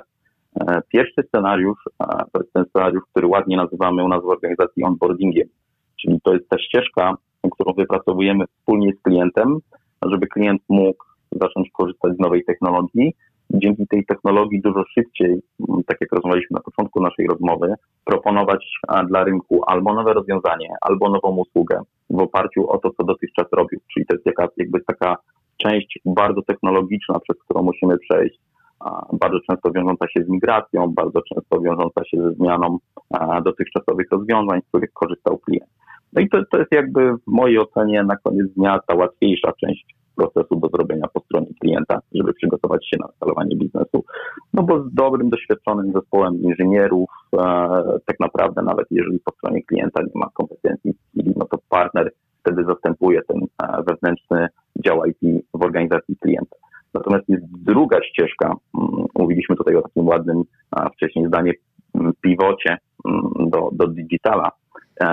E, 0.60 0.80
pierwszy 0.88 1.22
scenariusz 1.28 1.78
to 2.32 2.40
jest 2.40 2.52
ten 2.52 2.64
scenariusz, 2.64 3.02
który 3.10 3.26
ładnie 3.26 3.56
nazywamy 3.56 4.04
u 4.04 4.08
nas 4.08 4.22
w 4.22 4.28
organizacji 4.28 4.84
onboardingiem, 4.84 5.48
czyli 6.00 6.18
to 6.22 6.34
jest 6.34 6.48
ta 6.48 6.58
ścieżka, 6.58 7.14
którą 7.52 7.72
wypracowujemy 7.72 8.44
wspólnie 8.46 8.92
z 8.92 9.02
klientem, 9.02 9.58
żeby 10.10 10.26
klient 10.26 10.62
mógł 10.68 11.04
zacząć 11.32 11.70
korzystać 11.72 12.16
z 12.16 12.18
nowej 12.18 12.44
technologii 12.44 13.14
dzięki 13.50 13.86
tej 13.86 14.04
technologii 14.06 14.60
dużo 14.60 14.84
szybciej, 14.94 15.30
mm, 15.68 15.84
tak 15.86 16.00
jak 16.00 16.12
rozmawialiśmy 16.12 16.54
na 16.54 16.60
początku 16.60 17.02
naszej 17.02 17.26
rozmowy, 17.26 17.74
proponować 18.04 18.66
dla 19.08 19.24
rynku 19.24 19.62
albo 19.66 19.94
nowe 19.94 20.12
rozwiązanie, 20.12 20.74
albo 20.80 21.10
nową 21.10 21.36
usługę 21.36 21.80
w 22.10 22.18
oparciu 22.18 22.70
o 22.70 22.78
to, 22.78 22.90
co 22.90 23.04
dotychczas 23.04 23.46
robił. 23.52 23.80
Czyli 23.94 24.06
to 24.06 24.14
jest 24.14 24.26
jaka, 24.26 24.48
jakby 24.56 24.80
taka 24.80 25.16
część 25.56 25.98
bardzo 26.04 26.42
technologiczna, 26.42 27.20
przez 27.20 27.42
którą 27.42 27.62
musimy 27.62 27.98
przejść, 27.98 28.38
bardzo 29.12 29.38
często 29.50 29.70
wiążąca 29.70 30.08
się 30.08 30.24
z 30.24 30.28
migracją, 30.28 30.94
bardzo 30.94 31.20
często 31.34 31.60
wiążąca 31.60 32.04
się 32.04 32.22
ze 32.22 32.32
zmianą 32.32 32.78
dotychczasowych 33.44 34.06
rozwiązań, 34.10 34.60
z 34.60 34.68
których 34.68 34.92
korzystał 34.92 35.38
klient. 35.38 35.70
No 36.12 36.22
i 36.22 36.28
to, 36.28 36.38
to 36.50 36.58
jest 36.58 36.72
jakby 36.72 37.12
w 37.12 37.26
mojej 37.26 37.58
ocenie 37.58 38.04
na 38.04 38.16
koniec 38.16 38.46
dnia 38.56 38.78
ta 38.86 38.94
łatwiejsza 38.94 39.52
część 39.60 39.94
procesu 40.16 40.56
do 40.56 40.68
zrobienia 40.68 41.06
po 41.12 41.20
stronie 41.20 41.46
klienta, 41.60 42.00
żeby 42.14 42.34
przygotować 42.34 42.88
się 42.88 42.96
na 43.00 43.08
skalowanie 43.16 43.56
biznesu. 43.56 44.04
No 44.54 44.62
bo 44.62 44.82
z 44.82 44.94
dobrym, 44.94 45.30
doświadczonym 45.30 45.92
zespołem 45.92 46.42
inżynierów, 46.42 47.10
e, 47.32 47.38
tak 48.06 48.20
naprawdę 48.20 48.62
nawet 48.62 48.86
jeżeli 48.90 49.18
po 49.20 49.32
stronie 49.32 49.62
klienta 49.62 50.02
nie 50.02 50.20
ma 50.20 50.28
kompetencji, 50.34 50.94
no 51.36 51.44
to 51.44 51.58
partner 51.68 52.12
wtedy 52.40 52.64
zastępuje 52.64 53.20
ten 53.22 53.38
e, 53.38 53.82
wewnętrzny 53.82 54.46
dział 54.84 55.04
IT 55.04 55.44
w 55.54 55.64
organizacji 55.64 56.16
klienta. 56.16 56.56
Natomiast 56.94 57.28
jest 57.28 57.44
druga 57.64 58.02
ścieżka, 58.02 58.46
mm, 58.46 59.06
mówiliśmy 59.18 59.56
tutaj 59.56 59.76
o 59.76 59.82
takim 59.82 60.06
ładnym 60.06 60.42
wcześniej 60.94 61.26
zdanie 61.26 61.52
mm, 61.94 62.12
piwocie 62.20 62.76
mm, 63.04 63.50
do, 63.50 63.70
do 63.72 63.86
digitala 63.86 64.50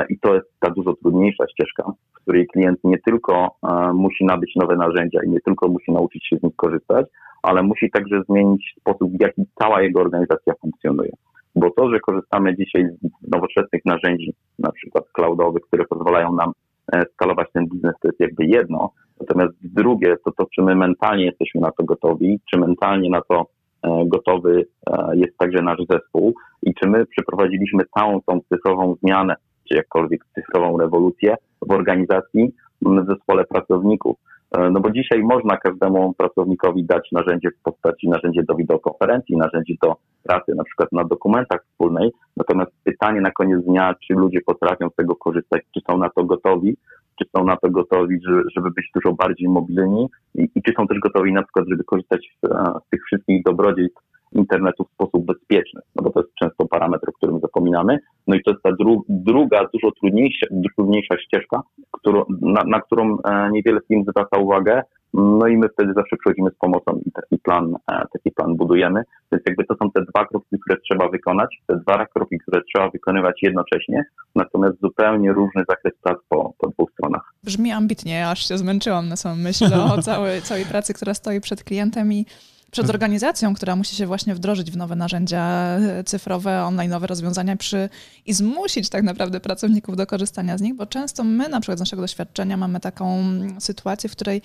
i 0.10 0.20
to 0.20 0.36
jest 0.36 0.48
ta 0.60 0.70
dużo 0.70 0.94
trudniejsza 0.94 1.48
ścieżka, 1.48 1.92
w 2.14 2.22
której 2.22 2.48
klient 2.48 2.80
nie 2.84 3.00
tylko 3.00 3.56
e, 3.64 3.94
musi 3.94 4.26
nabyć 4.26 4.56
nowe 4.56 4.76
narzędzia 4.76 5.20
i 5.26 5.30
nie 5.30 5.42
tylko 5.42 5.68
musi 5.68 5.92
nauczyć 5.92 6.28
się 6.28 6.38
z 6.38 6.44
nich 6.44 6.56
korzystać, 6.56 7.06
ale 7.44 7.64
musi 7.64 7.92
także 7.92 8.22
zmienić 8.30 8.76
sposób, 8.80 9.18
w 9.18 9.22
jaki 9.22 9.42
cała 9.60 9.82
jego 9.82 10.02
organizacja 10.02 10.54
funkcjonuje. 10.62 11.12
Bo 11.56 11.70
to, 11.72 11.90
że 11.90 12.00
korzystamy 12.00 12.56
dzisiaj 12.58 12.86
z 13.02 13.32
nowoczesnych 13.32 13.82
narzędzi, 13.86 14.34
na 14.60 14.72
przykład 14.72 15.04
cloudowych, 15.12 15.64
które 15.64 15.86
pozwalają 15.86 16.36
nam 16.36 16.52
e, 16.94 17.04
skalować 17.14 17.48
ten 17.54 17.68
biznes, 17.68 17.94
to 18.02 18.08
jest 18.08 18.20
jakby 18.20 18.46
jedno. 18.46 18.92
Natomiast 19.20 19.54
drugie, 19.62 20.16
to 20.26 20.32
to, 20.32 20.46
czy 20.56 20.62
my 20.62 20.76
mentalnie 20.76 21.26
jesteśmy 21.26 21.62
na 21.62 21.72
to 21.72 21.84
gotowi, 21.84 22.40
czy 22.52 22.60
mentalnie 22.60 23.10
na 23.10 23.22
to 23.22 23.46
e, 23.84 24.04
gotowy 24.08 24.66
jest 25.14 25.38
także 25.38 25.62
nasz 25.62 25.80
zespół 25.90 26.34
i 26.64 26.74
czy 26.74 26.90
my 26.90 27.06
przeprowadziliśmy 27.06 27.84
całą 27.98 28.22
tą 28.22 28.40
cyfrową 28.50 28.96
zmianę 29.04 29.36
czy 29.72 29.78
jakkolwiek 29.78 30.26
cyfrową 30.36 30.78
rewolucję 30.78 31.36
w 31.68 31.72
organizacji, 31.72 32.54
w 32.82 33.06
zespole 33.08 33.46
pracowników. 33.46 34.18
E, 34.52 34.70
no 34.70 34.80
bo 34.80 34.92
dzisiaj 34.92 35.24
można 35.24 35.58
każdemu 35.58 36.14
pracownikowi 36.14 36.84
dać 36.84 37.12
narzędzie 37.12 37.50
w 37.52 37.64
postaci 37.64 38.10
narzędzie 38.10 38.44
do 38.44 38.56
wideokonferencji, 38.56 39.38
narzędzie 39.38 39.74
do 39.84 39.96
pracy 40.24 40.56
na 40.56 40.64
przykład 40.64 40.92
na 40.92 41.04
dokumentach 41.04 41.64
wspólnej. 41.66 42.12
Natomiast 42.38 42.72
pytanie 42.84 43.22
na 43.22 43.32
koniec 43.32 43.66
dnia, 43.66 43.96
czy 44.08 44.14
ludzie 44.14 44.42
potrafią 44.46 44.90
z 44.90 44.96
tego 44.96 45.16
korzystać, 45.16 45.62
czy 45.74 45.82
są 45.90 45.98
na 45.98 46.10
to 46.10 46.24
gotowi, 46.24 46.78
czy 47.20 47.26
są 47.36 47.44
na 47.44 47.58
to 47.58 47.70
gotowi, 47.70 48.20
żeby 48.56 48.72
być 48.72 48.92
dużo 48.96 49.14
bardziej 49.14 49.50
mobilni 49.50 50.10
i, 50.36 50.50
i 50.56 50.62
czy 50.62 50.74
są 50.78 50.88
też 50.88 51.00
gotowi 51.00 51.34
na 51.34 51.44
przykład, 51.44 51.66
żeby 51.70 51.84
korzystać 51.84 52.38
z, 52.44 52.48
z 52.86 52.90
tych 52.90 53.04
wszystkich 53.06 53.44
dobrodziejstw 53.44 54.02
internetu 54.32 54.84
w 54.84 54.94
sposób 54.94 55.26
bezpieczny, 55.26 55.82
no 55.96 56.04
bo 56.04 56.10
to 56.10 56.20
jest 56.20 56.34
często 56.36 56.66
parametr, 56.66 57.10
o 57.10 57.12
którym 57.12 57.40
zapominamy. 57.40 58.00
No 58.32 58.38
i 58.38 58.44
to 58.44 58.52
jest 58.52 58.64
ta 58.64 58.72
dru 58.72 59.04
druga, 59.10 59.68
dużo 59.74 59.92
trudniejsza, 59.92 60.46
trudniejsza 60.76 61.16
ścieżka, 61.18 61.62
którą, 61.92 62.24
na, 62.42 62.64
na, 62.64 62.82
którą 62.82 63.18
e, 63.18 63.52
niewiele 63.52 63.80
firm 63.88 64.04
zwraca 64.04 64.38
uwagę, 64.38 64.82
no 65.14 65.48
i 65.48 65.58
my 65.58 65.68
wtedy 65.70 65.94
zawsze 65.94 66.16
przychodzimy 66.18 66.50
z 66.50 66.56
pomocą 66.56 67.00
i 67.06 67.12
taki 67.12 67.38
plan, 67.38 67.76
e, 67.92 68.06
taki 68.14 68.32
plan 68.32 68.56
budujemy. 68.56 69.04
Więc 69.32 69.44
jakby 69.48 69.66
to 69.66 69.76
są 69.76 69.92
te 69.92 70.02
dwa 70.02 70.26
kroki, 70.26 70.60
które 70.62 70.78
trzeba 70.80 71.10
wykonać, 71.10 71.62
te 71.68 71.76
dwa 71.76 72.06
kroki, 72.06 72.38
które 72.40 72.62
trzeba 72.64 72.90
wykonywać 72.90 73.40
jednocześnie, 73.42 74.04
natomiast 74.36 74.82
zupełnie 74.82 75.34
różny 75.34 75.64
zakres 75.70 75.94
prac 76.04 76.18
po, 76.30 76.54
po 76.58 76.68
dwóch 76.68 76.92
stronach. 76.92 77.34
Brzmi 77.44 77.72
ambitnie, 77.72 78.28
aż 78.28 78.48
się 78.48 78.58
zmęczyłam 78.58 79.10
na 79.10 79.16
samą 79.16 79.36
myśl 79.36 79.66
o 79.74 80.02
całej, 80.10 80.42
całej 80.42 80.66
pracy, 80.66 80.94
która 80.94 81.14
stoi 81.14 81.42
przed 81.42 81.64
klientem 81.64 82.14
i 82.14 82.26
przed 82.72 82.90
organizacją, 82.90 83.56
która 83.56 83.76
musi 83.76 83.96
się 83.96 84.08
właśnie 84.08 84.36
wdrożyć 84.36 84.72
w 84.72 84.78
nowe 84.78 84.96
narzędzia 84.96 85.68
cyfrowe, 86.06 86.64
online, 86.64 86.92
nowe 86.92 87.08
rozwiązania 87.08 87.56
przy, 87.56 87.90
i 88.26 88.34
zmusić 88.34 88.90
tak 88.90 89.04
naprawdę 89.04 89.40
pracowników 89.40 89.96
do 89.98 90.08
korzystania 90.08 90.58
z 90.58 90.62
nich, 90.62 90.76
bo 90.76 90.86
często 90.86 91.24
my 91.24 91.50
na 91.50 91.62
przykład 91.62 91.78
z 91.78 91.82
naszego 91.82 92.02
doświadczenia 92.02 92.58
mamy 92.58 92.80
taką 92.80 93.24
sytuację, 93.60 94.10
w 94.10 94.12
której 94.12 94.42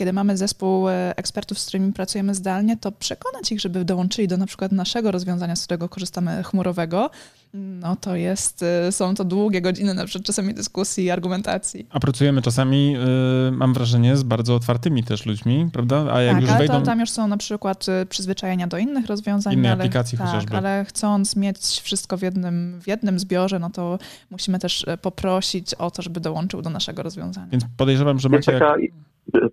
kiedy 0.00 0.12
mamy 0.12 0.36
zespół 0.36 0.88
e, 0.88 1.16
ekspertów, 1.16 1.58
z 1.58 1.66
którymi 1.66 1.92
pracujemy 1.92 2.34
zdalnie, 2.34 2.76
to 2.76 2.92
przekonać 2.92 3.52
ich, 3.52 3.60
żeby 3.60 3.84
dołączyli 3.84 4.28
do 4.28 4.36
na 4.36 4.46
przykład 4.46 4.72
naszego 4.72 5.10
rozwiązania, 5.10 5.56
z 5.56 5.64
którego 5.64 5.88
korzystamy 5.88 6.42
chmurowego, 6.42 7.10
no 7.54 7.96
to 7.96 8.16
jest, 8.16 8.62
e, 8.62 8.92
są 8.92 9.14
to 9.14 9.24
długie 9.24 9.60
godziny 9.60 9.94
na 9.94 10.04
przykład 10.04 10.26
czasami 10.26 10.54
dyskusji 10.54 11.04
i 11.04 11.10
argumentacji. 11.10 11.86
A 11.90 12.00
pracujemy 12.00 12.42
czasami, 12.42 12.92
yy, 12.92 13.00
mam 13.52 13.74
wrażenie, 13.74 14.16
z 14.16 14.22
bardzo 14.22 14.54
otwartymi 14.54 15.04
też 15.04 15.26
ludźmi, 15.26 15.68
prawda? 15.72 16.12
A 16.12 16.22
jak 16.22 16.34
tak, 16.34 16.42
już 16.42 16.50
ale 16.50 16.58
wejdą... 16.58 16.74
to 16.74 16.80
tam 16.80 17.00
już 17.00 17.10
są 17.10 17.28
na 17.28 17.36
przykład 17.36 17.86
przyzwyczajenia 18.08 18.66
do 18.66 18.78
innych 18.78 19.06
rozwiązań. 19.06 19.54
Innej 19.54 19.70
ale, 19.70 19.80
aplikacji 19.80 20.18
tak, 20.18 20.26
chociażby. 20.26 20.56
ale 20.56 20.84
chcąc 20.88 21.36
mieć 21.36 21.58
wszystko 21.58 22.16
w 22.16 22.22
jednym, 22.22 22.80
w 22.80 22.88
jednym 22.88 23.18
zbiorze, 23.18 23.58
no 23.58 23.70
to 23.70 23.98
musimy 24.30 24.58
też 24.58 24.86
poprosić 25.02 25.74
o 25.74 25.90
to, 25.90 26.02
żeby 26.02 26.20
dołączył 26.20 26.62
do 26.62 26.70
naszego 26.70 27.02
rozwiązania. 27.02 27.48
Więc 27.52 27.64
podejrzewam, 27.76 28.18
że 28.18 28.28
macie... 28.28 28.52
Jak 28.52 28.62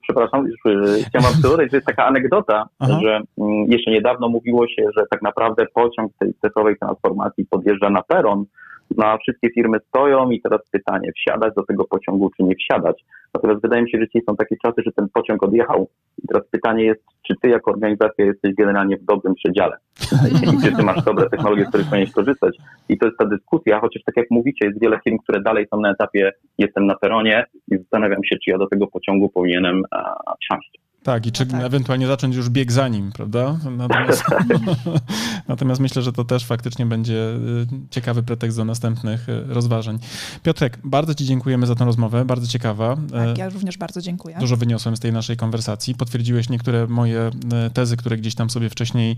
przepraszam, 0.02 0.46
chciałem 1.08 1.32
wam 1.32 1.42
że 1.72 1.78
jest 1.78 1.88
taka 1.88 2.06
anegdota, 2.06 2.66
Aha. 2.80 3.00
że 3.04 3.22
mm, 3.38 3.66
jeszcze 3.68 3.92
niedawno 3.92 4.30
mówiło 4.30 4.68
się, 4.68 4.86
że 4.98 5.04
tak 5.12 5.22
naprawdę 5.22 5.66
pociąg 5.74 6.12
tej 6.20 6.34
cyfrowej 6.42 6.78
transformacji 6.78 7.46
podjeżdża 7.46 7.90
na 7.90 8.04
peron, 8.04 8.46
No 8.98 9.06
a 9.06 9.18
wszystkie 9.18 9.50
firmy 9.50 9.78
stoją 9.88 10.30
i 10.30 10.42
teraz 10.42 10.62
pytanie, 10.72 11.12
wsiadać 11.16 11.54
do 11.56 11.64
tego 11.64 11.86
pociągu 11.86 12.30
czy 12.38 12.44
nie 12.44 12.56
wsiadać. 12.56 13.06
Natomiast 13.34 13.62
wydaje 13.62 13.84
mi 13.84 13.92
się, 13.92 13.98
że 14.00 14.08
dzisiaj 14.08 14.22
są 14.30 14.36
takie 14.36 14.56
czasy, 14.66 14.82
że 14.86 14.92
ten 14.92 15.08
pociąg 15.14 15.44
odjechał. 15.44 15.88
I 16.24 16.28
teraz 16.28 16.48
pytanie 16.52 16.84
jest, 16.84 17.04
czy 17.28 17.34
ty 17.42 17.50
jako 17.50 17.72
organizacja 17.72 18.26
jesteś 18.26 18.56
generalnie 18.56 18.98
w 18.98 19.06
dobrym 19.06 19.36
przedziale? 19.36 19.78
I 20.54 20.64
czy 20.64 20.76
ty 20.76 20.84
masz 20.84 21.04
dobre 21.04 21.30
technologie, 21.30 21.66
z 21.66 21.70
których 21.70 21.88
powinieneś 21.88 22.14
korzystać? 22.14 22.58
I 22.90 22.98
to 22.98 23.06
jest 23.06 23.18
ta 23.18 23.26
dyskusja, 23.26 23.80
chociaż 23.80 24.04
tak 24.04 24.18
jak 24.18 24.32
mówicie, 24.32 24.66
jest 24.66 24.82
wiele 24.82 25.00
firm, 25.04 25.18
które 25.18 25.42
dalej 25.42 25.68
są 25.74 25.80
na 25.80 25.92
etapie 25.92 26.32
jestem 26.58 26.86
na 26.86 26.96
peronie 26.96 27.46
i 27.72 27.78
zastanawiam 27.78 28.24
się, 28.24 28.36
czy 28.46 28.52
ja 28.52 28.58
do 28.58 28.68
tego 28.68 28.88
pociągu 28.88 29.30
powinienem 29.30 29.84
a, 29.92 30.34
wsiąść. 30.42 30.87
Tak, 31.08 31.26
i 31.26 31.32
czy 31.32 31.46
no 31.46 31.52
tak. 31.52 31.64
ewentualnie 31.64 32.08
zacząć 32.08 32.36
już 32.36 32.50
bieg 32.50 32.72
za 32.72 32.88
nim, 32.88 33.12
prawda? 33.12 33.60
Natomiast, 33.78 34.24
natomiast 35.48 35.82
myślę, 35.82 36.02
że 36.02 36.14
to 36.14 36.24
też 36.24 36.46
faktycznie 36.46 36.86
będzie 36.86 37.14
y, 37.14 37.68
ciekawy 37.90 38.24
pretekst 38.24 38.58
do 38.58 38.66
następnych 38.66 39.30
y, 39.30 39.44
rozważań. 39.48 40.00
Piotrek, 40.44 40.80
bardzo 40.84 41.16
Ci 41.16 41.26
dziękujemy 41.26 41.68
za 41.68 41.76
tę 41.76 41.86
rozmowę, 41.86 42.26
bardzo 42.26 42.48
ciekawa. 42.48 42.98
Tak, 43.12 43.38
ja 43.38 43.50
również 43.50 43.78
bardzo 43.78 44.02
dziękuję. 44.02 44.38
Dużo 44.40 44.58
wyniosłem 44.58 44.98
z 44.98 45.00
tej 45.00 45.14
naszej 45.14 45.38
konwersacji. 45.38 45.96
Potwierdziłeś 45.96 46.50
niektóre 46.50 46.88
moje 46.88 47.32
y, 47.68 47.72
tezy, 47.72 47.98
które 47.98 48.18
gdzieś 48.18 48.36
tam 48.36 48.50
sobie 48.50 48.70
wcześniej 48.70 49.18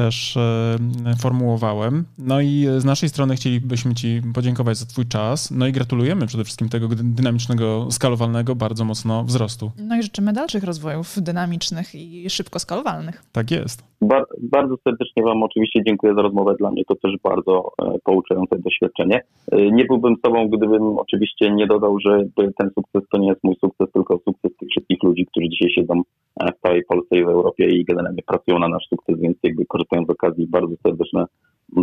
też 0.00 0.36
e, 0.36 0.76
formułowałem. 1.22 2.04
No 2.18 2.40
i 2.40 2.66
z 2.78 2.84
naszej 2.84 3.08
strony 3.08 3.34
chcielibyśmy 3.34 3.94
Ci 3.94 4.20
podziękować 4.34 4.76
za 4.76 4.86
Twój 4.86 5.06
czas. 5.06 5.50
No 5.50 5.66
i 5.66 5.72
gratulujemy 5.72 6.26
przede 6.26 6.44
wszystkim 6.44 6.68
tego 6.68 6.88
dynamicznego, 7.02 7.86
skalowalnego 7.90 8.54
bardzo 8.54 8.84
mocno 8.84 9.24
wzrostu. 9.24 9.70
No 9.78 9.96
i 9.96 10.02
życzymy 10.02 10.32
dalszych 10.32 10.64
rozwojów 10.64 11.22
dynamicznych 11.22 11.94
i 11.94 12.30
szybko 12.30 12.58
skalowalnych. 12.58 13.22
Tak 13.32 13.50
jest. 13.50 13.90
Bar 14.02 14.24
bardzo 14.38 14.76
serdecznie 14.84 15.22
Wam 15.22 15.42
oczywiście 15.42 15.80
dziękuję 15.86 16.14
za 16.14 16.22
rozmowę. 16.22 16.54
Dla 16.58 16.70
mnie 16.70 16.84
to 16.84 16.94
też 16.94 17.12
bardzo 17.24 17.72
e, 17.82 17.98
pouczające 18.04 18.58
doświadczenie. 18.58 19.22
E, 19.52 19.70
nie 19.70 19.84
byłbym 19.84 20.16
sobą, 20.26 20.48
gdybym 20.48 20.98
oczywiście 20.98 21.52
nie 21.52 21.66
dodał, 21.66 22.00
że 22.00 22.24
ten 22.36 22.70
sukces 22.74 23.02
to 23.12 23.18
nie 23.18 23.28
jest 23.28 23.44
mój 23.44 23.56
sukces, 23.60 23.92
tylko 23.92 24.18
sukces 24.24 24.56
tych 24.60 24.68
wszystkich 24.68 25.02
ludzi, 25.02 25.26
którzy 25.26 25.48
dzisiaj 25.48 25.70
siedzą 25.70 26.02
w 26.48 26.60
całej 26.62 26.84
Polsce 26.84 27.16
i 27.16 27.24
w 27.24 27.28
Europie 27.28 27.68
i 27.68 27.84
generalnie 27.84 28.22
pracują 28.22 28.58
na 28.58 28.68
nasz 28.68 28.86
sukces, 28.88 29.20
więc 29.20 29.36
jakby 29.42 29.66
korzystając 29.66 30.08
z 30.08 30.10
okazji 30.10 30.46
bardzo 30.46 30.74
serdeczne 30.86 31.24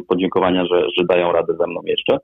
podziękowania, 0.07 0.65
że, 0.65 0.81
że 0.97 1.05
dają 1.05 1.31
radę 1.31 1.53
ze 1.59 1.67
mną 1.67 1.81
jeszcze. 1.85 2.17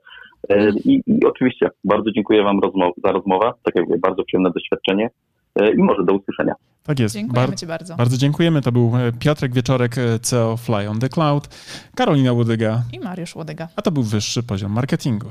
E, 0.48 0.70
I, 0.70 1.02
i 1.06 1.26
oczywiście 1.26 1.70
bardzo 1.84 2.10
dziękuję 2.10 2.42
Wam 2.42 2.60
rozmow 2.60 2.94
za 3.04 3.12
rozmowę, 3.12 3.52
tak 3.62 3.74
jak 3.74 3.86
mówię, 3.86 3.98
bardzo 3.98 4.24
przyjemne 4.24 4.50
doświadczenie 4.50 5.10
e, 5.56 5.72
i 5.72 5.78
może 5.78 6.04
do 6.04 6.14
usłyszenia. 6.14 6.54
Tak 6.82 7.00
jest. 7.00 7.14
Dziękujemy 7.14 7.48
Bar 7.48 7.58
Ci 7.58 7.66
bardzo. 7.66 7.96
Bardzo 7.96 8.16
dziękujemy. 8.16 8.62
To 8.62 8.72
był 8.72 8.92
e, 8.96 9.12
Piotrek 9.12 9.54
Wieczorek, 9.54 9.94
CEO 10.22 10.56
Fly 10.56 10.88
on 10.88 11.00
the 11.00 11.08
Cloud, 11.08 11.48
Karolina 11.96 12.32
Łodyga 12.32 12.82
i 12.92 13.00
Mariusz 13.00 13.36
Łodyga. 13.36 13.68
A 13.76 13.82
to 13.82 13.90
był 13.90 14.02
wyższy 14.02 14.42
poziom 14.42 14.72
marketingu. 14.72 15.28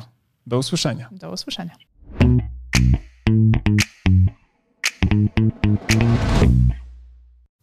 Do 0.48 0.58
usłyszenia. 0.58 1.10
Do 1.12 1.32
usłyszenia. 1.32 1.74